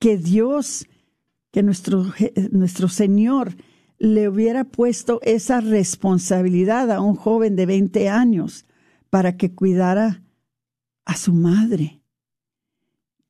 que 0.00 0.18
Dios, 0.18 0.88
que 1.52 1.62
nuestro, 1.62 2.04
nuestro 2.50 2.88
Señor 2.88 3.54
le 4.00 4.28
hubiera 4.28 4.64
puesto 4.64 5.20
esa 5.22 5.60
responsabilidad 5.60 6.90
a 6.90 7.00
un 7.00 7.14
joven 7.14 7.54
de 7.54 7.66
20 7.66 8.08
años 8.08 8.64
para 9.10 9.36
que 9.36 9.54
cuidara 9.54 10.22
a 11.04 11.16
su 11.16 11.32
madre. 11.32 12.00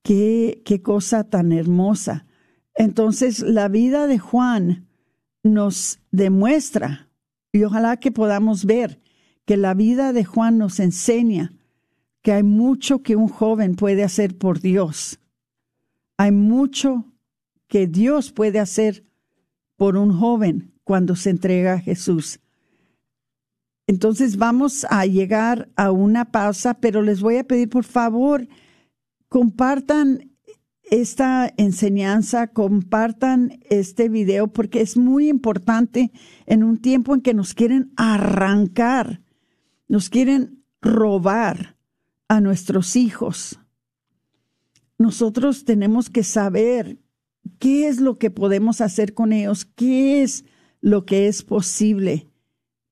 Qué, 0.02 0.62
qué 0.64 0.82
cosa 0.82 1.24
tan 1.24 1.52
hermosa. 1.52 2.26
Entonces, 2.74 3.40
la 3.40 3.68
vida 3.68 4.06
de 4.06 4.18
Juan 4.18 4.88
nos 5.42 6.00
demuestra, 6.10 7.08
y 7.52 7.62
ojalá 7.64 7.98
que 7.98 8.10
podamos 8.10 8.64
ver, 8.64 9.00
que 9.44 9.56
la 9.56 9.74
vida 9.74 10.12
de 10.12 10.24
Juan 10.24 10.58
nos 10.58 10.80
enseña 10.80 11.54
que 12.22 12.32
hay 12.32 12.42
mucho 12.42 13.02
que 13.02 13.16
un 13.16 13.28
joven 13.28 13.76
puede 13.76 14.04
hacer 14.04 14.36
por 14.36 14.60
Dios. 14.60 15.18
Hay 16.16 16.32
mucho 16.32 17.04
que 17.68 17.86
Dios 17.86 18.32
puede 18.32 18.58
hacer 18.58 19.04
por 19.76 19.96
un 19.96 20.12
joven 20.12 20.74
cuando 20.84 21.16
se 21.16 21.30
entrega 21.30 21.74
a 21.74 21.80
Jesús. 21.80 22.40
Entonces 23.88 24.36
vamos 24.36 24.86
a 24.90 25.06
llegar 25.06 25.70
a 25.74 25.90
una 25.90 26.30
pausa, 26.30 26.74
pero 26.74 27.00
les 27.00 27.22
voy 27.22 27.38
a 27.38 27.44
pedir 27.44 27.70
por 27.70 27.84
favor, 27.84 28.46
compartan 29.30 30.30
esta 30.90 31.50
enseñanza, 31.56 32.48
compartan 32.48 33.60
este 33.70 34.10
video, 34.10 34.48
porque 34.48 34.82
es 34.82 34.98
muy 34.98 35.28
importante 35.28 36.12
en 36.44 36.64
un 36.64 36.76
tiempo 36.76 37.14
en 37.14 37.22
que 37.22 37.32
nos 37.32 37.54
quieren 37.54 37.90
arrancar, 37.96 39.22
nos 39.88 40.10
quieren 40.10 40.62
robar 40.82 41.78
a 42.28 42.42
nuestros 42.42 42.94
hijos. 42.94 43.58
Nosotros 44.98 45.64
tenemos 45.64 46.10
que 46.10 46.24
saber 46.24 46.98
qué 47.58 47.88
es 47.88 48.00
lo 48.02 48.18
que 48.18 48.30
podemos 48.30 48.82
hacer 48.82 49.14
con 49.14 49.32
ellos, 49.32 49.64
qué 49.64 50.22
es 50.22 50.44
lo 50.82 51.06
que 51.06 51.26
es 51.26 51.42
posible 51.42 52.27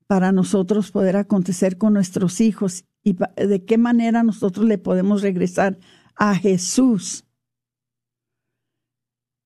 para 0.06 0.32
nosotros 0.32 0.90
poder 0.90 1.16
acontecer 1.16 1.78
con 1.78 1.92
nuestros 1.94 2.40
hijos 2.40 2.84
y 3.02 3.16
de 3.36 3.64
qué 3.64 3.78
manera 3.78 4.22
nosotros 4.22 4.66
le 4.66 4.78
podemos 4.78 5.22
regresar 5.22 5.78
a 6.16 6.34
Jesús, 6.34 7.24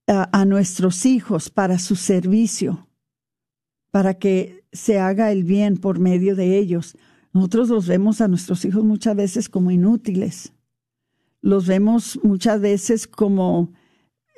a, 0.07 0.45
nuestros 0.45 1.07
hijos 1.07 1.51
para 1.51 1.79
su 1.79 1.95
servicio, 1.95 2.89
para 3.91 4.15
que 4.15 4.65
se 4.73 4.99
haga 4.99 5.31
el 5.31 5.45
bien 5.45 5.77
por 5.77 5.99
medio 5.99 6.35
de 6.35 6.59
ellos. 6.59 6.97
Nosotros 7.33 7.69
los 7.69 7.87
vemos 7.87 8.21
a 8.21 8.29
nuestros 8.29 8.65
hijos 8.65 8.83
muchas 8.83 9.15
veces 9.15 9.49
como 9.49 9.71
inútiles. 9.71 10.53
Los 11.43 11.67
vemos 11.67 12.19
muchas 12.23 12.61
veces 12.61 13.07
como 13.07 13.73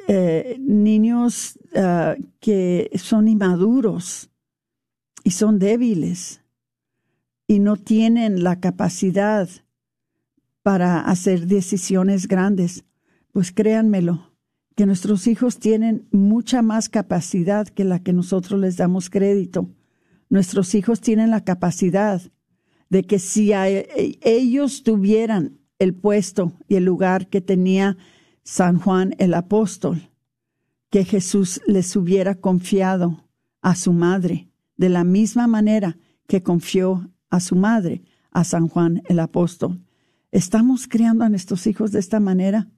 eh, 0.09 0.57
niños 0.61 1.59
ah, 1.75 2.17
que 2.41 2.91
son 2.97 3.29
inmaduros 3.29 4.32
y 5.25 5.31
son 5.31 5.59
débiles 5.59 6.41
y 7.47 7.59
no 7.59 7.77
tienen 7.77 8.45
la 8.45 8.61
capacidad 8.61 9.49
para 10.63 11.01
hacer 11.01 11.47
decisiones 11.47 12.29
grandes. 12.29 12.85
Pues 13.33 13.53
créanmelo, 13.53 14.33
que 14.75 14.87
nuestros 14.87 15.27
hijos 15.27 15.59
tienen 15.59 16.09
mucha 16.13 16.63
más 16.63 16.89
capacidad 16.89 17.69
que 17.69 17.85
la 17.85 18.03
que 18.03 18.13
nosotros 18.13 18.61
les 18.61 18.77
damos 18.77 19.11
crédito. 19.11 19.69
Nuestros 20.29 20.75
hijos 20.75 21.01
tienen 21.01 21.31
la 21.31 21.45
capacidad 21.45 22.23
de 22.89 23.05
que 23.05 23.19
si 23.19 23.53
e, 23.53 24.19
ellos 24.23 24.83
tuvieran 24.83 25.59
el 25.79 25.95
puesto 25.95 26.53
y 26.69 26.77
el 26.77 26.85
lugar 26.85 27.29
que 27.29 27.41
tenía 27.41 27.97
San 28.45 28.79
Juan 28.79 29.15
el 29.19 29.35
apóstol, 29.35 30.11
que 30.91 31.05
Jesús 31.05 31.61
les 31.67 31.97
hubiera 31.97 32.35
confiado 32.35 33.29
a 33.63 33.75
su 33.77 33.93
madre, 33.93 34.52
de 34.77 34.89
la 34.89 35.05
misma 35.05 35.47
manera 35.47 35.99
que 36.27 36.43
confió 36.43 37.11
a 37.31 37.41
su 37.41 37.57
madre, 37.57 38.03
a 38.31 38.45
San 38.45 38.69
Juan 38.69 39.03
el 39.09 39.21
apóstol. 39.21 39.85
¿Estamos 40.31 40.89
criando 40.89 41.25
a 41.25 41.29
nuestros 41.29 41.67
hijos 41.67 41.93
de 41.93 42.01
esta 42.01 42.21
manera? 42.21 42.69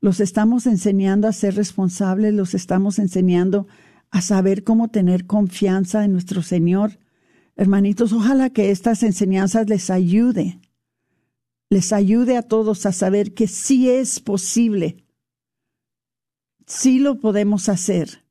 ¿Los 0.00 0.20
estamos 0.20 0.66
enseñando 0.66 1.28
a 1.28 1.32
ser 1.32 1.54
responsables? 1.54 2.34
¿Los 2.34 2.54
estamos 2.54 2.98
enseñando 2.98 3.66
a 4.10 4.20
saber 4.20 4.64
cómo 4.64 4.88
tener 4.88 5.26
confianza 5.26 6.04
en 6.04 6.12
nuestro 6.12 6.42
Señor? 6.42 6.98
Hermanitos, 7.56 8.12
ojalá 8.12 8.50
que 8.50 8.70
estas 8.70 9.02
enseñanzas 9.02 9.68
les 9.68 9.88
ayude 9.90 10.60
les 11.74 11.92
ayude 11.92 12.36
a 12.36 12.42
todos 12.42 12.86
a 12.86 12.92
saber 12.92 13.34
que 13.34 13.48
sí 13.48 13.90
es 13.90 14.20
posible, 14.20 15.04
sí 16.66 17.00
lo 17.00 17.18
podemos 17.18 17.68
hacer, 17.68 18.23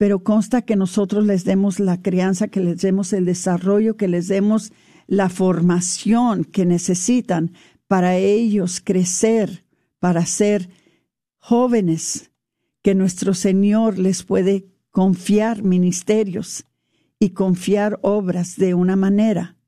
pero 0.00 0.24
consta 0.24 0.62
que 0.62 0.76
nosotros 0.76 1.26
les 1.26 1.44
demos 1.44 1.78
la 1.78 2.00
crianza, 2.00 2.48
que 2.48 2.60
les 2.60 2.80
demos 2.80 3.12
el 3.12 3.26
desarrollo, 3.26 3.98
que 3.98 4.08
les 4.08 4.28
demos 4.28 4.72
la 5.06 5.28
formación 5.28 6.44
que 6.44 6.64
necesitan 6.64 7.52
para 7.86 8.16
ellos 8.16 8.80
crecer, 8.82 9.66
para 9.98 10.24
ser 10.24 10.70
jóvenes, 11.36 12.30
que 12.80 12.94
nuestro 12.94 13.34
Señor 13.34 13.98
les 13.98 14.22
puede 14.22 14.72
confiar 14.90 15.64
ministerios 15.64 16.64
y 17.18 17.34
confiar 17.34 17.98
obras 18.00 18.56
de 18.56 18.72
una 18.72 18.96
manera 18.96 19.58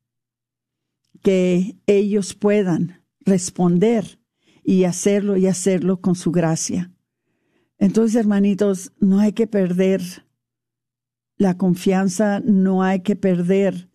que 1.23 1.77
ellos 1.87 2.33
puedan 2.33 3.05
responder 3.21 4.19
y 4.65 4.85
hacerlo 4.85 5.37
y 5.37 5.47
hacerlo 5.47 6.01
con 6.01 6.15
su 6.15 6.33
gracia. 6.33 6.91
Entonces, 7.83 8.15
hermanitos, 8.15 8.93
no 9.01 9.19
hay 9.19 9.33
que 9.33 9.49
perder 9.49 10.01
la 11.37 11.59
confianza, 11.59 12.39
no 12.39 12.85
hay 12.85 13.01
que 13.01 13.17
perder 13.17 13.89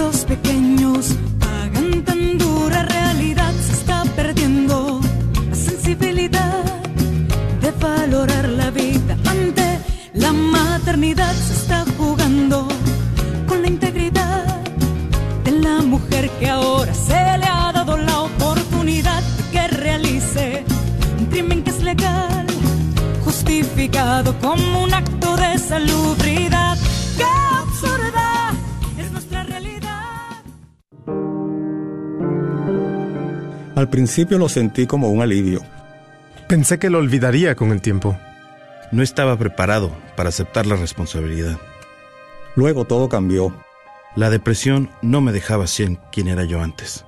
los 0.08 0.26
pequeños 0.26 1.16
pagan 1.40 2.04
tan 2.04 2.38
dura 2.38 2.84
realidad, 2.84 3.17
valorar 7.80 8.50
la 8.50 8.70
vida 8.72 9.18
ante 9.26 9.80
la 10.14 10.32
maternidad, 10.34 11.34
se 11.34 11.54
está 11.54 11.86
jugando 11.98 12.68
con 13.48 13.62
la 13.62 13.68
integridad 13.68 14.62
de 15.44 15.52
la 15.52 15.82
mujer 15.82 16.30
que 16.40 16.50
ahora 16.50 16.94
se 16.94 17.14
le 17.14 17.46
ha 17.46 17.72
dado 17.74 17.98
la 17.98 18.22
oportunidad 18.22 19.22
de 19.22 19.44
que 19.52 19.68
realice 19.68 20.64
un 21.20 21.26
crimen 21.26 21.64
que 21.64 21.70
es 21.70 21.84
legal, 21.84 22.46
justificado 23.24 24.38
como 24.40 24.84
un 24.84 24.94
acto 24.94 25.36
de 25.36 25.58
salubridad. 25.58 26.78
¡Qué 27.18 27.24
absurda! 27.62 28.28
Al 33.76 33.90
principio 33.90 34.40
lo 34.40 34.50
sentí 34.50 34.88
como 34.88 35.10
un 35.10 35.22
alivio. 35.22 35.77
Pensé 36.48 36.80
que 36.80 36.90
lo 36.90 37.00
olvidaría 37.00 37.56
con 37.56 37.72
el 37.72 37.82
tiempo. 37.82 38.18
No 38.94 39.04
estaba 39.04 39.38
preparado 39.38 39.92
para 40.16 40.30
aceptar 40.30 40.66
la 40.66 40.78
responsabilidad. 40.78 41.58
Luego 42.56 42.86
todo 42.86 43.10
cambió. 43.10 43.54
La 44.16 44.30
depresión 44.30 44.90
no 45.02 45.20
me 45.20 45.34
dejaba 45.34 45.68
ser 45.68 45.98
quien 46.10 46.30
era 46.30 46.46
yo 46.46 46.62
antes. 46.62 47.06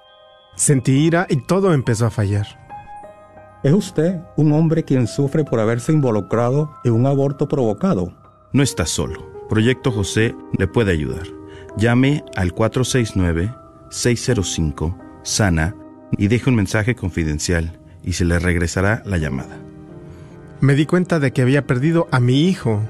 Sentí 0.57 0.91
ira 0.91 1.25
y 1.29 1.37
todo 1.37 1.73
empezó 1.73 2.05
a 2.05 2.11
fallar. 2.11 2.47
¿Es 3.63 3.71
usted 3.71 4.19
un 4.35 4.51
hombre 4.51 4.83
quien 4.83 5.07
sufre 5.07 5.45
por 5.45 5.61
haberse 5.61 5.93
involucrado 5.93 6.75
en 6.83 6.91
un 6.91 7.05
aborto 7.05 7.47
provocado? 7.47 8.13
No 8.51 8.61
está 8.61 8.85
solo. 8.85 9.31
Proyecto 9.47 9.93
José 9.93 10.35
le 10.57 10.67
puede 10.67 10.91
ayudar. 10.91 11.27
Llame 11.77 12.25
al 12.35 12.51
469 12.51 13.55
sana 15.23 15.75
y 16.17 16.27
deje 16.27 16.49
un 16.49 16.55
mensaje 16.57 16.93
confidencial 16.93 17.79
y 18.03 18.13
se 18.13 18.25
le 18.25 18.39
regresará 18.39 19.03
la 19.05 19.17
llamada. 19.17 19.57
Me 20.61 20.75
di 20.75 20.85
cuenta 20.85 21.19
de 21.19 21.31
que 21.31 21.41
había 21.41 21.65
perdido 21.65 22.07
a 22.11 22.19
mi 22.19 22.47
hijo. 22.47 22.83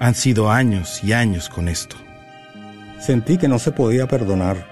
Han 0.00 0.14
sido 0.14 0.50
años 0.50 1.04
y 1.04 1.12
años 1.12 1.48
con 1.48 1.68
esto. 1.68 1.94
Sentí 3.00 3.38
que 3.38 3.48
no 3.48 3.58
se 3.58 3.72
podía 3.72 4.06
perdonar. 4.08 4.66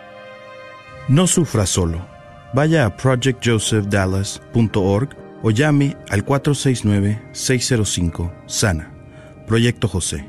No 1.08 1.26
sufra 1.26 1.66
solo. 1.66 2.06
Vaya 2.54 2.86
a 2.86 2.96
projectjosephdallas.org 2.96 5.08
o 5.42 5.50
llame 5.50 5.98
al 6.08 6.24
469-605-SANA. 6.24 8.90
Proyecto 9.46 9.88
José, 9.88 10.24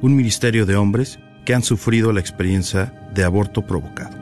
un 0.00 0.16
ministerio 0.16 0.64
de 0.66 0.76
hombres 0.76 1.18
que 1.44 1.54
han 1.54 1.62
sufrido 1.62 2.12
la 2.12 2.20
experiencia 2.20 3.10
de 3.12 3.24
aborto 3.24 3.66
provocado. 3.66 4.21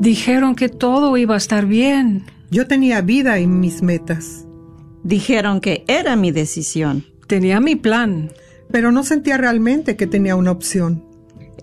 Dijeron 0.00 0.54
que 0.54 0.68
todo 0.68 1.16
iba 1.16 1.34
a 1.34 1.38
estar 1.38 1.66
bien. 1.66 2.24
Yo 2.50 2.68
tenía 2.68 3.00
vida 3.00 3.38
en 3.38 3.58
mis 3.58 3.82
metas. 3.82 4.46
Dijeron 5.02 5.60
que 5.60 5.84
era 5.88 6.14
mi 6.14 6.30
decisión. 6.30 7.04
Tenía 7.26 7.58
mi 7.58 7.74
plan. 7.74 8.30
Pero 8.70 8.92
no 8.92 9.02
sentía 9.02 9.36
realmente 9.38 9.96
que 9.96 10.06
tenía 10.06 10.36
una 10.36 10.52
opción. 10.52 11.04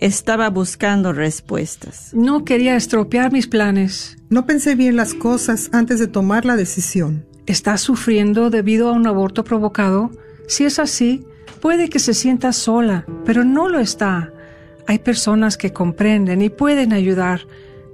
Estaba 0.01 0.49
buscando 0.49 1.13
respuestas. 1.13 2.13
No 2.13 2.43
quería 2.43 2.75
estropear 2.75 3.31
mis 3.31 3.47
planes. 3.47 4.17
No 4.29 4.45
pensé 4.45 4.75
bien 4.75 4.97
las 4.97 5.13
cosas 5.13 5.69
antes 5.71 5.99
de 5.99 6.07
tomar 6.07 6.45
la 6.45 6.57
decisión. 6.57 7.25
¿Estás 7.45 7.79
sufriendo 7.79 8.49
debido 8.49 8.89
a 8.89 8.91
un 8.91 9.07
aborto 9.07 9.45
provocado? 9.45 10.11
Si 10.47 10.65
es 10.65 10.79
así, 10.79 11.25
puede 11.61 11.89
que 11.89 11.99
se 11.99 12.13
sienta 12.13 12.51
sola, 12.51 13.05
pero 13.23 13.45
no 13.45 13.69
lo 13.69 13.79
está. 13.79 14.33
Hay 14.87 14.99
personas 14.99 15.57
que 15.57 15.71
comprenden 15.71 16.41
y 16.41 16.49
pueden 16.49 16.91
ayudar. 16.91 17.41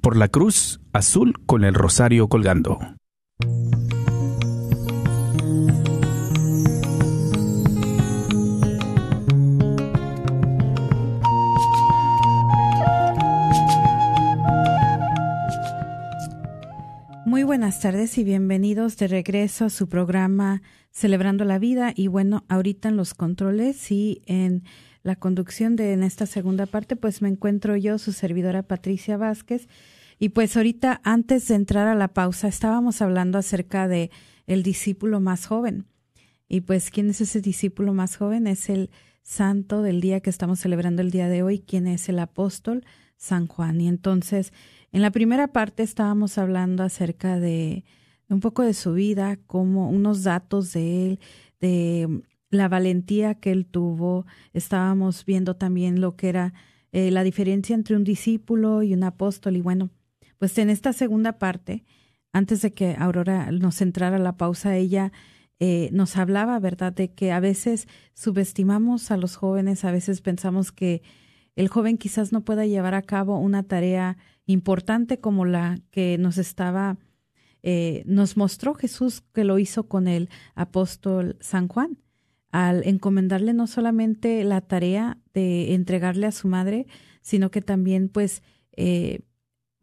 por 0.00 0.16
la 0.16 0.28
cruz 0.28 0.80
azul 0.92 1.34
con 1.46 1.64
el 1.64 1.74
rosario 1.74 2.28
colgando. 2.28 2.78
Muy 17.26 17.44
buenas 17.44 17.80
tardes 17.80 18.18
y 18.18 18.24
bienvenidos 18.24 18.96
de 18.96 19.06
regreso 19.06 19.66
a 19.66 19.70
su 19.70 19.88
programa 19.88 20.62
Celebrando 20.90 21.44
la 21.44 21.60
Vida. 21.60 21.92
Y 21.94 22.08
bueno, 22.08 22.44
ahorita 22.48 22.88
en 22.88 22.96
los 22.96 23.14
controles 23.14 23.92
y 23.92 24.22
en 24.26 24.64
la 25.02 25.16
conducción 25.16 25.76
de 25.76 25.92
en 25.92 26.02
esta 26.02 26.26
segunda 26.26 26.66
parte, 26.66 26.96
pues 26.96 27.22
me 27.22 27.28
encuentro 27.28 27.76
yo, 27.76 27.98
su 27.98 28.12
servidora 28.12 28.62
Patricia 28.62 29.16
Vázquez. 29.16 29.68
Y 30.18 30.30
pues 30.30 30.56
ahorita, 30.56 31.00
antes 31.04 31.48
de 31.48 31.54
entrar 31.54 31.88
a 31.88 31.94
la 31.94 32.08
pausa, 32.08 32.48
estábamos 32.48 33.00
hablando 33.00 33.38
acerca 33.38 33.88
de 33.88 34.10
el 34.46 34.62
discípulo 34.62 35.20
más 35.20 35.46
joven. 35.46 35.86
Y 36.48 36.62
pues, 36.62 36.90
¿quién 36.90 37.08
es 37.10 37.20
ese 37.20 37.40
discípulo 37.40 37.94
más 37.94 38.16
joven? 38.16 38.46
Es 38.46 38.68
el 38.68 38.90
santo 39.22 39.82
del 39.82 40.00
día 40.00 40.20
que 40.20 40.30
estamos 40.30 40.60
celebrando 40.60 41.00
el 41.00 41.10
día 41.10 41.28
de 41.28 41.42
hoy, 41.42 41.60
quien 41.60 41.86
es 41.86 42.08
el 42.08 42.18
apóstol 42.18 42.84
San 43.16 43.46
Juan. 43.46 43.80
Y 43.80 43.88
entonces, 43.88 44.52
en 44.92 45.02
la 45.02 45.10
primera 45.10 45.48
parte 45.48 45.82
estábamos 45.82 46.36
hablando 46.38 46.82
acerca 46.82 47.38
de 47.38 47.84
un 48.28 48.40
poco 48.40 48.62
de 48.62 48.74
su 48.74 48.92
vida, 48.92 49.38
como 49.46 49.90
unos 49.90 50.22
datos 50.22 50.72
de 50.72 51.06
él, 51.06 51.20
de 51.60 52.22
la 52.50 52.68
valentía 52.68 53.34
que 53.36 53.52
él 53.52 53.66
tuvo. 53.66 54.26
Estábamos 54.52 55.24
viendo 55.24 55.56
también 55.56 56.00
lo 56.00 56.16
que 56.16 56.28
era 56.28 56.54
eh, 56.92 57.10
la 57.10 57.22
diferencia 57.22 57.74
entre 57.74 57.96
un 57.96 58.04
discípulo 58.04 58.82
y 58.82 58.92
un 58.94 59.04
apóstol. 59.04 59.56
Y 59.56 59.60
bueno, 59.60 59.90
pues 60.38 60.58
en 60.58 60.70
esta 60.70 60.92
segunda 60.92 61.38
parte, 61.38 61.84
antes 62.32 62.62
de 62.62 62.72
que 62.72 62.96
Aurora 62.98 63.50
nos 63.52 63.80
entrara 63.80 64.18
la 64.18 64.36
pausa, 64.36 64.76
ella 64.76 65.12
eh, 65.60 65.90
nos 65.92 66.16
hablaba, 66.16 66.58
¿verdad?, 66.58 66.92
de 66.92 67.12
que 67.12 67.32
a 67.32 67.40
veces 67.40 67.86
subestimamos 68.14 69.10
a 69.10 69.16
los 69.16 69.36
jóvenes, 69.36 69.84
a 69.84 69.92
veces 69.92 70.20
pensamos 70.20 70.72
que 70.72 71.02
el 71.56 71.68
joven 71.68 71.98
quizás 71.98 72.32
no 72.32 72.44
pueda 72.44 72.66
llevar 72.66 72.94
a 72.94 73.02
cabo 73.02 73.38
una 73.38 73.62
tarea 73.64 74.16
importante 74.46 75.20
como 75.20 75.44
la 75.44 75.80
que 75.90 76.16
nos 76.18 76.38
estaba, 76.38 76.96
eh, 77.62 78.02
nos 78.06 78.36
mostró 78.36 78.74
Jesús 78.74 79.22
que 79.34 79.44
lo 79.44 79.58
hizo 79.58 79.86
con 79.86 80.08
el 80.08 80.30
apóstol 80.54 81.36
San 81.40 81.68
Juan 81.68 81.98
al 82.50 82.86
encomendarle 82.86 83.52
no 83.52 83.66
solamente 83.66 84.42
la 84.44 84.60
tarea 84.60 85.18
de 85.34 85.74
entregarle 85.74 86.26
a 86.26 86.32
su 86.32 86.48
madre, 86.48 86.86
sino 87.22 87.50
que 87.50 87.62
también 87.62 88.08
pues 88.08 88.42
eh, 88.72 89.20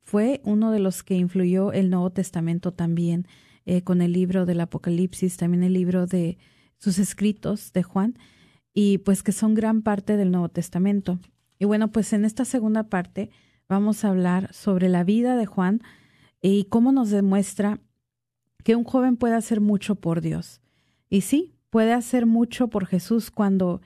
fue 0.03 0.41
uno 0.43 0.71
de 0.71 0.79
los 0.79 1.03
que 1.03 1.15
influyó 1.15 1.71
el 1.71 1.89
Nuevo 1.89 2.11
Testamento 2.11 2.73
también 2.73 3.27
eh, 3.65 3.81
con 3.83 4.01
el 4.01 4.13
libro 4.13 4.45
del 4.45 4.61
Apocalipsis, 4.61 5.37
también 5.37 5.63
el 5.63 5.73
libro 5.73 6.07
de 6.07 6.37
sus 6.77 6.99
escritos 6.99 7.73
de 7.73 7.83
Juan, 7.83 8.17
y 8.73 8.99
pues 8.99 9.23
que 9.23 9.31
son 9.31 9.53
gran 9.53 9.81
parte 9.81 10.15
del 10.15 10.31
Nuevo 10.31 10.49
Testamento. 10.49 11.19
Y 11.59 11.65
bueno, 11.65 11.91
pues 11.91 12.13
en 12.13 12.23
esta 12.23 12.45
segunda 12.45 12.83
parte 12.83 13.29
vamos 13.67 14.05
a 14.05 14.09
hablar 14.09 14.53
sobre 14.53 14.87
la 14.87 15.03
vida 15.03 15.35
de 15.35 15.45
Juan 15.45 15.81
y 16.41 16.65
cómo 16.65 16.91
nos 16.91 17.09
demuestra 17.09 17.81
que 18.63 18.75
un 18.75 18.83
joven 18.83 19.17
puede 19.17 19.35
hacer 19.35 19.59
mucho 19.59 19.95
por 19.95 20.21
Dios. 20.21 20.61
Y 21.09 21.21
sí, 21.21 21.56
puede 21.69 21.93
hacer 21.93 22.25
mucho 22.25 22.67
por 22.67 22.85
Jesús 22.85 23.31
cuando, 23.31 23.81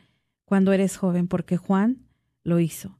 cuando 0.46 0.74
eres 0.74 0.98
joven, 0.98 1.28
porque 1.28 1.58
Juan 1.58 2.06
lo 2.44 2.60
hizo. 2.60 2.98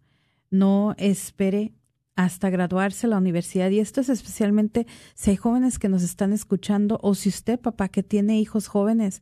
No 0.50 0.96
espere 0.98 1.74
hasta 2.16 2.50
graduarse 2.50 3.08
a 3.08 3.10
la 3.10 3.18
universidad. 3.18 3.70
Y 3.70 3.80
esto 3.80 4.02
es 4.02 4.10
especialmente 4.10 4.88
si 5.14 5.32
hay 5.32 5.38
jóvenes 5.38 5.80
que 5.80 5.90
nos 5.90 6.04
están 6.04 6.34
escuchando 6.34 7.00
o 7.02 7.16
si 7.16 7.30
usted, 7.30 7.60
papá, 7.60 7.90
que 7.90 8.04
tiene 8.04 8.40
hijos 8.40 8.68
jóvenes, 8.68 9.22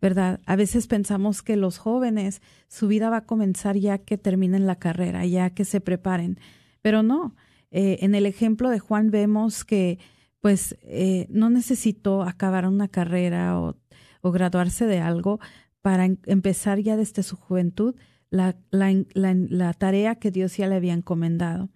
¿verdad? 0.00 0.40
A 0.46 0.56
veces 0.56 0.86
pensamos 0.86 1.42
que 1.42 1.56
los 1.56 1.78
jóvenes, 1.78 2.40
su 2.68 2.88
vida 2.88 3.10
va 3.10 3.18
a 3.18 3.26
comenzar 3.26 3.76
ya 3.76 3.98
que 3.98 4.18
terminen 4.18 4.66
la 4.66 4.76
carrera, 4.76 5.26
ya 5.26 5.50
que 5.50 5.64
se 5.64 5.80
preparen. 5.80 6.38
Pero 6.82 7.02
no, 7.02 7.36
eh, 7.70 7.98
en 8.00 8.14
el 8.14 8.26
ejemplo 8.26 8.70
de 8.70 8.78
Juan 8.78 9.10
vemos 9.10 9.64
que 9.64 9.98
pues 10.40 10.78
eh, 10.82 11.26
no 11.28 11.50
necesitó 11.50 12.22
acabar 12.22 12.66
una 12.66 12.88
carrera 12.88 13.60
o 13.60 13.76
o 14.20 14.30
graduarse 14.30 14.86
de 14.86 15.00
algo 15.00 15.40
para 15.82 16.04
empezar 16.04 16.78
ya 16.80 16.96
desde 16.96 17.22
su 17.22 17.36
juventud 17.36 17.94
la, 18.30 18.56
la, 18.70 18.92
la, 19.14 19.72
tarea 19.74 20.14
que 20.14 20.30
Dios 20.30 20.56
ya 20.56 20.68
le 20.68 20.76
había 20.76 20.92
encomendado. 20.92 21.68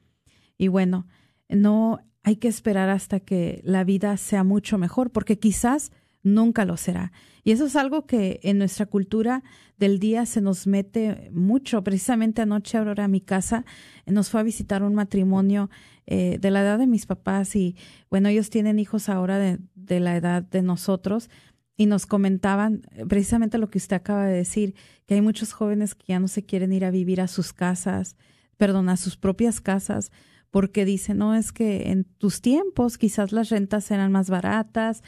Y 0.56 0.68
bueno, 0.68 1.06
no 1.48 1.98
hay 2.22 2.36
que 2.36 2.48
esperar 2.48 2.90
hasta 2.90 3.20
que 3.20 3.60
la 3.64 3.84
vida 3.84 4.16
sea 4.16 4.44
mucho 4.44 4.78
mejor, 4.78 5.10
porque 5.10 5.38
quizás 5.38 5.90
nunca 6.22 6.64
lo 6.64 6.76
será. 6.76 7.12
Y 7.42 7.50
eso 7.50 7.66
es 7.66 7.76
algo 7.76 8.06
que 8.06 8.40
en 8.42 8.58
nuestra 8.58 8.86
cultura 8.86 9.42
del 9.76 9.98
día 9.98 10.24
se 10.26 10.40
nos 10.40 10.66
mete 10.66 11.28
mucho. 11.32 11.82
Precisamente 11.82 12.40
anoche, 12.40 12.78
Aurora, 12.78 13.04
a 13.04 13.08
mi 13.08 13.20
casa, 13.20 13.64
nos 14.06 14.30
fue 14.30 14.40
a 14.40 14.44
visitar 14.44 14.82
un 14.82 14.94
matrimonio 14.94 15.70
eh, 16.06 16.38
de 16.40 16.50
la 16.50 16.62
edad 16.62 16.78
de 16.78 16.86
mis 16.86 17.06
papás 17.06 17.56
y 17.56 17.76
bueno, 18.10 18.28
ellos 18.28 18.48
tienen 18.48 18.78
hijos 18.78 19.08
ahora 19.08 19.38
de, 19.38 19.58
de 19.74 20.00
la 20.00 20.16
edad 20.16 20.42
de 20.42 20.62
nosotros 20.62 21.28
y 21.76 21.86
nos 21.86 22.06
comentaban 22.06 22.82
eh, 22.92 23.04
precisamente 23.06 23.58
lo 23.58 23.68
que 23.68 23.78
usted 23.78 23.96
acaba 23.96 24.26
de 24.26 24.36
decir, 24.36 24.74
que 25.06 25.14
hay 25.14 25.20
muchos 25.20 25.52
jóvenes 25.52 25.94
que 25.94 26.04
ya 26.08 26.20
no 26.20 26.28
se 26.28 26.44
quieren 26.44 26.72
ir 26.72 26.84
a 26.84 26.90
vivir 26.90 27.20
a 27.20 27.28
sus 27.28 27.52
casas, 27.52 28.16
perdón, 28.56 28.88
a 28.88 28.96
sus 28.96 29.16
propias 29.16 29.60
casas, 29.60 30.12
porque 30.50 30.84
dicen, 30.84 31.18
no, 31.18 31.34
es 31.34 31.52
que 31.52 31.90
en 31.90 32.04
tus 32.04 32.40
tiempos 32.40 32.96
quizás 32.96 33.32
las 33.32 33.48
rentas 33.50 33.90
eran 33.90 34.12
más 34.12 34.30
baratas, 34.30 35.02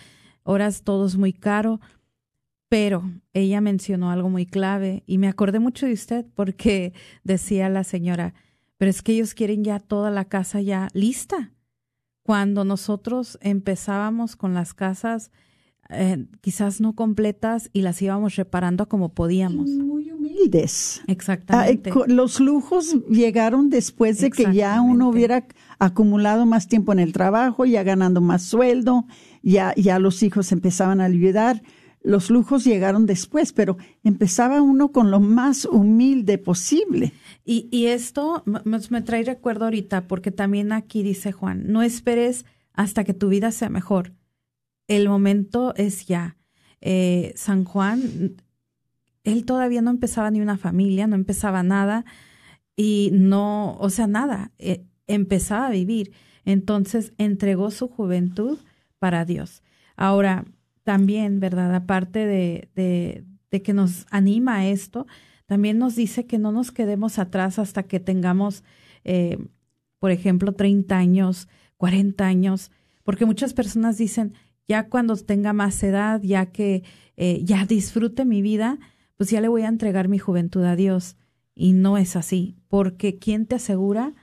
ahora 0.45 0.67
es 0.67 0.83
todo 0.83 1.07
es 1.07 1.17
muy 1.17 1.33
caro, 1.33 1.81
pero 2.69 3.09
ella 3.33 3.61
mencionó 3.61 4.11
algo 4.11 4.29
muy 4.29 4.45
clave 4.45 5.05
y 5.07 5.19
me 5.19 5.29
acordé 5.29 5.61
mucho 5.61 5.87
de 5.87 5.93
usted 5.93 6.27
porque 6.35 6.95
decía 7.25 7.69
la 7.69 7.85
señora, 7.85 8.35
pero 8.77 8.91
es 8.91 9.03
que 9.03 9.12
ellos 9.12 9.35
quieren 9.35 9.62
ya 9.62 9.79
toda 9.79 10.11
la 10.11 10.27
casa 10.27 10.61
ya 10.61 10.89
lista. 10.93 11.53
Cuando 12.23 12.64
nosotros 12.64 13.39
empezábamos 13.41 14.35
con 14.35 14.53
las 14.53 14.75
casas, 14.75 15.31
eh, 15.91 16.26
quizás 16.41 16.80
no 16.80 16.95
completas 16.95 17.70
y 17.72 17.82
las 17.82 18.01
íbamos 18.03 18.37
reparando 18.37 18.89
como 18.89 19.11
podíamos. 19.11 19.70
Muy 19.70 20.11
humildes. 20.11 21.03
Exactamente. 21.07 21.91
Ah, 21.91 22.05
los 22.07 22.41
lujos 22.41 22.97
llegaron 23.09 23.70
después 23.70 24.18
de 24.20 24.30
que 24.30 24.53
ya 24.53 24.80
uno 24.80 25.09
hubiera 25.09 25.47
acumulado 25.78 26.47
más 26.47 26.68
tiempo 26.68 26.93
en 26.93 26.99
el 26.99 27.12
trabajo, 27.12 27.64
ya 27.64 27.82
ganando 27.82 28.20
más 28.20 28.43
sueldo, 28.43 29.07
ya, 29.43 29.74
ya 29.76 29.99
los 29.99 30.22
hijos 30.22 30.53
empezaban 30.53 31.01
a 31.01 31.05
ayudar. 31.05 31.62
Los 32.03 32.30
lujos 32.30 32.64
llegaron 32.64 33.07
después, 33.07 33.53
pero 33.53 33.78
empezaba 34.05 34.62
uno 34.62 34.93
con 34.93 35.11
lo 35.11 35.18
más 35.18 35.64
humilde 35.64 36.39
posible. 36.39 37.12
Y, 37.45 37.68
y 37.72 37.87
esto 37.87 38.45
me, 38.45 38.78
me 38.91 39.03
trae 39.03 39.24
recuerdo 39.24 39.64
ahorita, 39.64 40.07
porque 40.07 40.30
también 40.30 40.72
aquí 40.72 41.03
dice 41.03 41.32
Juan, 41.32 41.64
no 41.66 41.82
esperes 41.82 42.45
hasta 42.74 43.05
que 43.05 43.14
tu 43.14 43.28
vida 43.28 43.51
sea 43.51 43.70
mejor 43.70 44.12
el 44.89 45.09
momento 45.09 45.74
es 45.76 46.07
ya. 46.07 46.37
Eh, 46.80 47.32
San 47.37 47.64
Juan, 47.64 48.37
él 49.24 49.45
todavía 49.45 49.82
no 49.82 49.91
empezaba 49.91 50.30
ni 50.30 50.41
una 50.41 50.57
familia, 50.57 51.07
no 51.07 51.16
empezaba 51.16 51.62
nada 51.62 52.05
y 52.76 53.11
no, 53.12 53.76
o 53.78 53.91
sea, 53.91 54.07
nada, 54.07 54.53
eh, 54.59 54.84
empezaba 55.07 55.66
a 55.66 55.70
vivir. 55.70 56.12
Entonces 56.45 57.12
entregó 57.18 57.70
su 57.70 57.89
juventud 57.89 58.59
para 58.99 59.24
Dios. 59.24 59.62
Ahora, 59.97 60.45
también, 60.84 61.41
¿verdad? 61.41 61.74
Aparte 61.74 62.26
de, 62.26 62.68
de, 62.76 63.24
de 63.51 63.62
que 63.62 63.72
nos 63.72 64.07
anima 64.11 64.57
a 64.57 64.66
esto, 64.68 65.07
también 65.47 65.78
nos 65.78 65.97
dice 65.97 66.26
que 66.26 66.39
no 66.39 66.53
nos 66.53 66.72
quedemos 66.72 67.18
atrás 67.18 67.59
hasta 67.59 67.84
que 67.84 68.01
tengamos, 68.01 68.64
eh, 69.05 69.39
por 69.99 70.11
ejemplo, 70.11 70.53
30 70.53 70.97
años, 70.97 71.49
40 71.76 72.26
años, 72.26 72.70
porque 73.05 73.26
muchas 73.26 73.55
personas 73.55 73.97
dicen, 73.97 74.34
ya 74.69 74.89
cuando 74.89 75.17
tenga 75.17 75.53
más 75.53 75.83
edad, 75.83 76.21
ya 76.23 76.47
que 76.47 76.83
eh, 77.17 77.41
ya 77.45 77.67
disfrute 77.67 78.25
mi 78.25 78.43
vida, 78.43 78.79
pues 79.17 79.31
ya 79.31 79.41
le 79.41 79.49
voy 79.49 79.62
a 79.62 79.69
entregar 79.69 80.09
mi 80.09 80.19
juventud 80.19 80.64
a 80.64 80.77
Dios. 80.77 81.17
Y 81.55 81.73
no 81.73 81.97
es 81.97 82.17
así, 82.17 82.57
porque 82.69 83.19
¿quién 83.19 83.47
te 83.47 83.55
asegura 83.55 84.14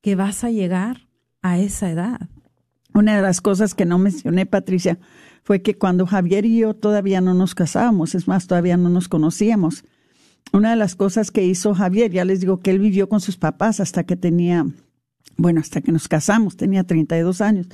que 0.00 0.14
vas 0.14 0.44
a 0.44 0.50
llegar 0.50 1.08
a 1.42 1.58
esa 1.58 1.90
edad? 1.90 2.28
Una 2.94 3.16
de 3.16 3.22
las 3.22 3.40
cosas 3.40 3.74
que 3.74 3.84
no 3.84 3.98
mencioné, 3.98 4.46
Patricia, 4.46 4.98
fue 5.44 5.62
que 5.62 5.76
cuando 5.76 6.06
Javier 6.06 6.46
y 6.46 6.58
yo 6.58 6.74
todavía 6.74 7.20
no 7.20 7.34
nos 7.34 7.54
casábamos, 7.54 8.14
es 8.14 8.26
más, 8.26 8.46
todavía 8.46 8.76
no 8.76 8.88
nos 8.88 9.08
conocíamos. 9.08 9.84
Una 10.52 10.70
de 10.70 10.76
las 10.76 10.96
cosas 10.96 11.30
que 11.30 11.44
hizo 11.44 11.74
Javier, 11.74 12.10
ya 12.10 12.24
les 12.24 12.40
digo 12.40 12.60
que 12.60 12.70
él 12.70 12.78
vivió 12.78 13.08
con 13.08 13.20
sus 13.20 13.36
papás 13.36 13.80
hasta 13.80 14.04
que 14.04 14.16
tenía, 14.16 14.66
bueno, 15.36 15.60
hasta 15.60 15.82
que 15.82 15.92
nos 15.92 16.08
casamos, 16.08 16.56
tenía 16.56 16.84
32 16.84 17.40
años. 17.42 17.68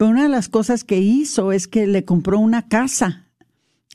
Pero 0.00 0.12
una 0.12 0.22
de 0.22 0.30
las 0.30 0.48
cosas 0.48 0.82
que 0.82 0.96
hizo 0.96 1.52
es 1.52 1.68
que 1.68 1.86
le 1.86 2.06
compró 2.06 2.38
una 2.38 2.68
casa 2.68 3.26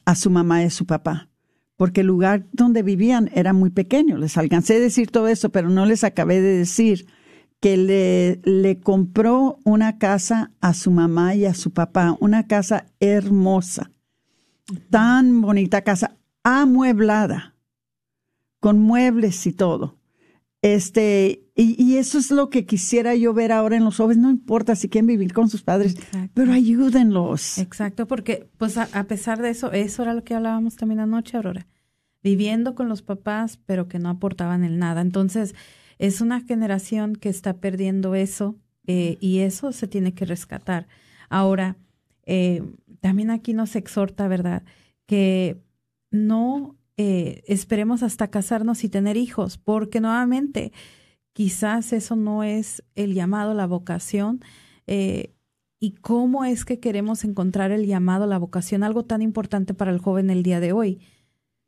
a 0.05 0.13
su 0.13 0.29
mamá 0.29 0.61
y 0.61 0.65
a 0.67 0.69
su 0.69 0.85
papá, 0.85 1.29
porque 1.77 2.01
el 2.01 2.07
lugar 2.07 2.45
donde 2.51 2.83
vivían 2.83 3.31
era 3.33 3.53
muy 3.53 3.71
pequeño. 3.71 4.19
Les 4.19 4.37
alcancé 4.37 4.75
a 4.75 4.79
decir 4.79 5.09
todo 5.09 5.27
eso, 5.27 5.49
pero 5.49 5.67
no 5.67 5.87
les 5.87 6.03
acabé 6.03 6.41
de 6.41 6.59
decir 6.59 7.07
que 7.59 7.75
le, 7.75 8.39
le 8.43 8.79
compró 8.81 9.57
una 9.63 9.97
casa 9.97 10.51
a 10.61 10.75
su 10.75 10.91
mamá 10.91 11.33
y 11.33 11.45
a 11.45 11.55
su 11.55 11.71
papá, 11.71 12.15
una 12.19 12.45
casa 12.45 12.85
hermosa, 12.99 13.89
tan 14.91 15.41
bonita 15.41 15.81
casa, 15.81 16.17
amueblada, 16.43 17.55
con 18.59 18.77
muebles 18.77 19.47
y 19.47 19.53
todo. 19.53 19.97
Este, 20.61 21.45
y, 21.55 21.97
eso 21.97 22.17
es 22.17 22.31
lo 22.31 22.49
que 22.49 22.65
quisiera 22.65 23.15
yo 23.15 23.33
ver 23.33 23.51
ahora 23.51 23.77
en 23.77 23.83
los 23.85 23.97
jóvenes. 23.97 24.21
No 24.21 24.31
importa 24.31 24.75
si 24.75 24.89
quieren 24.89 25.07
vivir 25.07 25.31
con 25.31 25.47
sus 25.47 25.61
padres, 25.61 25.95
pero 26.33 26.51
ayúdenlos. 26.51 27.59
Exacto, 27.59 28.07
porque 28.07 28.49
pues 28.57 28.77
a, 28.77 29.03
pesar 29.03 29.41
de 29.41 29.51
eso, 29.51 29.71
eso 29.71 30.03
era 30.03 30.13
lo 30.13 30.23
que 30.23 30.33
hablábamos 30.33 30.75
también 30.75 30.99
anoche, 30.99 31.37
Aurora. 31.37 31.67
Viviendo 32.23 32.73
con 32.73 32.89
los 32.89 33.03
papás, 33.03 33.59
pero 33.65 33.87
que 33.87 33.99
no 33.99 34.09
aportaban 34.09 34.63
el 34.63 34.79
nada. 34.79 35.01
Entonces, 35.01 35.53
es 35.99 36.19
una 36.19 36.41
generación 36.41 37.15
que 37.15 37.29
está 37.29 37.57
perdiendo 37.57 38.15
eso 38.15 38.55
eh, 38.87 39.17
y 39.19 39.39
eso 39.39 39.71
se 39.71 39.87
tiene 39.87 40.13
que 40.13 40.25
rescatar. 40.25 40.87
Ahora, 41.29 41.77
eh, 42.25 42.63
también 43.01 43.29
aquí 43.29 43.53
nos 43.53 43.75
exhorta, 43.75 44.27
¿verdad? 44.27 44.63
Que 45.05 45.61
no 46.09 46.75
eh, 46.97 47.43
esperemos 47.47 48.03
hasta 48.03 48.29
casarnos 48.29 48.83
y 48.83 48.89
tener 48.89 49.17
hijos, 49.17 49.57
porque 49.57 49.99
nuevamente 49.99 50.71
quizás 51.33 51.91
eso 51.93 52.15
no 52.15 52.43
es 52.43 52.83
el 52.95 53.13
llamado, 53.13 53.53
la 53.53 53.67
vocación. 53.67 54.41
Eh, 54.87 55.33
¿Y 55.79 55.91
cómo 55.91 56.45
es 56.45 56.63
que 56.63 56.79
queremos 56.79 57.25
encontrar 57.25 57.71
el 57.71 57.85
llamado, 57.85 58.27
la 58.27 58.37
vocación, 58.37 58.83
algo 58.83 59.03
tan 59.03 59.21
importante 59.21 59.73
para 59.73 59.91
el 59.91 59.99
joven 59.99 60.29
el 60.29 60.41
día 60.41 60.59
de 60.59 60.71
hoy, 60.71 61.01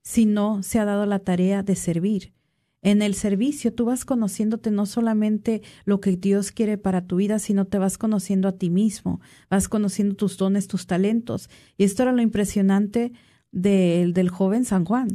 si 0.02 0.26
no 0.26 0.64
se 0.64 0.80
ha 0.80 0.86
dado 0.86 1.06
la 1.06 1.20
tarea 1.20 1.62
de 1.62 1.76
servir? 1.76 2.34
En 2.82 3.02
el 3.02 3.16
servicio 3.16 3.74
tú 3.74 3.86
vas 3.86 4.06
conociéndote 4.06 4.72
no 4.72 4.86
solamente 4.86 5.62
lo 5.84 6.00
que 6.00 6.16
Dios 6.16 6.54
quiere 6.54 6.78
para 6.78 7.06
tu 7.06 7.18
vida, 7.18 7.38
sino 7.38 7.66
te 7.66 7.80
vas 7.80 7.98
conociendo 7.98 8.48
a 8.48 8.54
ti 8.54 8.70
mismo, 8.70 9.20
vas 9.50 9.68
conociendo 9.68 10.16
tus 10.16 10.38
dones, 10.38 10.68
tus 10.68 10.88
talentos. 10.88 11.50
Y 11.78 11.84
esto 11.84 12.04
era 12.04 12.14
lo 12.14 12.22
impresionante 12.22 13.12
del 13.52 14.30
joven 14.30 14.66
San 14.66 14.86
Juan, 14.86 15.08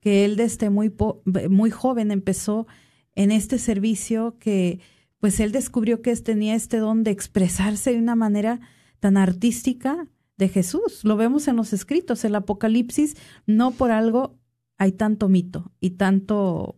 que 0.00 0.24
él 0.24 0.36
desde 0.36 0.70
muy, 0.70 0.92
muy 1.50 1.70
joven 1.70 2.10
empezó 2.10 2.66
en 3.14 3.32
este 3.32 3.58
servicio 3.58 4.36
que 4.38 4.80
pues 5.18 5.40
él 5.40 5.50
descubrió 5.50 6.00
que 6.00 6.14
tenía 6.16 6.54
este 6.54 6.78
don 6.78 7.02
de 7.02 7.10
expresarse 7.10 7.92
de 7.92 7.98
una 7.98 8.14
manera 8.14 8.60
tan 9.00 9.16
artística 9.16 10.06
de 10.36 10.48
Jesús. 10.48 11.00
Lo 11.02 11.16
vemos 11.16 11.48
en 11.48 11.56
los 11.56 11.72
escritos, 11.72 12.24
el 12.24 12.36
Apocalipsis, 12.36 13.16
no 13.46 13.72
por 13.72 13.90
algo 13.90 14.38
hay 14.78 14.92
tanto 14.92 15.28
mito 15.28 15.72
y 15.80 15.90
tanto 15.90 16.76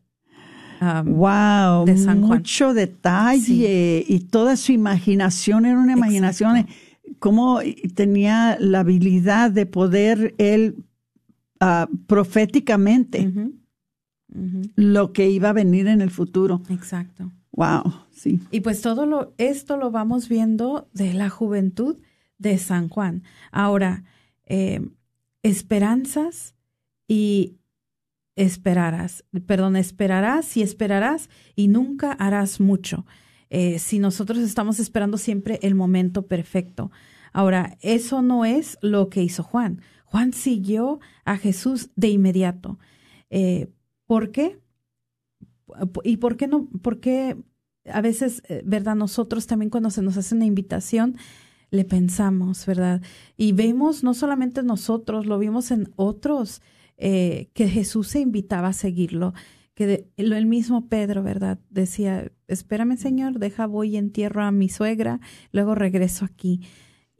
wow, 0.80 1.84
de 1.84 1.94
mucho 2.14 2.72
detalle 2.72 4.04
y 4.08 4.20
toda 4.20 4.56
su 4.56 4.72
imaginación 4.72 5.66
era 5.66 5.78
una 5.78 5.92
imaginación 5.92 6.66
como 7.18 7.60
tenía 7.94 8.56
la 8.58 8.80
habilidad 8.80 9.50
de 9.50 9.66
poder 9.66 10.34
él 10.38 10.86
Ah, 11.60 11.88
proféticamente 12.06 13.30
lo 14.76 15.12
que 15.12 15.28
iba 15.28 15.50
a 15.50 15.52
venir 15.52 15.88
en 15.88 16.00
el 16.00 16.10
futuro. 16.10 16.62
Exacto. 16.70 17.30
Wow, 17.52 17.92
sí. 18.10 18.40
Y 18.50 18.60
pues 18.60 18.80
todo 18.80 19.04
lo, 19.04 19.34
esto 19.36 19.76
lo 19.76 19.90
vamos 19.90 20.28
viendo 20.28 20.88
de 20.94 21.12
la 21.12 21.28
juventud 21.28 21.98
de 22.38 22.56
San 22.58 22.88
Juan. 22.88 23.24
Ahora, 23.50 24.04
eh, 24.46 24.80
esperanzas 25.42 26.54
y 27.06 27.58
esperarás, 28.36 29.24
perdón, 29.46 29.76
esperarás 29.76 30.56
y 30.56 30.62
esperarás 30.62 31.28
y 31.54 31.68
nunca 31.68 32.12
harás 32.12 32.60
mucho. 32.60 33.04
Eh, 33.50 33.78
si 33.78 33.98
nosotros 33.98 34.38
estamos 34.38 34.80
esperando 34.80 35.18
siempre 35.18 35.58
el 35.62 35.74
momento 35.74 36.26
perfecto. 36.26 36.90
Ahora, 37.32 37.76
eso 37.80 38.22
no 38.22 38.44
es 38.44 38.78
lo 38.80 39.08
que 39.08 39.22
hizo 39.22 39.42
Juan. 39.42 39.82
Juan 40.10 40.32
siguió 40.32 40.98
a 41.24 41.36
Jesús 41.36 41.90
de 41.94 42.08
inmediato. 42.08 42.80
Eh, 43.30 43.68
¿Por 44.06 44.32
qué? 44.32 44.58
¿Y 46.02 46.16
por 46.16 46.36
qué 46.36 46.48
no? 46.48 46.68
Porque 46.82 47.36
a 47.84 48.00
veces, 48.00 48.42
eh, 48.48 48.62
¿verdad? 48.64 48.96
Nosotros 48.96 49.46
también 49.46 49.70
cuando 49.70 49.90
se 49.90 50.02
nos 50.02 50.16
hace 50.16 50.34
una 50.34 50.46
invitación, 50.46 51.16
le 51.70 51.84
pensamos, 51.84 52.66
¿verdad? 52.66 53.02
Y 53.36 53.52
vemos 53.52 54.02
no 54.02 54.12
solamente 54.12 54.64
nosotros, 54.64 55.26
lo 55.26 55.38
vimos 55.38 55.70
en 55.70 55.92
otros 55.94 56.60
eh, 56.96 57.48
que 57.54 57.68
Jesús 57.68 58.08
se 58.08 58.18
invitaba 58.18 58.68
a 58.68 58.72
seguirlo, 58.72 59.32
que 59.74 60.08
el 60.16 60.46
mismo 60.46 60.88
Pedro, 60.88 61.22
¿verdad? 61.22 61.60
Decía, 61.70 62.32
espérame 62.48 62.96
Señor, 62.96 63.38
deja 63.38 63.66
voy 63.66 63.90
y 63.90 63.96
entierro 63.96 64.42
a 64.42 64.50
mi 64.50 64.68
suegra, 64.68 65.20
luego 65.52 65.76
regreso 65.76 66.24
aquí. 66.24 66.62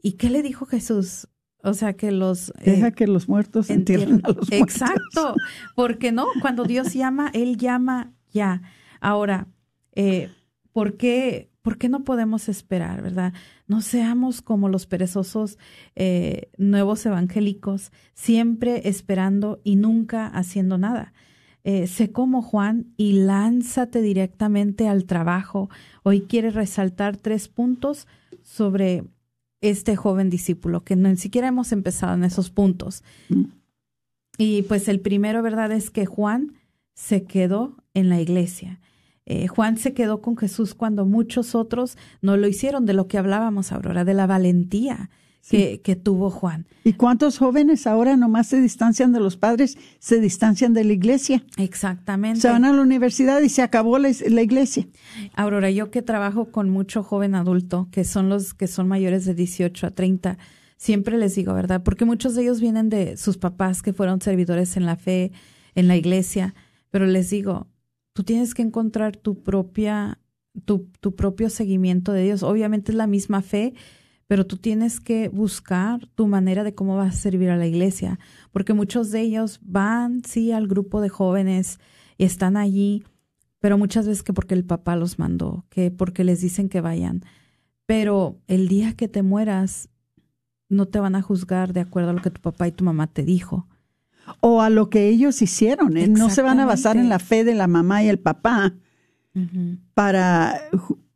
¿Y 0.03 0.13
qué 0.13 0.29
le 0.29 0.43
dijo 0.43 0.65
Jesús? 0.65 1.29
O 1.63 1.73
sea, 1.73 1.93
que 1.93 2.11
los... 2.11 2.49
Eh, 2.59 2.71
deja 2.71 2.91
que 2.91 3.07
los 3.07 3.29
muertos 3.29 3.69
entierren 3.69 4.21
a 4.23 4.29
los 4.29 4.49
muertos. 4.49 4.49
Exacto, 4.51 5.35
porque 5.75 6.11
no, 6.11 6.27
cuando 6.41 6.63
Dios 6.63 6.93
llama, 6.95 7.29
Él 7.33 7.57
llama 7.57 8.13
ya. 8.31 8.61
Ahora, 8.99 9.47
eh, 9.93 10.29
¿por 10.71 10.97
qué 10.97 11.51
¿por 11.61 11.77
qué 11.77 11.89
no 11.89 12.03
podemos 12.03 12.49
esperar, 12.49 13.01
verdad? 13.01 13.33
No 13.67 13.81
seamos 13.81 14.41
como 14.41 14.69
los 14.69 14.85
perezosos 14.85 15.57
eh, 15.95 16.49
nuevos 16.57 17.05
evangélicos, 17.05 17.91
siempre 18.13 18.87
esperando 18.89 19.61
y 19.63 19.75
nunca 19.75 20.27
haciendo 20.27 20.77
nada. 20.77 21.13
Eh, 21.63 21.85
sé 21.85 22.11
como 22.11 22.41
Juan 22.41 22.87
y 22.97 23.13
lánzate 23.13 24.01
directamente 24.01 24.87
al 24.87 25.05
trabajo. 25.05 25.69
Hoy 26.03 26.21
quiere 26.21 26.49
resaltar 26.49 27.17
tres 27.17 27.47
puntos 27.47 28.07
sobre 28.41 29.03
este 29.61 29.95
joven 29.95 30.29
discípulo, 30.29 30.83
que 30.83 30.95
ni 30.95 31.15
siquiera 31.17 31.47
hemos 31.47 31.71
empezado 31.71 32.15
en 32.15 32.23
esos 32.23 32.49
puntos. 32.49 33.03
Mm. 33.29 33.43
Y 34.37 34.63
pues 34.63 34.87
el 34.87 34.99
primero, 34.99 35.41
¿verdad? 35.43 35.71
Es 35.71 35.89
que 35.89 36.05
Juan 36.05 36.53
se 36.93 37.23
quedó 37.23 37.77
en 37.93 38.09
la 38.09 38.19
iglesia. 38.19 38.79
Eh, 39.25 39.47
Juan 39.47 39.77
se 39.77 39.93
quedó 39.93 40.21
con 40.21 40.35
Jesús 40.35 40.73
cuando 40.73 41.05
muchos 41.05 41.53
otros 41.55 41.97
no 42.21 42.37
lo 42.37 42.47
hicieron, 42.47 42.85
de 42.85 42.93
lo 42.93 43.07
que 43.07 43.17
hablábamos, 43.17 43.71
Aurora, 43.71 44.03
de 44.03 44.15
la 44.15 44.27
valentía 44.27 45.09
que, 45.49 45.81
que, 45.81 45.95
tuvo 45.95 46.29
Juan. 46.29 46.65
¿Y 46.83 46.93
cuántos 46.93 47.37
jóvenes 47.37 47.87
ahora 47.87 48.15
nomás 48.15 48.47
se 48.47 48.61
distancian 48.61 49.11
de 49.11 49.19
los 49.19 49.37
padres, 49.37 49.77
se 49.99 50.19
distancian 50.19 50.73
de 50.73 50.83
la 50.83 50.93
iglesia? 50.93 51.43
Exactamente. 51.57 52.41
Se 52.41 52.49
van 52.49 52.65
a 52.65 52.71
la 52.71 52.81
universidad 52.81 53.41
y 53.41 53.49
se 53.49 53.61
acabó 53.61 53.97
la, 53.97 54.11
la 54.29 54.41
iglesia. 54.41 54.87
Aurora, 55.33 55.71
yo 55.71 55.91
que 55.91 56.01
trabajo 56.01 56.51
con 56.51 56.69
mucho 56.69 57.03
joven 57.03 57.35
adulto, 57.35 57.89
que 57.91 58.03
son 58.03 58.29
los 58.29 58.53
que 58.53 58.67
son 58.67 58.87
mayores 58.87 59.25
de 59.25 59.33
18 59.33 59.87
a 59.87 59.91
30, 59.91 60.37
siempre 60.77 61.17
les 61.17 61.35
digo, 61.35 61.53
¿verdad? 61.53 61.83
Porque 61.83 62.05
muchos 62.05 62.35
de 62.35 62.41
ellos 62.43 62.59
vienen 62.59 62.89
de 62.89 63.17
sus 63.17 63.37
papás 63.37 63.81
que 63.81 63.93
fueron 63.93 64.21
servidores 64.21 64.77
en 64.77 64.85
la 64.85 64.95
fe, 64.95 65.31
en 65.75 65.87
la 65.87 65.95
iglesia, 65.95 66.55
pero 66.89 67.05
les 67.05 67.29
digo, 67.29 67.67
tú 68.13 68.23
tienes 68.23 68.53
que 68.53 68.61
encontrar 68.61 69.15
tu 69.15 69.43
propia, 69.43 70.19
tu, 70.65 70.89
tu 70.99 71.15
propio 71.15 71.49
seguimiento 71.49 72.11
de 72.11 72.23
Dios. 72.23 72.43
Obviamente 72.43 72.91
es 72.91 72.97
la 72.97 73.07
misma 73.07 73.41
fe, 73.41 73.73
pero 74.31 74.47
tú 74.47 74.55
tienes 74.55 75.01
que 75.01 75.27
buscar 75.27 76.07
tu 76.15 76.25
manera 76.25 76.63
de 76.63 76.73
cómo 76.73 76.95
vas 76.95 77.15
a 77.15 77.19
servir 77.19 77.49
a 77.49 77.57
la 77.57 77.67
iglesia, 77.67 78.17
porque 78.53 78.73
muchos 78.73 79.11
de 79.11 79.19
ellos 79.19 79.59
van, 79.61 80.23
sí, 80.23 80.53
al 80.53 80.69
grupo 80.69 81.01
de 81.01 81.09
jóvenes 81.09 81.81
y 82.17 82.23
están 82.23 82.55
allí, 82.55 83.03
pero 83.59 83.77
muchas 83.77 84.07
veces 84.07 84.23
que 84.23 84.31
porque 84.31 84.53
el 84.53 84.63
papá 84.63 84.95
los 84.95 85.19
mandó, 85.19 85.65
que 85.67 85.91
porque 85.91 86.23
les 86.23 86.39
dicen 86.39 86.69
que 86.69 86.79
vayan. 86.79 87.25
Pero 87.85 88.39
el 88.47 88.69
día 88.69 88.93
que 88.93 89.09
te 89.09 89.21
mueras, 89.21 89.89
no 90.69 90.85
te 90.85 91.01
van 91.01 91.15
a 91.15 91.21
juzgar 91.21 91.73
de 91.73 91.81
acuerdo 91.81 92.11
a 92.11 92.13
lo 92.13 92.21
que 92.21 92.31
tu 92.31 92.39
papá 92.39 92.69
y 92.69 92.71
tu 92.71 92.85
mamá 92.85 93.07
te 93.07 93.25
dijo 93.25 93.67
o 94.39 94.61
a 94.61 94.69
lo 94.69 94.89
que 94.89 95.09
ellos 95.09 95.41
hicieron. 95.41 95.97
¿eh? 95.97 96.07
No 96.07 96.29
se 96.29 96.41
van 96.41 96.61
a 96.61 96.65
basar 96.65 96.95
en 96.95 97.09
la 97.09 97.19
fe 97.19 97.43
de 97.43 97.53
la 97.53 97.67
mamá 97.67 98.01
y 98.01 98.07
el 98.07 98.17
papá 98.17 98.75
para, 99.93 100.57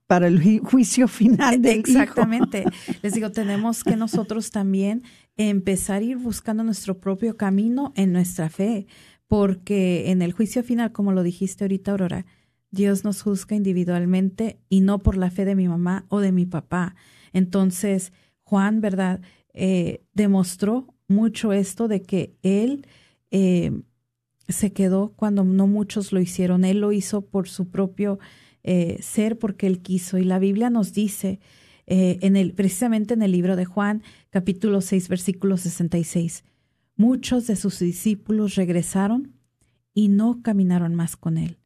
para 0.07 0.27
el 0.27 0.59
juicio 0.59 1.07
final 1.07 1.61
del 1.61 1.79
Exactamente. 1.79 2.65
Les 3.01 3.13
digo, 3.13 3.31
tenemos 3.31 3.83
que 3.83 3.95
nosotros 3.95 4.51
también 4.51 5.03
empezar 5.37 6.01
a 6.01 6.05
ir 6.05 6.17
buscando 6.17 6.63
nuestro 6.63 6.99
propio 6.99 7.37
camino 7.37 7.91
en 7.95 8.13
nuestra 8.13 8.49
fe, 8.49 8.87
porque 9.27 10.11
en 10.11 10.21
el 10.21 10.33
juicio 10.33 10.63
final, 10.63 10.91
como 10.91 11.11
lo 11.11 11.23
dijiste 11.23 11.63
ahorita, 11.63 11.91
Aurora, 11.91 12.25
Dios 12.71 13.03
nos 13.03 13.21
juzga 13.21 13.55
individualmente 13.55 14.59
y 14.69 14.81
no 14.81 14.99
por 14.99 15.17
la 15.17 15.31
fe 15.31 15.45
de 15.45 15.55
mi 15.55 15.67
mamá 15.67 16.05
o 16.09 16.19
de 16.19 16.31
mi 16.31 16.45
papá. 16.45 16.95
Entonces, 17.33 18.11
Juan, 18.43 18.81
¿verdad? 18.81 19.21
Eh, 19.53 20.03
demostró 20.13 20.93
mucho 21.07 21.53
esto 21.53 21.87
de 21.87 22.01
que 22.01 22.35
él 22.43 22.85
eh, 23.31 23.71
se 24.47 24.73
quedó 24.73 25.13
cuando 25.15 25.43
no 25.43 25.67
muchos 25.67 26.11
lo 26.11 26.19
hicieron. 26.19 26.65
Él 26.65 26.79
lo 26.81 26.91
hizo 26.91 27.21
por 27.21 27.47
su 27.47 27.69
propio 27.69 28.19
eh, 28.67 28.97
ser, 28.99 29.37
porque 29.37 29.67
él 29.67 29.83
quiso. 29.83 30.17
Y 30.17 30.23
la 30.23 30.39
Biblia 30.39 30.71
nos 30.71 30.91
dice, 30.91 31.39
eh, 31.85 32.17
en 32.21 32.35
el, 32.35 32.53
precisamente 32.53 33.13
en 33.13 33.21
el 33.21 33.31
libro 33.31 33.55
de 33.55 33.65
Juan, 33.65 34.01
capítulo 34.31 34.81
6, 34.81 35.07
versículo 35.07 35.55
66, 35.55 36.43
muchos 36.95 37.45
de 37.45 37.55
sus 37.57 37.77
discípulos 37.77 38.55
regresaron 38.55 39.33
y 39.93 40.07
no 40.07 40.41
caminaron 40.41 40.95
más 40.95 41.15
con 41.15 41.37
él. 41.37 41.59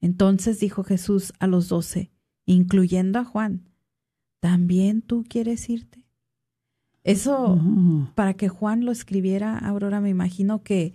Entonces 0.00 0.58
dijo 0.58 0.82
Jesús 0.82 1.32
a 1.38 1.46
los 1.46 1.68
doce, 1.68 2.10
incluyendo 2.44 3.20
a 3.20 3.24
Juan, 3.24 3.68
¿también 4.40 5.00
tú 5.00 5.24
quieres 5.28 5.70
irte? 5.70 6.08
Eso, 7.04 7.60
para 8.16 8.34
que 8.34 8.48
Juan 8.48 8.84
lo 8.84 8.90
escribiera, 8.90 9.58
Aurora, 9.58 10.00
me 10.00 10.10
imagino 10.10 10.64
que 10.64 10.92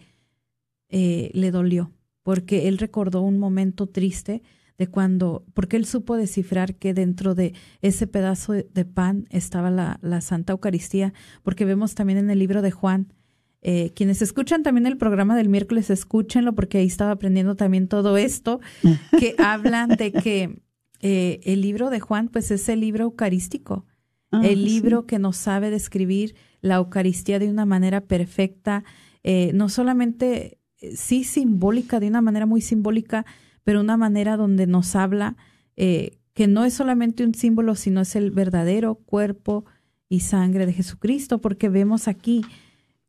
eh, 0.89 1.31
le 1.33 1.51
dolió, 1.51 1.93
porque 2.21 2.67
él 2.67 2.79
recordó 2.79 3.21
un 3.21 3.39
momento 3.39 3.87
triste 3.87 4.41
de 4.78 4.88
cuando, 4.88 5.43
porque 5.53 5.78
él 5.78 5.86
supo 5.86 6.15
descifrar 6.15 6.75
que 6.75 6.93
dentro 6.93 7.34
de 7.36 7.53
ese 7.82 8.07
pedazo 8.07 8.53
de 8.53 8.86
pan 8.86 9.25
estaba 9.30 9.71
la, 9.71 9.99
la 10.01 10.21
Santa 10.21 10.53
Eucaristía, 10.53 11.13
porque 11.43 11.65
vemos 11.65 11.95
también 11.95 12.19
en 12.19 12.30
el 12.30 12.39
libro 12.39 12.61
de 12.61 12.71
Juan, 12.71 13.13
eh, 13.61 13.91
quienes 13.95 14.21
escuchan 14.21 14.61
también 14.61 14.86
el 14.86 14.97
programa 14.97 15.36
del 15.36 15.49
miércoles, 15.49 15.89
escúchenlo, 15.89 16.53
porque 16.53 16.78
ahí 16.78 16.86
estaba 16.86 17.11
aprendiendo 17.11 17.55
también 17.55 17.88
todo 17.88 18.17
esto, 18.17 18.59
que 19.19 19.36
hablan 19.39 19.89
de 19.89 20.11
que 20.11 20.61
eh, 21.01 21.39
el 21.43 21.61
libro 21.61 21.89
de 21.89 21.99
Juan, 21.99 22.30
pues 22.30 22.51
es 22.51 22.69
el 22.69 22.82
libro 22.82 23.05
eucarístico. 23.05 23.86
Ah, 24.32 24.41
el 24.43 24.63
libro 24.65 25.05
que 25.05 25.19
nos 25.19 25.38
sabe 25.38 25.69
describir 25.69 26.36
la 26.61 26.75
Eucaristía 26.75 27.39
de 27.39 27.49
una 27.49 27.65
manera 27.65 28.01
perfecta, 28.01 28.84
eh, 29.23 29.51
no 29.53 29.69
solamente, 29.69 30.59
sí 30.95 31.23
simbólica, 31.23 31.99
de 31.99 32.09
una 32.09 32.21
manera 32.21 32.45
muy 32.45 32.61
simbólica, 32.61 33.25
pero 33.68 33.82
una 33.82 33.97
manera 33.97 34.38
donde 34.38 34.65
nos 34.65 34.95
habla 34.95 35.36
eh, 35.76 36.20
que 36.34 36.47
no 36.47 36.63
es 36.63 36.74
solamente 36.74 37.26
un 37.26 37.34
símbolo, 37.34 37.76
sino 37.76 37.99
es 37.99 38.15
el 38.15 38.32
verdadero 38.32 38.95
cuerpo 38.95 39.65
y 40.07 40.22
sangre 40.22 40.65
de 40.65 40.72
Jesucristo, 40.72 41.41
porque 41.41 41.68
vemos 41.68 42.07
aquí 42.07 42.45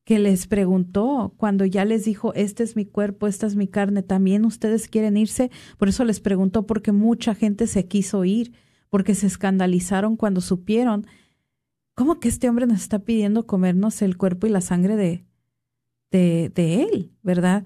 que 0.02 0.18
les 0.18 0.48
preguntó 0.48 1.32
cuando 1.36 1.64
ya 1.64 1.84
les 1.84 2.04
dijo, 2.04 2.34
este 2.34 2.64
es 2.64 2.74
mi 2.74 2.86
cuerpo, 2.86 3.28
esta 3.28 3.46
es 3.46 3.54
mi 3.54 3.68
carne, 3.68 4.02
también 4.02 4.44
ustedes 4.44 4.88
quieren 4.88 5.16
irse, 5.16 5.52
por 5.76 5.90
eso 5.90 6.04
les 6.04 6.18
preguntó, 6.18 6.66
porque 6.66 6.90
mucha 6.90 7.36
gente 7.36 7.68
se 7.68 7.86
quiso 7.86 8.24
ir 8.24 8.52
porque 8.88 9.14
se 9.14 9.28
escandalizaron 9.28 10.16
cuando 10.16 10.40
supieron 10.40 11.06
cómo 11.94 12.18
que 12.18 12.26
este 12.26 12.48
hombre 12.48 12.66
nos 12.66 12.80
está 12.80 12.98
pidiendo 12.98 13.46
comernos 13.46 14.02
el 14.02 14.16
cuerpo 14.16 14.48
y 14.48 14.50
la 14.50 14.60
sangre 14.60 14.96
de, 14.96 15.24
de, 16.10 16.50
de 16.52 16.82
él, 16.82 17.12
¿verdad? 17.22 17.64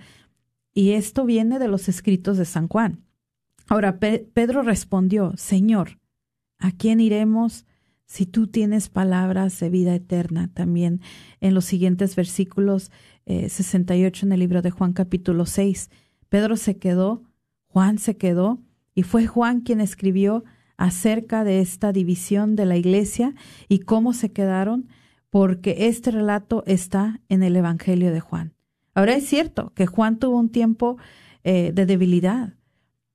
Y 0.74 0.92
esto 0.92 1.24
viene 1.24 1.58
de 1.58 1.68
los 1.68 1.88
escritos 1.88 2.38
de 2.38 2.44
San 2.44 2.68
Juan. 2.68 3.04
Ahora, 3.68 3.98
Pedro 3.98 4.62
respondió, 4.62 5.32
Señor, 5.36 5.98
¿a 6.58 6.72
quién 6.72 7.00
iremos 7.00 7.66
si 8.06 8.26
tú 8.26 8.46
tienes 8.46 8.88
palabras 8.88 9.58
de 9.60 9.70
vida 9.70 9.94
eterna? 9.94 10.50
También 10.52 11.00
en 11.40 11.54
los 11.54 11.64
siguientes 11.64 12.16
versículos 12.16 12.90
68 13.26 14.26
eh, 14.26 14.26
en 14.26 14.32
el 14.32 14.40
libro 14.40 14.62
de 14.62 14.70
Juan 14.70 14.92
capítulo 14.92 15.46
6, 15.46 15.90
Pedro 16.28 16.56
se 16.56 16.76
quedó, 16.78 17.22
Juan 17.66 17.98
se 17.98 18.16
quedó, 18.16 18.60
y 18.94 19.04
fue 19.04 19.26
Juan 19.26 19.60
quien 19.60 19.80
escribió 19.80 20.44
acerca 20.76 21.44
de 21.44 21.60
esta 21.60 21.92
división 21.92 22.56
de 22.56 22.66
la 22.66 22.76
iglesia 22.76 23.34
y 23.68 23.80
cómo 23.80 24.12
se 24.12 24.32
quedaron, 24.32 24.88
porque 25.30 25.86
este 25.86 26.10
relato 26.10 26.62
está 26.66 27.20
en 27.28 27.42
el 27.42 27.56
Evangelio 27.56 28.12
de 28.12 28.20
Juan. 28.20 28.54
Ahora 28.95 29.14
es 29.14 29.26
cierto 29.26 29.72
que 29.74 29.86
Juan 29.86 30.18
tuvo 30.18 30.38
un 30.38 30.51
tiempo 30.51 30.99
eh, 31.45 31.72
de 31.74 31.86
debilidad. 31.86 32.55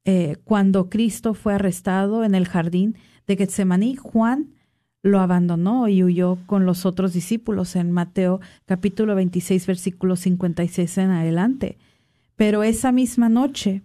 Eh, 0.05 0.37
cuando 0.43 0.89
Cristo 0.89 1.33
fue 1.33 1.53
arrestado 1.53 2.23
en 2.23 2.33
el 2.33 2.47
jardín 2.47 2.97
de 3.27 3.35
Getsemaní, 3.35 3.95
Juan 3.95 4.53
lo 5.01 5.19
abandonó 5.19 5.87
y 5.87 6.03
huyó 6.03 6.37
con 6.45 6.65
los 6.65 6.85
otros 6.85 7.13
discípulos 7.13 7.75
en 7.75 7.91
Mateo 7.91 8.39
capítulo 8.65 9.15
26 9.15 9.67
versículo 9.67 10.15
56 10.15 10.97
en 10.97 11.11
adelante. 11.11 11.77
Pero 12.35 12.63
esa 12.63 12.91
misma 12.91 13.29
noche, 13.29 13.83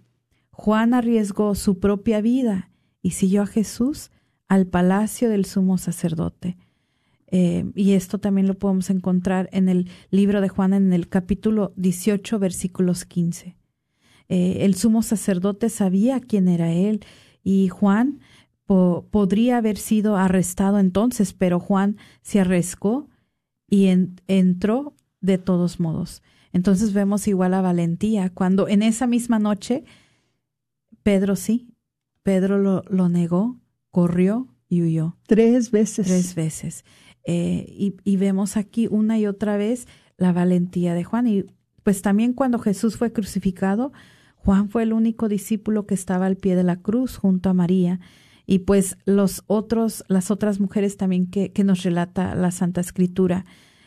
Juan 0.51 0.93
arriesgó 0.93 1.55
su 1.55 1.79
propia 1.79 2.21
vida 2.21 2.69
y 3.01 3.11
siguió 3.11 3.43
a 3.43 3.47
Jesús 3.47 4.11
al 4.47 4.67
palacio 4.67 5.29
del 5.29 5.45
sumo 5.45 5.77
sacerdote. 5.77 6.57
Eh, 7.35 7.65
y 7.73 7.93
esto 7.93 8.19
también 8.19 8.45
lo 8.45 8.53
podemos 8.53 8.91
encontrar 8.91 9.49
en 9.51 9.67
el 9.67 9.89
libro 10.11 10.39
de 10.39 10.49
Juan 10.49 10.71
en 10.71 10.93
el 10.93 11.09
capítulo 11.09 11.73
18, 11.77 12.37
versículos 12.37 13.05
15. 13.05 13.57
Eh, 14.29 14.57
el 14.59 14.75
sumo 14.75 15.01
sacerdote 15.01 15.69
sabía 15.69 16.19
quién 16.19 16.47
era 16.47 16.71
él 16.71 17.03
y 17.43 17.69
Juan 17.69 18.19
podría 18.65 19.57
haber 19.57 19.77
sido 19.77 20.15
arrestado 20.15 20.77
entonces, 20.77 21.33
pero 21.33 21.59
Juan 21.59 21.97
se 22.21 22.39
arriesgó 22.39 23.09
y 23.67 23.87
entró 24.27 24.95
de 25.19 25.39
todos 25.39 25.79
modos. 25.79 26.21
Entonces 26.51 26.93
vemos 26.93 27.27
igual 27.27 27.51
la 27.51 27.61
valentía, 27.61 28.29
cuando 28.29 28.67
en 28.67 28.83
esa 28.83 29.07
misma 29.07 29.39
noche, 29.39 29.85
Pedro 31.01 31.35
sí, 31.35 31.73
Pedro 32.21 32.59
lo, 32.59 32.83
lo 32.89 33.09
negó, 33.09 33.59
corrió 33.89 34.47
y 34.69 34.83
huyó. 34.83 35.17
Tres 35.27 35.71
veces. 35.71 36.07
Tres 36.07 36.35
veces. 36.35 36.85
Eh, 37.25 37.93
y, 38.03 38.17
vemos 38.17 38.57
aquí 38.57 38.87
una 38.89 39.17
y 39.17 39.27
otra 39.27 39.57
vez 39.57 39.87
la 40.17 40.33
valentía 40.33 40.93
de 40.93 41.03
Juan. 41.03 41.27
Y 41.27 41.45
pues 41.83 42.01
también 42.01 42.33
cuando 42.33 42.59
Jesús 42.59 42.97
fue 42.97 43.11
crucificado, 43.11 43.93
Juan 44.35 44.69
fue 44.69 44.83
el 44.83 44.93
único 44.93 45.29
discípulo 45.29 45.85
que 45.85 45.93
estaba 45.93 46.25
al 46.25 46.37
pie 46.37 46.55
de 46.55 46.63
la 46.63 46.77
cruz 46.77 47.17
junto 47.17 47.49
a 47.49 47.53
María. 47.53 47.99
Y 48.45 48.59
pues 48.59 48.97
los 49.05 49.43
otros, 49.47 50.03
las 50.09 50.31
otras 50.31 50.59
mujeres 50.59 50.97
también 50.97 51.27
que, 51.27 51.51
que 51.51 51.63
nos 51.63 51.83
relata 51.83 52.35
la 52.35 52.51
Santa 52.51 52.81
Escritura. 52.81 53.45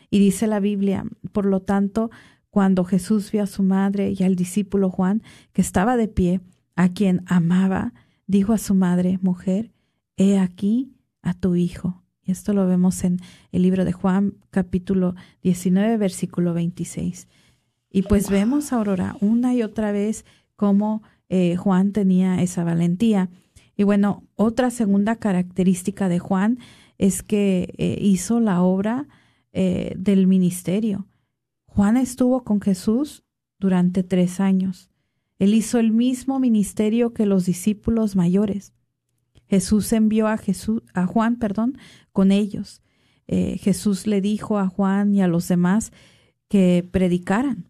Y 0.09 0.19
dice 0.19 0.47
la 0.47 0.59
Biblia, 0.59 1.05
por 1.31 1.45
lo 1.45 1.61
tanto, 1.61 2.09
cuando 2.49 2.85
Jesús 2.85 3.31
vio 3.31 3.43
a 3.43 3.47
su 3.47 3.61
madre 3.61 4.13
y 4.17 4.23
al 4.23 4.35
discípulo 4.35 4.89
Juan, 4.89 5.21
que 5.53 5.61
estaba 5.61 5.97
de 5.97 6.07
pie, 6.07 6.41
a 6.75 6.89
quien 6.89 7.23
amaba, 7.25 7.93
dijo 8.25 8.53
a 8.53 8.57
su 8.57 8.73
madre, 8.73 9.19
mujer, 9.21 9.71
he 10.15 10.39
aquí 10.39 10.95
a 11.21 11.33
tu 11.33 11.55
hijo. 11.55 12.03
Esto 12.27 12.53
lo 12.53 12.67
vemos 12.67 13.03
en 13.03 13.19
el 13.51 13.63
libro 13.63 13.85
de 13.85 13.93
Juan, 13.93 14.33
capítulo 14.49 15.15
19, 15.43 15.97
versículo 15.97 16.53
26. 16.53 17.27
Y 17.89 18.01
pues 18.03 18.29
vemos, 18.29 18.73
Aurora, 18.73 19.15
una 19.21 19.55
y 19.55 19.63
otra 19.63 19.91
vez 19.91 20.25
cómo 20.57 21.03
eh, 21.29 21.55
Juan 21.55 21.93
tenía 21.93 22.41
esa 22.41 22.65
valentía. 22.65 23.29
Y 23.77 23.83
bueno, 23.83 24.23
otra 24.35 24.69
segunda 24.71 25.15
característica 25.15 26.09
de 26.09 26.19
Juan 26.19 26.59
es 26.97 27.23
que 27.23 27.73
eh, 27.77 27.97
hizo 28.01 28.39
la 28.39 28.61
obra 28.61 29.07
eh, 29.53 29.93
del 29.97 30.27
ministerio. 30.27 31.07
Juan 31.65 31.95
estuvo 31.95 32.43
con 32.43 32.59
Jesús 32.59 33.23
durante 33.59 34.03
tres 34.03 34.39
años. 34.39 34.89
Él 35.39 35.53
hizo 35.53 35.79
el 35.79 35.91
mismo 35.91 36.39
ministerio 36.39 37.13
que 37.13 37.25
los 37.25 37.45
discípulos 37.45 38.15
mayores. 38.15 38.73
Jesús 39.49 39.91
envió 39.93 40.27
a 40.27 40.37
Jesús, 40.37 40.83
a 40.93 41.05
Juan, 41.05 41.37
perdón, 41.37 41.77
con 42.11 42.31
ellos. 42.31 42.81
Eh, 43.27 43.57
Jesús 43.59 44.07
le 44.07 44.21
dijo 44.21 44.57
a 44.57 44.67
Juan 44.67 45.13
y 45.13 45.21
a 45.21 45.27
los 45.27 45.47
demás 45.47 45.91
que 46.47 46.87
predicaran. 46.89 47.69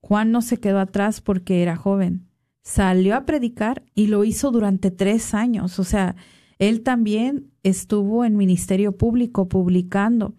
Juan 0.00 0.32
no 0.32 0.42
se 0.42 0.58
quedó 0.58 0.80
atrás 0.80 1.20
porque 1.20 1.62
era 1.62 1.76
joven. 1.76 2.28
Salió 2.62 3.16
a 3.16 3.24
predicar 3.24 3.82
y 3.94 4.08
lo 4.08 4.24
hizo 4.24 4.50
durante 4.50 4.90
tres 4.90 5.34
años. 5.34 5.78
O 5.78 5.84
sea, 5.84 6.16
él 6.58 6.82
también 6.82 7.50
estuvo 7.62 8.24
en 8.24 8.36
ministerio 8.36 8.96
público 8.96 9.48
publicando. 9.48 10.34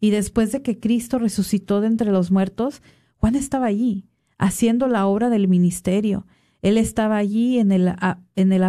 Y 0.00 0.10
después 0.10 0.52
de 0.52 0.62
que 0.62 0.78
Cristo 0.78 1.18
resucitó 1.18 1.80
de 1.80 1.86
entre 1.86 2.12
los 2.12 2.30
muertos, 2.30 2.82
Juan 3.16 3.36
estaba 3.36 3.66
allí, 3.66 4.06
haciendo 4.38 4.86
la 4.86 5.06
obra 5.06 5.30
del 5.30 5.48
ministerio. 5.48 6.26
Él 6.60 6.76
estaba 6.76 7.16
allí 7.16 7.58
en 7.58 7.72
el, 7.72 7.94
en 8.36 8.52
el 8.52 8.62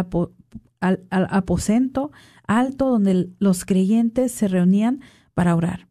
al, 0.80 1.06
aposento 1.10 2.10
alto 2.46 2.90
donde 2.90 3.30
los 3.38 3.64
creyentes 3.64 4.32
se 4.32 4.48
reunían 4.48 5.00
para 5.34 5.54
orar. 5.54 5.88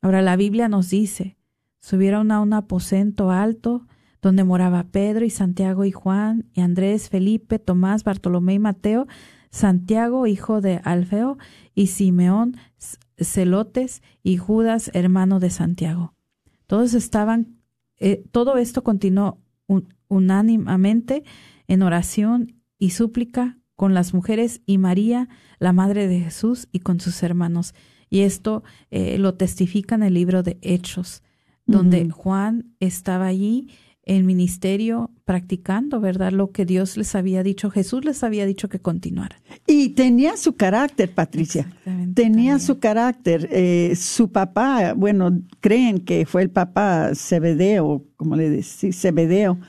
Ahora 0.00 0.22
la 0.22 0.36
Biblia 0.36 0.68
nos 0.68 0.90
dice, 0.90 1.36
subieron 1.80 2.30
a 2.30 2.40
un 2.40 2.52
aposento 2.52 3.30
alto 3.30 3.86
donde 4.22 4.44
moraba 4.44 4.84
Pedro 4.84 5.24
y 5.24 5.30
Santiago 5.30 5.84
y 5.84 5.92
Juan 5.92 6.46
y 6.52 6.60
Andrés, 6.60 7.08
Felipe, 7.08 7.58
Tomás, 7.58 8.04
Bartolomé 8.04 8.54
y 8.54 8.58
Mateo, 8.58 9.06
Santiago, 9.50 10.26
hijo 10.26 10.60
de 10.60 10.80
Alfeo, 10.84 11.38
y 11.74 11.88
Simeón, 11.88 12.56
Celotes 13.16 14.02
y 14.22 14.36
Judas, 14.36 14.90
hermano 14.94 15.40
de 15.40 15.50
Santiago. 15.50 16.14
Todos 16.66 16.94
estaban, 16.94 17.58
eh, 17.98 18.24
todo 18.30 18.58
esto 18.58 18.82
continuó 18.82 19.38
unánimamente 20.08 21.24
en 21.66 21.82
oración 21.82 22.56
y 22.78 22.90
súplica 22.90 23.57
con 23.78 23.94
las 23.94 24.12
mujeres 24.12 24.60
y 24.66 24.76
María, 24.76 25.28
la 25.60 25.72
madre 25.72 26.08
de 26.08 26.18
Jesús, 26.18 26.66
y 26.72 26.80
con 26.80 26.98
sus 26.98 27.22
hermanos. 27.22 27.76
Y 28.10 28.22
esto 28.22 28.64
eh, 28.90 29.18
lo 29.18 29.34
testifica 29.34 29.94
en 29.94 30.02
el 30.02 30.14
libro 30.14 30.42
de 30.42 30.58
Hechos, 30.62 31.22
donde 31.64 32.10
Juan 32.10 32.74
estaba 32.80 33.26
allí 33.26 33.68
en 34.02 34.26
ministerio 34.26 35.12
practicando, 35.24 36.00
¿verdad? 36.00 36.32
Lo 36.32 36.50
que 36.50 36.64
Dios 36.64 36.96
les 36.96 37.14
había 37.14 37.44
dicho, 37.44 37.70
Jesús 37.70 38.04
les 38.04 38.24
había 38.24 38.46
dicho 38.46 38.68
que 38.68 38.80
continuaran. 38.80 39.38
Y 39.64 39.90
tenía 39.90 40.36
su 40.36 40.56
carácter, 40.56 41.14
Patricia. 41.14 41.70
Tenía 42.14 42.58
su 42.58 42.80
carácter. 42.80 43.48
Eh, 43.52 43.94
su 43.94 44.32
papá, 44.32 44.92
bueno, 44.94 45.40
creen 45.60 46.00
que 46.00 46.26
fue 46.26 46.42
el 46.42 46.50
papá 46.50 47.12
Zebedeo, 47.14 48.04
como 48.16 48.34
le 48.34 48.50
decía, 48.50 48.92
Zebedeo, 48.92 49.60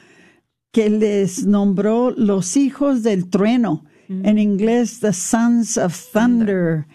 que 0.72 0.90
les 0.90 1.46
nombró 1.46 2.10
los 2.10 2.58
hijos 2.58 3.04
del 3.04 3.30
trueno 3.30 3.86
en 4.10 4.40
inglés 4.40 5.00
The 5.00 5.14
Sons 5.14 5.78
of 5.78 5.96
Thunder, 6.12 6.88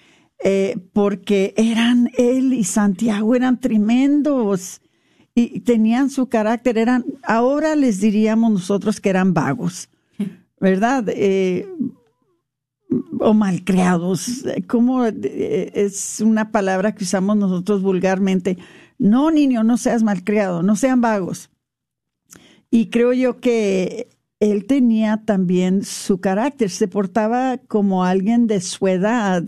eh, 0.42 0.76
porque 0.92 1.54
eran 1.56 2.10
él 2.18 2.52
y 2.52 2.64
Santiago, 2.64 3.34
eran 3.34 3.60
tremendos 3.60 4.82
y 5.34 5.60
tenían 5.60 6.10
su 6.10 6.28
carácter, 6.28 6.76
eran, 6.76 7.04
ahora 7.22 7.76
les 7.76 8.00
diríamos 8.00 8.52
nosotros 8.52 9.00
que 9.00 9.10
eran 9.10 9.32
vagos, 9.32 9.88
¿verdad? 10.60 11.04
Eh, 11.08 11.68
o 13.20 13.32
malcriados, 13.32 14.44
como 14.68 15.06
eh, 15.06 15.70
es 15.74 16.20
una 16.20 16.50
palabra 16.50 16.94
que 16.94 17.04
usamos 17.04 17.36
nosotros 17.36 17.82
vulgarmente. 17.82 18.58
No, 18.98 19.30
niño, 19.30 19.64
no 19.64 19.76
seas 19.76 20.02
malcriado, 20.02 20.62
no 20.62 20.76
sean 20.76 21.00
vagos. 21.00 21.50
Y 22.70 22.90
creo 22.90 23.12
yo 23.12 23.40
que 23.40 24.08
él 24.40 24.66
tenía 24.66 25.22
también 25.24 25.84
su 25.84 26.20
carácter, 26.20 26.70
se 26.70 26.88
portaba 26.88 27.58
como 27.58 28.04
alguien 28.04 28.46
de 28.46 28.60
su 28.60 28.86
edad 28.88 29.44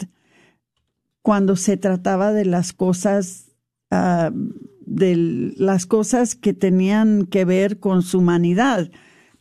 cuando 1.23 1.57
se 1.57 1.77
trataba 1.77 2.33
de 2.33 2.45
las 2.45 2.73
cosas, 2.73 3.51
ah, 3.91 4.31
de 4.87 5.53
las 5.57 5.87
cosas 5.87 6.37
que 6.37 6.55
tenían 6.55 7.27
que 7.27 7.45
ver 7.45 7.81
con 7.81 8.03
su 8.03 8.19
humanidad, 8.19 8.91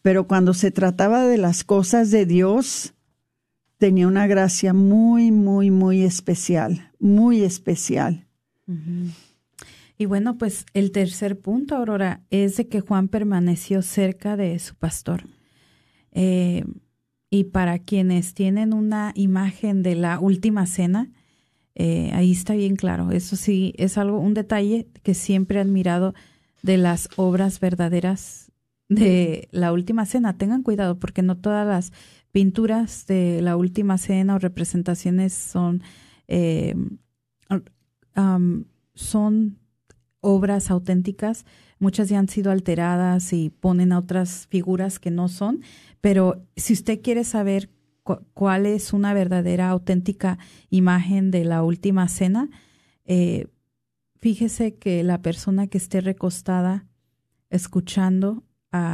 pero 0.01 0.27
cuando 0.27 0.53
se 0.53 0.71
trataba 0.71 1.25
de 1.25 1.37
las 1.37 1.63
cosas 1.63 2.11
de 2.11 2.25
Dios, 2.25 2.95
tenía 3.77 4.07
una 4.07 4.27
gracia 4.27 4.73
muy, 4.73 5.31
muy, 5.31 5.69
muy 5.71 6.01
especial, 6.03 6.91
muy 6.99 7.43
especial. 7.43 8.27
Y 9.97 10.05
bueno, 10.05 10.37
pues 10.37 10.65
el 10.73 10.91
tercer 10.91 11.39
punto, 11.39 11.75
Aurora, 11.75 12.23
es 12.29 12.57
de 12.57 12.67
que 12.67 12.81
Juan 12.81 13.07
permaneció 13.07 13.81
cerca 13.81 14.35
de 14.35 14.57
su 14.59 14.75
pastor. 14.75 15.25
Eh, 16.15 16.63
y 17.29 17.43
para 17.43 17.79
quienes 17.79 18.33
tienen 18.33 18.73
una 18.73 19.11
imagen 19.13 19.83
de 19.83 19.95
la 19.95 20.19
última 20.19 20.65
cena, 20.65 21.11
eh, 21.75 22.09
ahí 22.13 22.31
está 22.31 22.55
bien 22.55 22.77
claro. 22.77 23.11
Eso 23.11 23.35
sí, 23.35 23.73
es 23.77 23.97
algo, 23.97 24.19
un 24.19 24.33
detalle 24.33 24.87
que 25.03 25.13
siempre 25.13 25.59
he 25.59 25.61
admirado 25.61 26.15
de 26.63 26.77
las 26.77 27.09
obras 27.17 27.59
verdaderas 27.59 28.51
de 28.87 29.49
la 29.51 29.73
última 29.73 30.05
cena. 30.05 30.37
Tengan 30.37 30.63
cuidado 30.63 30.97
porque 30.97 31.21
no 31.21 31.37
todas 31.37 31.67
las 31.67 31.91
pinturas 32.31 33.05
de 33.05 33.41
la 33.41 33.57
última 33.57 33.97
cena 33.97 34.35
o 34.35 34.39
representaciones 34.39 35.33
son, 35.33 35.83
eh, 36.27 36.75
son 38.93 39.57
obras 40.25 40.71
auténticas. 40.71 41.45
Muchas 41.77 42.09
ya 42.09 42.17
han 42.17 42.27
sido 42.27 42.51
alteradas 42.51 43.31
y 43.31 43.51
ponen 43.51 43.91
a 43.91 43.99
otras 43.99 44.47
figuras 44.47 44.97
que 44.99 45.11
no 45.11 45.27
son, 45.29 45.61
pero 46.01 46.43
si 46.55 46.73
usted 46.73 47.01
quiere 47.01 47.23
saber 47.23 47.69
cuál 48.33 48.65
es 48.65 48.91
una 48.91 49.13
verdadera, 49.13 49.69
auténtica 49.69 50.37
imagen 50.69 51.31
de 51.31 51.45
la 51.45 51.63
última 51.63 52.07
cena, 52.07 52.49
eh, 53.05 53.47
fíjese 54.19 54.75
que 54.75 55.03
la 55.03 55.21
persona 55.21 55.67
que 55.67 55.77
esté 55.77 56.01
recostada 56.01 56.87
escuchando 57.49 58.43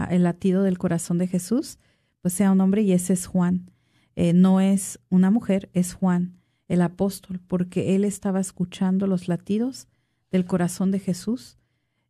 el 0.09 0.23
latido 0.23 0.61
del 0.61 0.77
corazón 0.77 1.17
de 1.17 1.27
Jesús, 1.27 1.79
pues 2.21 2.36
sea 2.36 2.51
un 2.51 2.61
hombre 2.61 2.84
y 2.84 2.91
ese 2.91 3.13
es 3.13 3.25
Juan. 3.25 3.71
Eh, 4.15 4.34
no 4.34 4.61
es 4.61 4.99
una 5.09 5.32
mujer, 5.32 5.71
es 5.73 5.93
Juan, 5.93 6.38
el 6.67 6.82
apóstol, 6.82 7.39
porque 7.47 7.95
él 7.95 8.05
estaba 8.05 8.39
escuchando 8.39 9.07
los 9.07 9.27
latidos 9.27 9.88
del 10.32 10.45
corazón 10.45 10.91
de 10.91 10.99
Jesús, 10.99 11.57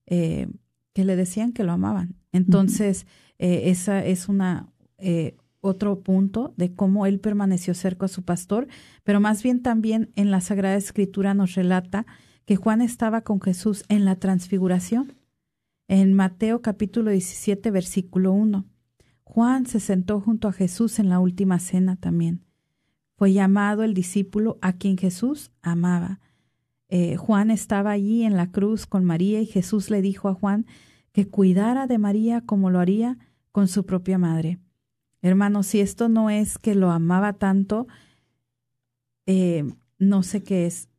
eh, 0.06 0.48
que 0.94 1.06
le 1.06 1.16
decían 1.16 1.54
que 1.54 1.64
lo 1.64 1.72
amaban. 1.72 2.16
Entonces, 2.32 3.08
esa 3.38 4.06
es 4.06 4.30
una, 4.30 4.72
eh, 4.98 5.36
otro 5.62 6.02
punto 6.02 6.54
de 6.58 6.74
cómo 6.74 7.06
él 7.06 7.20
permaneció 7.20 7.74
cerca 7.74 8.06
a 8.06 8.10
su 8.10 8.24
pastor, 8.24 8.68
pero 9.04 9.20
más 9.20 9.44
bien 9.44 9.62
también 9.62 10.12
en 10.16 10.32
la 10.32 10.42
Sagrada 10.42 10.76
Escritura 10.76 11.34
nos 11.34 11.54
relata 11.56 12.06
que 12.46 12.56
Juan 12.56 12.82
estaba 12.82 13.22
con 13.22 13.40
Jesús 13.40 13.84
en 13.88 14.04
la 14.04 14.16
transfiguración. 14.16 15.14
En 15.88 16.14
Mateo 16.14 16.62
capítulo 16.62 17.12
17, 17.12 17.70
versículo 17.70 18.32
1. 18.34 18.66
Juan 19.24 19.66
se 19.66 19.80
sentó 19.80 20.20
junto 20.20 20.48
a 20.48 20.54
Jesús 20.54 21.00
en 21.00 21.10
la 21.10 21.20
última 21.20 21.60
cena 21.60 21.96
también. 21.96 22.44
Fue 23.16 23.34
llamado 23.34 23.84
el 23.84 23.94
discípulo 23.94 24.58
a 24.62 24.74
quien 24.74 24.98
Jesús 24.98 25.52
amaba. 25.62 26.20
Eh, 26.94 27.16
Juan 27.16 27.52
estaba 27.52 27.92
allí 27.92 28.24
en 28.24 28.36
la 28.36 28.52
cruz 28.52 28.86
con 28.86 29.06
María 29.06 29.40
y 29.40 29.46
Jesús 29.46 29.90
le 29.90 30.02
dijo 30.02 30.28
a 30.28 30.34
Juan 30.34 30.66
que 31.14 31.26
cuidara 31.26 31.88
de 31.88 31.98
María 31.98 32.42
como 32.42 32.70
lo 32.70 32.80
haría 32.80 33.18
con 33.54 33.70
su 33.70 33.86
propia 33.86 34.18
madre. 34.18 34.60
Hermanos, 35.22 35.68
si 35.68 35.80
esto 35.80 36.10
no 36.10 36.30
es 36.30 36.58
que 36.58 36.76
lo 36.76 36.92
amaba 36.92 37.32
tanto, 37.34 37.88
eh, 39.26 39.64
no 40.00 40.22
sé 40.22 40.44
qué 40.44 40.66
es, 40.66 40.90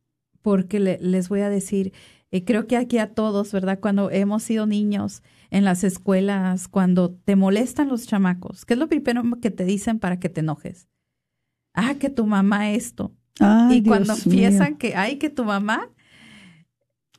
porque 0.41 0.79
les 0.79 1.29
voy 1.29 1.41
a 1.41 1.49
decir, 1.49 1.93
eh, 2.31 2.43
creo 2.43 2.65
que 2.65 2.77
aquí 2.77 2.97
a 2.97 3.13
todos, 3.13 3.51
¿verdad? 3.51 3.79
Cuando 3.79 4.09
hemos 4.09 4.41
sido 4.41 4.65
niños 4.65 5.21
en 5.51 5.63
las 5.63 5.83
escuelas, 5.83 6.67
cuando 6.67 7.11
te 7.13 7.35
molestan 7.35 7.89
los 7.89 8.07
chamacos, 8.07 8.65
¿qué 8.65 8.73
es 8.73 8.79
lo 8.79 8.87
primero 8.87 9.21
que 9.39 9.51
te 9.51 9.63
dicen 9.63 9.99
para 9.99 10.19
que 10.19 10.29
te 10.29 10.39
enojes? 10.39 10.87
Ah, 11.75 11.95
que 11.99 12.09
tu 12.09 12.25
mamá 12.25 12.71
esto. 12.71 13.13
Y 13.39 13.83
cuando 13.83 14.13
empiezan 14.13 14.75
que, 14.75 14.95
ay, 14.95 15.17
que 15.17 15.29
tu 15.29 15.43
mamá. 15.43 15.89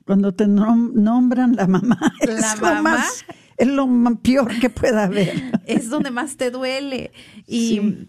Cuando 0.05 0.33
te 0.33 0.47
nombran 0.47 1.57
la 1.57 1.67
mamá. 1.67 1.99
La 2.27 2.57
mamá. 2.57 3.05
es 3.57 3.67
lo 3.67 3.89
peor 4.23 4.59
que 4.61 4.71
pueda 4.71 5.05
haber. 5.05 5.61
Es 5.67 5.89
donde 5.89 6.11
más 6.11 6.37
te 6.37 6.51
duele. 6.51 7.13
Y 7.47 8.09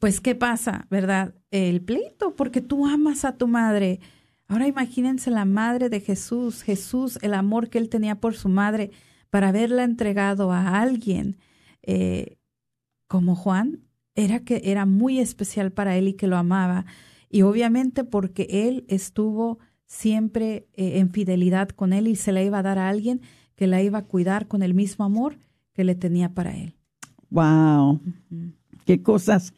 pues, 0.00 0.20
¿qué 0.20 0.34
pasa, 0.34 0.86
verdad? 0.90 1.34
El 1.50 1.82
pleito, 1.82 2.34
porque 2.34 2.60
tú 2.60 2.86
amas 2.86 3.24
a 3.24 3.36
tu 3.36 3.46
madre. 3.46 4.00
Ahora 4.48 4.66
imagínense 4.66 5.30
la 5.30 5.44
madre 5.44 5.88
de 5.88 6.00
Jesús, 6.00 6.62
Jesús, 6.62 7.18
el 7.22 7.34
amor 7.34 7.70
que 7.70 7.78
él 7.78 7.88
tenía 7.88 8.16
por 8.16 8.34
su 8.34 8.48
madre 8.48 8.90
para 9.30 9.48
haberla 9.48 9.84
entregado 9.84 10.50
a 10.50 10.80
alguien 10.80 11.38
eh, 11.82 12.38
como 13.06 13.36
Juan, 13.36 13.84
era 14.16 14.40
que 14.40 14.62
era 14.64 14.86
muy 14.86 15.20
especial 15.20 15.70
para 15.70 15.96
él 15.96 16.08
y 16.08 16.14
que 16.14 16.26
lo 16.26 16.36
amaba. 16.36 16.84
Y 17.30 17.42
obviamente 17.42 18.04
porque 18.04 18.46
él 18.50 18.84
estuvo 18.88 19.60
siempre 19.86 20.68
eh, 20.74 20.98
en 20.98 21.10
fidelidad 21.10 21.68
con 21.68 21.92
él 21.92 22.08
y 22.08 22.16
se 22.16 22.32
la 22.32 22.42
iba 22.42 22.58
a 22.58 22.62
dar 22.62 22.78
a 22.78 22.88
alguien 22.88 23.22
que 23.54 23.66
la 23.66 23.80
iba 23.82 23.98
a 23.98 24.04
cuidar 24.04 24.48
con 24.48 24.62
el 24.62 24.74
mismo 24.74 25.04
amor 25.04 25.38
que 25.72 25.84
le 25.84 25.94
tenía 25.94 26.34
para 26.34 26.56
él. 26.56 26.74
Wow. 27.30 28.00
Qué 28.84 29.02
cosas, 29.02 29.54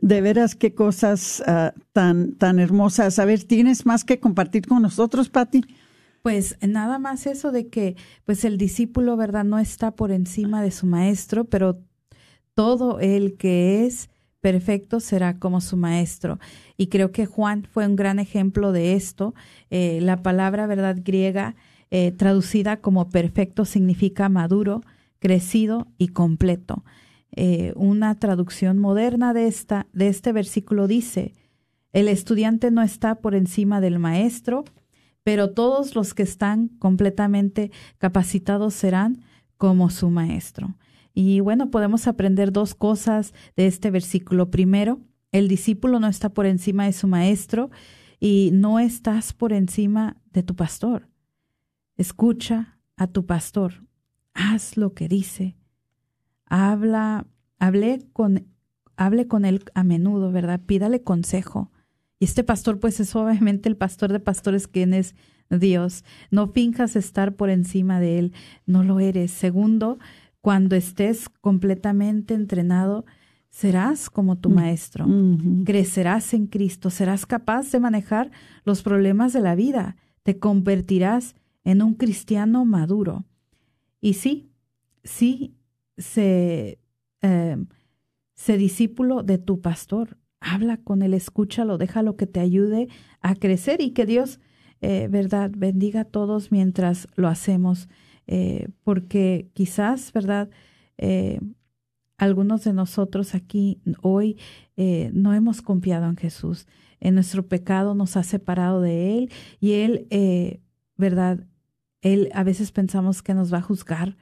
de 0.00 0.20
veras 0.20 0.54
qué 0.54 0.74
cosas 0.74 1.42
ah, 1.46 1.72
tan 1.92 2.34
tan 2.34 2.58
hermosas. 2.58 3.18
A 3.18 3.24
ver, 3.24 3.44
¿tienes 3.44 3.86
más 3.86 4.04
que 4.04 4.20
compartir 4.20 4.66
con 4.66 4.82
nosotros, 4.82 5.30
Patti? 5.30 5.62
Pues 6.22 6.56
nada 6.66 6.98
más 6.98 7.26
eso 7.26 7.52
de 7.52 7.68
que 7.68 7.96
pues 8.24 8.44
el 8.44 8.58
discípulo, 8.58 9.16
¿verdad? 9.16 9.44
No 9.44 9.58
está 9.58 9.90
por 9.92 10.10
encima 10.10 10.62
de 10.62 10.70
su 10.70 10.86
maestro, 10.86 11.44
pero 11.44 11.80
todo 12.54 13.00
el 13.00 13.36
que 13.36 13.86
es 13.86 14.10
perfecto 14.44 15.00
será 15.00 15.38
como 15.38 15.62
su 15.62 15.78
maestro. 15.78 16.38
Y 16.76 16.88
creo 16.88 17.12
que 17.12 17.24
Juan 17.24 17.64
fue 17.64 17.86
un 17.86 17.96
gran 17.96 18.18
ejemplo 18.18 18.72
de 18.72 18.92
esto. 18.92 19.34
Eh, 19.70 20.00
la 20.02 20.22
palabra, 20.22 20.66
¿verdad? 20.66 20.98
Griega, 21.02 21.56
eh, 21.90 22.12
traducida 22.12 22.82
como 22.82 23.08
perfecto, 23.08 23.64
significa 23.64 24.28
maduro, 24.28 24.82
crecido 25.18 25.86
y 25.96 26.08
completo. 26.08 26.84
Eh, 27.32 27.72
una 27.74 28.18
traducción 28.18 28.78
moderna 28.78 29.32
de, 29.32 29.46
esta, 29.46 29.86
de 29.94 30.08
este 30.08 30.30
versículo 30.32 30.88
dice, 30.88 31.32
el 31.94 32.06
estudiante 32.06 32.70
no 32.70 32.82
está 32.82 33.14
por 33.14 33.34
encima 33.34 33.80
del 33.80 33.98
maestro, 33.98 34.64
pero 35.22 35.52
todos 35.52 35.94
los 35.94 36.12
que 36.12 36.22
están 36.22 36.68
completamente 36.68 37.70
capacitados 37.96 38.74
serán 38.74 39.24
como 39.56 39.88
su 39.88 40.10
maestro. 40.10 40.74
Y 41.14 41.40
bueno, 41.40 41.70
podemos 41.70 42.08
aprender 42.08 42.52
dos 42.52 42.74
cosas 42.74 43.32
de 43.56 43.66
este 43.66 43.90
versículo. 43.90 44.50
Primero, 44.50 45.00
el 45.30 45.48
discípulo 45.48 46.00
no 46.00 46.08
está 46.08 46.28
por 46.28 46.44
encima 46.44 46.84
de 46.86 46.92
su 46.92 47.06
maestro 47.06 47.70
y 48.18 48.50
no 48.52 48.80
estás 48.80 49.32
por 49.32 49.52
encima 49.52 50.16
de 50.32 50.42
tu 50.42 50.56
pastor. 50.56 51.08
Escucha 51.96 52.78
a 52.96 53.06
tu 53.06 53.26
pastor, 53.26 53.86
haz 54.34 54.76
lo 54.76 54.94
que 54.94 55.08
dice. 55.08 55.56
Habla, 56.46 57.26
hable 57.58 58.00
con, 58.12 58.48
hable 58.96 59.28
con 59.28 59.44
él 59.44 59.64
a 59.74 59.84
menudo, 59.84 60.32
¿verdad? 60.32 60.60
Pídale 60.66 61.02
consejo. 61.02 61.70
Y 62.18 62.24
este 62.24 62.44
pastor, 62.44 62.80
pues 62.80 62.98
es 63.00 63.14
obviamente 63.14 63.68
el 63.68 63.76
pastor 63.76 64.12
de 64.12 64.20
pastores, 64.20 64.66
quien 64.66 64.94
es 64.94 65.14
Dios. 65.50 66.04
No 66.30 66.48
finjas 66.48 66.96
estar 66.96 67.36
por 67.36 67.50
encima 67.50 68.00
de 68.00 68.18
él, 68.18 68.32
no 68.66 68.82
lo 68.82 69.00
eres. 69.00 69.30
Segundo, 69.30 69.98
cuando 70.44 70.76
estés 70.76 71.30
completamente 71.40 72.34
entrenado, 72.34 73.06
serás 73.48 74.10
como 74.10 74.36
tu 74.36 74.50
mm. 74.50 74.54
maestro, 74.54 75.06
crecerás 75.64 76.34
en 76.34 76.48
Cristo, 76.48 76.90
serás 76.90 77.24
capaz 77.24 77.72
de 77.72 77.80
manejar 77.80 78.30
los 78.62 78.82
problemas 78.82 79.32
de 79.32 79.40
la 79.40 79.54
vida, 79.54 79.96
te 80.22 80.38
convertirás 80.38 81.34
en 81.64 81.80
un 81.80 81.94
cristiano 81.94 82.66
maduro. 82.66 83.24
Y 84.02 84.12
sí, 84.12 84.50
sí, 85.02 85.54
se, 85.96 86.78
eh, 87.22 87.56
discípulo 88.46 89.22
de 89.22 89.38
tu 89.38 89.62
pastor, 89.62 90.18
habla 90.40 90.76
con 90.76 91.00
él, 91.00 91.14
escúchalo, 91.14 91.78
déjalo 91.78 92.18
que 92.18 92.26
te 92.26 92.40
ayude 92.40 92.88
a 93.22 93.34
crecer 93.34 93.80
y 93.80 93.92
que 93.92 94.04
Dios, 94.04 94.40
eh, 94.82 95.08
verdad, 95.10 95.50
bendiga 95.56 96.02
a 96.02 96.04
todos 96.04 96.52
mientras 96.52 97.08
lo 97.16 97.28
hacemos. 97.28 97.88
Eh, 98.26 98.68
porque 98.82 99.50
quizás, 99.54 100.12
¿verdad? 100.12 100.50
Eh, 100.98 101.40
algunos 102.16 102.64
de 102.64 102.72
nosotros 102.72 103.34
aquí 103.34 103.80
hoy 104.00 104.38
eh, 104.76 105.10
no 105.12 105.34
hemos 105.34 105.62
confiado 105.62 106.06
en 106.06 106.16
Jesús. 106.16 106.66
En 107.00 107.14
nuestro 107.14 107.46
pecado 107.46 107.94
nos 107.94 108.16
ha 108.16 108.22
separado 108.22 108.80
de 108.80 109.18
Él 109.18 109.32
y 109.60 109.72
Él, 109.72 110.08
¿verdad? 110.96 111.46
Él 112.00 112.30
a 112.32 112.44
veces 112.44 112.72
pensamos 112.72 113.22
que 113.22 113.34
nos 113.34 113.52
va 113.52 113.58
a 113.58 113.62
juzgar 113.62 114.16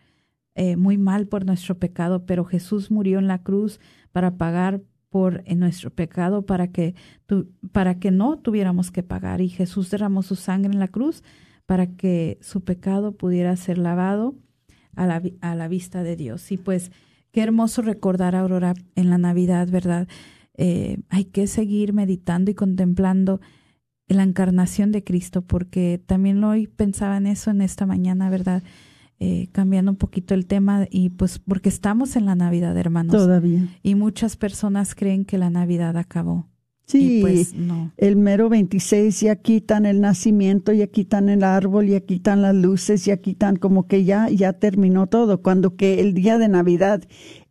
muy 0.76 0.98
mal 0.98 1.28
por 1.28 1.46
nuestro 1.46 1.78
pecado, 1.78 2.26
pero 2.26 2.44
Jesús 2.44 2.90
murió 2.90 3.20
en 3.20 3.28
la 3.28 3.42
cruz 3.42 3.78
para 4.11 4.36
pagar 4.36 4.82
por 5.12 5.44
nuestro 5.55 5.90
pecado 5.90 6.46
para 6.46 6.68
que, 6.68 6.94
para 7.70 7.98
que 8.00 8.11
no 8.11 8.38
tuviéramos 8.38 8.90
que 8.90 9.03
pagar 9.03 9.42
y 9.42 9.50
Jesús 9.50 9.90
derramó 9.90 10.22
su 10.22 10.34
sangre 10.34 10.72
en 10.72 10.80
la 10.80 10.88
cruz 10.88 11.22
para 11.66 11.86
que 11.86 12.38
su 12.40 12.62
pecado 12.62 13.12
pudiera 13.12 13.56
ser 13.56 13.78
lavado 13.78 14.34
a 14.94 15.06
la, 15.06 15.22
a 15.40 15.54
la 15.54 15.68
vista 15.68 16.02
de 16.02 16.16
Dios. 16.16 16.52
Y 16.52 16.56
pues 16.56 16.92
qué 17.30 17.42
hermoso 17.42 17.82
recordar, 17.82 18.34
Aurora, 18.34 18.74
en 18.94 19.10
la 19.10 19.18
Navidad, 19.18 19.68
¿verdad? 19.68 20.08
Eh, 20.54 20.98
hay 21.08 21.24
que 21.24 21.46
seguir 21.46 21.92
meditando 21.92 22.50
y 22.50 22.54
contemplando 22.54 23.40
la 24.08 24.22
encarnación 24.22 24.92
de 24.92 25.02
Cristo, 25.02 25.42
porque 25.42 26.02
también 26.04 26.42
hoy 26.44 26.66
pensaba 26.66 27.16
en 27.16 27.26
eso 27.26 27.50
en 27.50 27.62
esta 27.62 27.86
mañana, 27.86 28.28
¿verdad? 28.28 28.62
Eh, 29.18 29.48
cambiando 29.52 29.92
un 29.92 29.96
poquito 29.96 30.34
el 30.34 30.46
tema 30.46 30.86
y 30.90 31.10
pues 31.10 31.38
porque 31.38 31.68
estamos 31.68 32.16
en 32.16 32.26
la 32.26 32.34
Navidad, 32.34 32.76
hermanos. 32.76 33.14
Todavía. 33.14 33.68
Y 33.82 33.94
muchas 33.94 34.36
personas 34.36 34.94
creen 34.94 35.24
que 35.24 35.38
la 35.38 35.48
Navidad 35.48 35.96
acabó. 35.96 36.48
Sí, 36.87 37.20
pues, 37.22 37.55
el 37.97 38.16
mero 38.16 38.49
26 38.49 39.20
ya 39.20 39.37
quitan 39.37 39.87
el 39.87 40.01
nacimiento, 40.01 40.72
ya 40.72 40.87
quitan 40.89 41.28
el 41.28 41.43
árbol, 41.43 41.87
ya 41.87 42.01
quitan 42.01 42.43
las 42.43 42.55
luces, 42.55 43.05
ya 43.05 43.16
quitan 43.16 43.57
como 43.57 43.87
que 43.87 44.05
ya, 44.05 44.28
ya 44.28 44.53
terminó 44.53 45.07
todo, 45.07 45.41
cuando 45.43 45.76
que 45.76 46.01
el 46.01 46.12
día 46.12 46.39
de 46.39 46.49
Navidad 46.49 47.03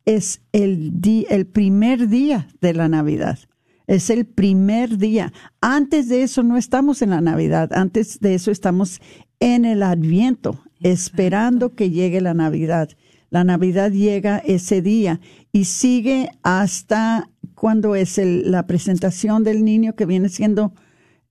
es 0.06 0.42
el, 0.52 0.94
el 1.30 1.48
primer 1.48 2.08
día 2.08 2.50
de 2.60 2.74
la 2.74 2.88
Navidad. 2.88 3.40
Es 3.88 4.10
el 4.10 4.26
primer 4.26 4.98
día. 4.98 5.34
Antes 5.60 6.08
de 6.08 6.24
eso 6.24 6.44
no 6.44 6.58
estamos 6.58 7.02
en 7.02 7.10
la 7.10 7.22
Navidad, 7.22 7.72
antes 7.74 8.20
de 8.20 8.36
eso 8.36 8.52
estamos 8.52 9.02
en 9.40 9.66
el 9.66 9.84
Adviento, 9.84 10.62
esperando 10.82 11.74
que 11.74 11.90
llegue 11.90 12.22
la 12.22 12.34
Navidad. 12.34 12.90
La 13.32 13.46
Navidad 13.46 13.92
llega 13.92 14.40
ese 14.40 14.82
día 14.82 15.22
y 15.54 15.64
sigue 15.64 16.30
hasta 16.44 17.30
cuando 17.56 17.96
es 17.96 18.20
la 18.22 18.68
presentación 18.68 19.46
del 19.46 19.64
niño 19.64 19.96
que 19.96 20.06
viene 20.06 20.28
siendo 20.28 20.74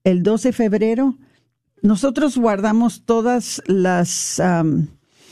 el 0.03 0.23
12 0.23 0.49
de 0.49 0.53
febrero. 0.53 1.17
Nosotros 1.83 2.39
guardamos 2.39 3.03
todas 3.05 3.61
las 3.67 4.41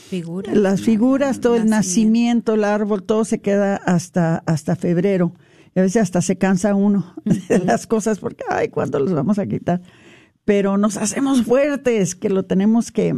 figuras, 0.08 0.56
las 0.56 0.80
figuras, 0.80 1.40
todo 1.40 1.56
el 1.56 1.68
nacimiento, 1.68 2.54
el 2.54 2.62
árbol, 2.62 3.02
todo 3.02 3.24
se 3.24 3.40
queda 3.40 3.74
hasta 3.74 4.36
hasta 4.46 4.76
febrero. 4.76 5.34
Y 5.74 5.80
a 5.80 5.82
veces 5.82 6.02
hasta 6.02 6.22
se 6.22 6.38
cansa 6.38 6.76
uno 6.76 7.16
de 7.48 7.58
las 7.58 7.88
cosas 7.88 8.20
porque 8.20 8.44
ay, 8.48 8.68
¿cuándo 8.68 9.00
los 9.00 9.12
vamos 9.12 9.40
a 9.40 9.46
quitar? 9.46 9.82
Pero 10.44 10.78
nos 10.78 10.96
hacemos 10.98 11.42
fuertes 11.42 12.14
que 12.14 12.30
lo 12.30 12.44
tenemos 12.44 12.92
que 12.92 13.16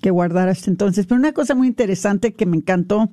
que 0.00 0.10
guardar 0.10 0.48
hasta 0.48 0.70
entonces. 0.70 1.06
Pero 1.06 1.18
una 1.18 1.32
cosa 1.32 1.54
muy 1.54 1.68
interesante 1.68 2.34
que 2.34 2.46
me 2.46 2.56
encantó 2.56 3.10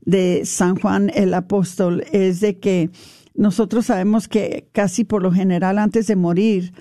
de 0.00 0.42
San 0.44 0.76
Juan 0.76 1.10
el 1.14 1.34
apóstol 1.34 2.04
es 2.12 2.40
de 2.40 2.58
que 2.58 2.90
nosotros 3.34 3.86
sabemos 3.86 4.28
que 4.28 4.68
casi 4.72 5.04
por 5.04 5.22
lo 5.22 5.32
general 5.32 5.78
antes 5.78 6.06
de 6.06 6.16
morir 6.16 6.72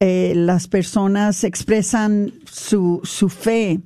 eh, 0.00 0.32
las 0.36 0.68
personas 0.68 1.44
expresan 1.44 2.32
su, 2.44 3.00
su 3.02 3.28
fe 3.28 3.80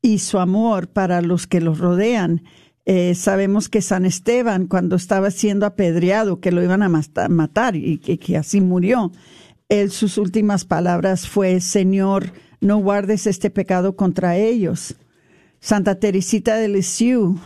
y 0.00 0.18
su 0.20 0.38
amor 0.38 0.88
para 0.88 1.20
los 1.20 1.46
que 1.46 1.60
los 1.60 1.78
rodean. 1.78 2.42
Eh, 2.84 3.14
sabemos 3.14 3.68
que 3.68 3.82
San 3.82 4.04
Esteban, 4.04 4.66
cuando 4.66 4.96
estaba 4.96 5.30
siendo 5.30 5.66
apedreado, 5.66 6.40
que 6.40 6.52
lo 6.52 6.62
iban 6.62 6.82
a 6.82 6.88
matar 6.88 7.76
y 7.76 7.98
que, 7.98 8.18
que 8.18 8.36
así 8.36 8.60
murió, 8.60 9.12
él 9.68 9.90
sus 9.90 10.18
últimas 10.18 10.64
palabras 10.64 11.28
fue, 11.28 11.60
Señor, 11.60 12.32
no 12.62 12.78
guardes 12.78 13.26
este 13.26 13.50
pecado 13.50 13.96
contra 13.96 14.36
ellos. 14.36 14.94
Santa 15.60 15.96
Teresita 15.96 16.56
de 16.56 16.68
Lisieux 16.68 17.38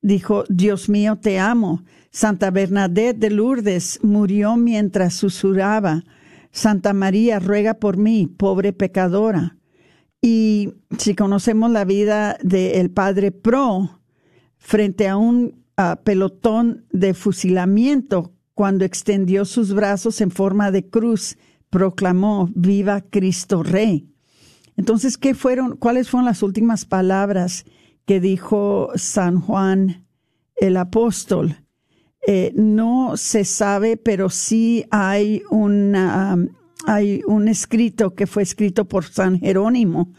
dijo, 0.00 0.44
Dios 0.48 0.88
mío, 0.88 1.16
te 1.16 1.38
amo. 1.38 1.82
Santa 2.10 2.50
Bernadette 2.50 3.18
de 3.18 3.30
Lourdes 3.30 3.98
murió 4.02 4.56
mientras 4.56 5.14
susurraba, 5.14 6.04
Santa 6.52 6.92
María, 6.92 7.40
ruega 7.40 7.74
por 7.74 7.96
mí, 7.96 8.28
pobre 8.28 8.72
pecadora. 8.72 9.56
Y 10.22 10.74
si 10.98 11.14
conocemos 11.16 11.70
la 11.70 11.84
vida 11.84 12.38
del 12.42 12.90
padre 12.90 13.32
Pro 13.32 14.00
frente 14.56 15.08
a 15.08 15.16
un 15.16 15.64
pelotón 16.04 16.86
de 16.92 17.14
fusilamiento, 17.14 18.32
cuando 18.54 18.84
extendió 18.84 19.44
sus 19.44 19.74
brazos 19.74 20.20
en 20.20 20.30
forma 20.30 20.70
de 20.70 20.88
cruz, 20.88 21.36
proclamó, 21.70 22.48
viva 22.54 23.00
Cristo 23.00 23.64
Rey. 23.64 24.13
Entonces, 24.76 25.16
¿qué 25.16 25.34
fueron, 25.34 25.76
cuáles 25.76 26.10
fueron 26.10 26.26
las 26.26 26.42
últimas 26.42 26.84
palabras 26.84 27.64
que 28.06 28.20
dijo 28.20 28.90
San 28.96 29.40
Juan 29.40 30.06
el 30.56 30.76
apóstol? 30.76 31.56
Eh, 32.26 32.52
no 32.54 33.16
se 33.16 33.44
sabe, 33.44 33.96
pero 33.96 34.30
sí 34.30 34.84
hay, 34.90 35.42
una, 35.50 36.38
hay 36.86 37.20
un 37.26 37.48
escrito 37.48 38.14
que 38.14 38.26
fue 38.26 38.42
escrito 38.42 38.86
por 38.86 39.04
San 39.04 39.38
Jerónimo 39.38 40.12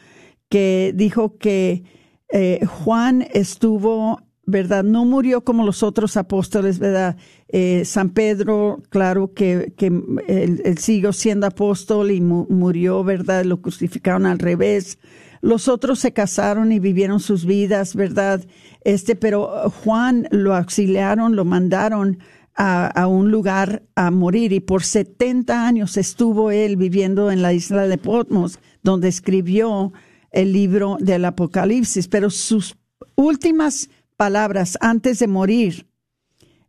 que 0.50 0.94
dijo 0.96 1.38
que 1.38 1.84
eh, 2.30 2.66
Juan 2.66 3.28
estuvo, 3.34 4.22
¿verdad? 4.46 4.84
No 4.84 5.06
murió 5.06 5.42
como 5.42 5.66
los 5.66 5.84
otros 5.84 6.18
apóstoles, 6.18 6.80
¿verdad? 6.80 7.18
Eh, 7.48 7.84
San 7.86 8.12
Pedro, 8.12 8.82
claro 8.90 9.34
que, 9.34 9.74
que 9.76 9.88
él, 10.28 10.78
siguió 10.78 11.14
siendo 11.14 11.48
apóstol 11.48 12.12
y 12.12 12.22
murió, 12.22 13.04
¿verdad? 13.04 13.44
Lo 13.46 13.62
crucificaron 13.62 14.26
al 14.26 14.40
revés. 14.40 15.00
Los 15.42 15.68
otros 15.68 16.00
se 16.00 16.14
casaron 16.14 16.72
y 16.72 16.80
vivieron 16.80 17.20
sus 17.20 17.46
vidas, 17.46 17.96
¿verdad? 17.96 18.44
Este, 18.84 19.16
pero 19.16 19.70
Juan 19.84 20.28
lo 20.32 20.56
auxiliaron, 20.56 21.36
lo 21.36 21.46
mandaron 21.46 22.20
a, 22.56 22.88
a, 22.88 23.08
un 23.08 23.32
lugar 23.32 23.84
a 23.96 24.12
morir 24.12 24.54
y 24.54 24.60
por 24.60 24.84
70 24.84 25.68
años 25.68 25.98
estuvo 25.98 26.52
él 26.52 26.78
viviendo 26.78 27.32
en 27.32 27.42
la 27.42 27.54
isla 27.54 27.88
de 27.88 27.98
Potmos, 27.98 28.60
donde 28.82 29.08
escribió 29.08 29.92
el 30.32 30.54
libro 30.54 30.98
del 31.00 31.26
Apocalipsis. 31.26 32.08
Pero 32.08 32.30
sus 32.30 32.78
últimas 33.16 33.90
palabras 34.18 34.78
antes 34.82 35.20
de 35.20 35.28
morir, 35.28 35.88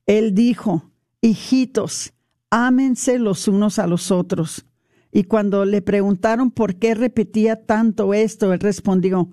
él 0.06 0.34
dijo, 0.34 0.90
hijitos, 1.20 2.12
ámense 2.50 3.18
los 3.18 3.48
unos 3.48 3.78
a 3.78 3.86
los 3.86 4.10
otros. 4.10 4.66
Y 5.12 5.24
cuando 5.24 5.64
le 5.64 5.82
preguntaron 5.82 6.50
por 6.50 6.76
qué 6.76 6.94
repetía 6.94 7.64
tanto 7.64 8.14
esto, 8.14 8.52
él 8.52 8.60
respondió, 8.60 9.30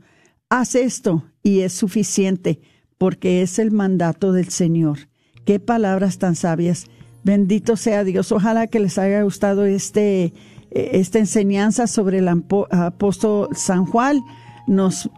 haz 0.49 0.75
esto 0.75 1.25
y 1.41 1.59
es 1.59 1.73
suficiente, 1.73 2.61
porque 2.97 3.41
es 3.41 3.59
el 3.59 3.71
mandato 3.71 4.31
del 4.31 4.49
Señor. 4.49 5.09
Qué 5.45 5.59
palabras 5.59 6.19
tan 6.19 6.35
sabias. 6.35 6.85
Bendito 7.23 7.75
sea 7.75 8.03
Dios. 8.03 8.31
Ojalá 8.31 8.67
que 8.67 8.79
les 8.79 8.97
haya 8.97 9.21
gustado 9.23 9.65
este, 9.65 10.33
esta 10.71 11.19
enseñanza 11.19 11.87
sobre 11.87 12.19
el 12.19 12.27
apóstol 12.29 13.49
San 13.53 13.85
Juan. 13.85 14.21
Nos 14.67 15.09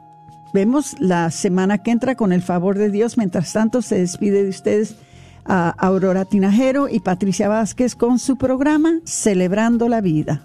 vemos 0.55 0.95
la 0.99 1.31
semana 1.31 1.79
que 1.79 1.91
entra 1.91 2.15
con 2.15 2.31
el 2.31 2.41
favor 2.41 2.77
de 2.77 2.89
Dios. 2.89 3.17
Mientras 3.17 3.51
tanto, 3.51 3.81
se 3.81 3.97
despide 3.99 4.41
de 4.41 4.49
ustedes 4.49 4.95
a 5.43 5.69
Aurora 5.69 6.23
Tinajero 6.23 6.87
y 6.87 7.01
Patricia 7.01 7.49
Vázquez 7.49 7.93
con 7.93 8.19
su 8.19 8.37
programa 8.37 9.01
Celebrando 9.03 9.89
la 9.89 9.99
Vida. 9.99 10.41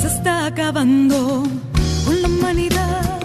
Se 0.00 0.08
está 0.08 0.44
acabando 0.44 1.42
con 2.04 2.22
la 2.22 2.28
humanidad 2.28 3.18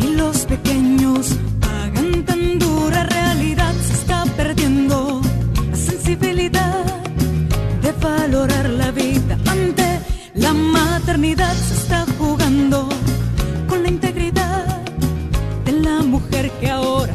y 0.00 0.14
los 0.14 0.44
pequeños 0.44 1.38
pagan 1.60 2.22
tan 2.26 2.58
dura 2.58 3.04
realidad. 3.04 3.72
Se 3.86 3.94
está 3.94 4.24
perdiendo 4.36 5.22
la 5.70 5.76
sensibilidad 5.76 6.84
de 7.80 7.92
valorar 7.92 8.68
la 8.68 8.90
vida 8.90 9.38
ante 9.46 10.00
la 10.34 10.52
maternidad. 10.52 11.54
Se 11.54 11.74
está 11.74 12.07
con 12.70 13.82
la 13.82 13.88
integridad 13.88 14.82
de 15.64 15.72
la 15.72 16.02
mujer 16.02 16.50
que 16.60 16.70
ahora 16.70 17.14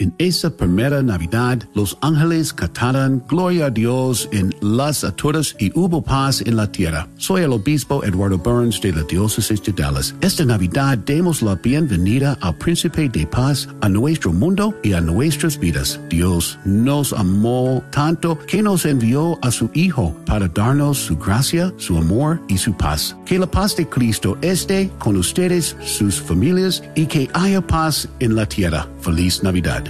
En 0.00 0.14
esa 0.16 0.48
primera 0.48 1.02
Navidad, 1.02 1.62
los 1.74 1.98
ángeles 2.00 2.54
cantaron 2.54 3.22
Gloria 3.28 3.66
a 3.66 3.70
Dios 3.70 4.30
en 4.32 4.54
las 4.62 5.04
alturas 5.04 5.54
y 5.58 5.70
hubo 5.78 6.00
paz 6.00 6.40
en 6.40 6.56
la 6.56 6.72
tierra. 6.72 7.06
Soy 7.18 7.42
el 7.42 7.52
obispo 7.52 8.02
Eduardo 8.02 8.38
Burns 8.38 8.80
de 8.80 8.94
la 8.94 9.02
diócesis 9.02 9.62
de 9.62 9.72
Dallas. 9.72 10.14
Esta 10.22 10.46
Navidad 10.46 10.96
demos 10.96 11.42
la 11.42 11.54
bienvenida 11.56 12.38
al 12.40 12.56
príncipe 12.56 13.10
de 13.10 13.26
paz 13.26 13.68
a 13.82 13.90
nuestro 13.90 14.32
mundo 14.32 14.74
y 14.82 14.94
a 14.94 15.02
nuestras 15.02 15.58
vidas. 15.60 16.00
Dios 16.08 16.58
nos 16.64 17.12
amó 17.12 17.84
tanto 17.90 18.38
que 18.46 18.62
nos 18.62 18.86
envió 18.86 19.38
a 19.42 19.50
su 19.50 19.68
Hijo 19.74 20.16
para 20.24 20.48
darnos 20.48 20.96
su 20.96 21.18
gracia, 21.18 21.74
su 21.76 21.98
amor 21.98 22.40
y 22.48 22.56
su 22.56 22.74
paz. 22.74 23.14
Que 23.26 23.38
la 23.38 23.50
paz 23.50 23.76
de 23.76 23.86
Cristo 23.86 24.38
esté 24.40 24.90
con 24.98 25.16
ustedes, 25.16 25.76
sus 25.84 26.22
familias 26.22 26.82
y 26.94 27.04
que 27.04 27.28
haya 27.34 27.60
paz 27.60 28.08
en 28.18 28.34
la 28.34 28.46
tierra. 28.46 28.88
Feliz 29.02 29.42
Navidad. 29.42 29.89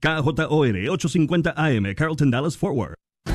KJOR 0.00 0.88
850 0.88 1.54
AM, 1.56 1.94
Carlton 1.94 2.32
Dallas 2.32 2.58
Forward. 2.58 2.96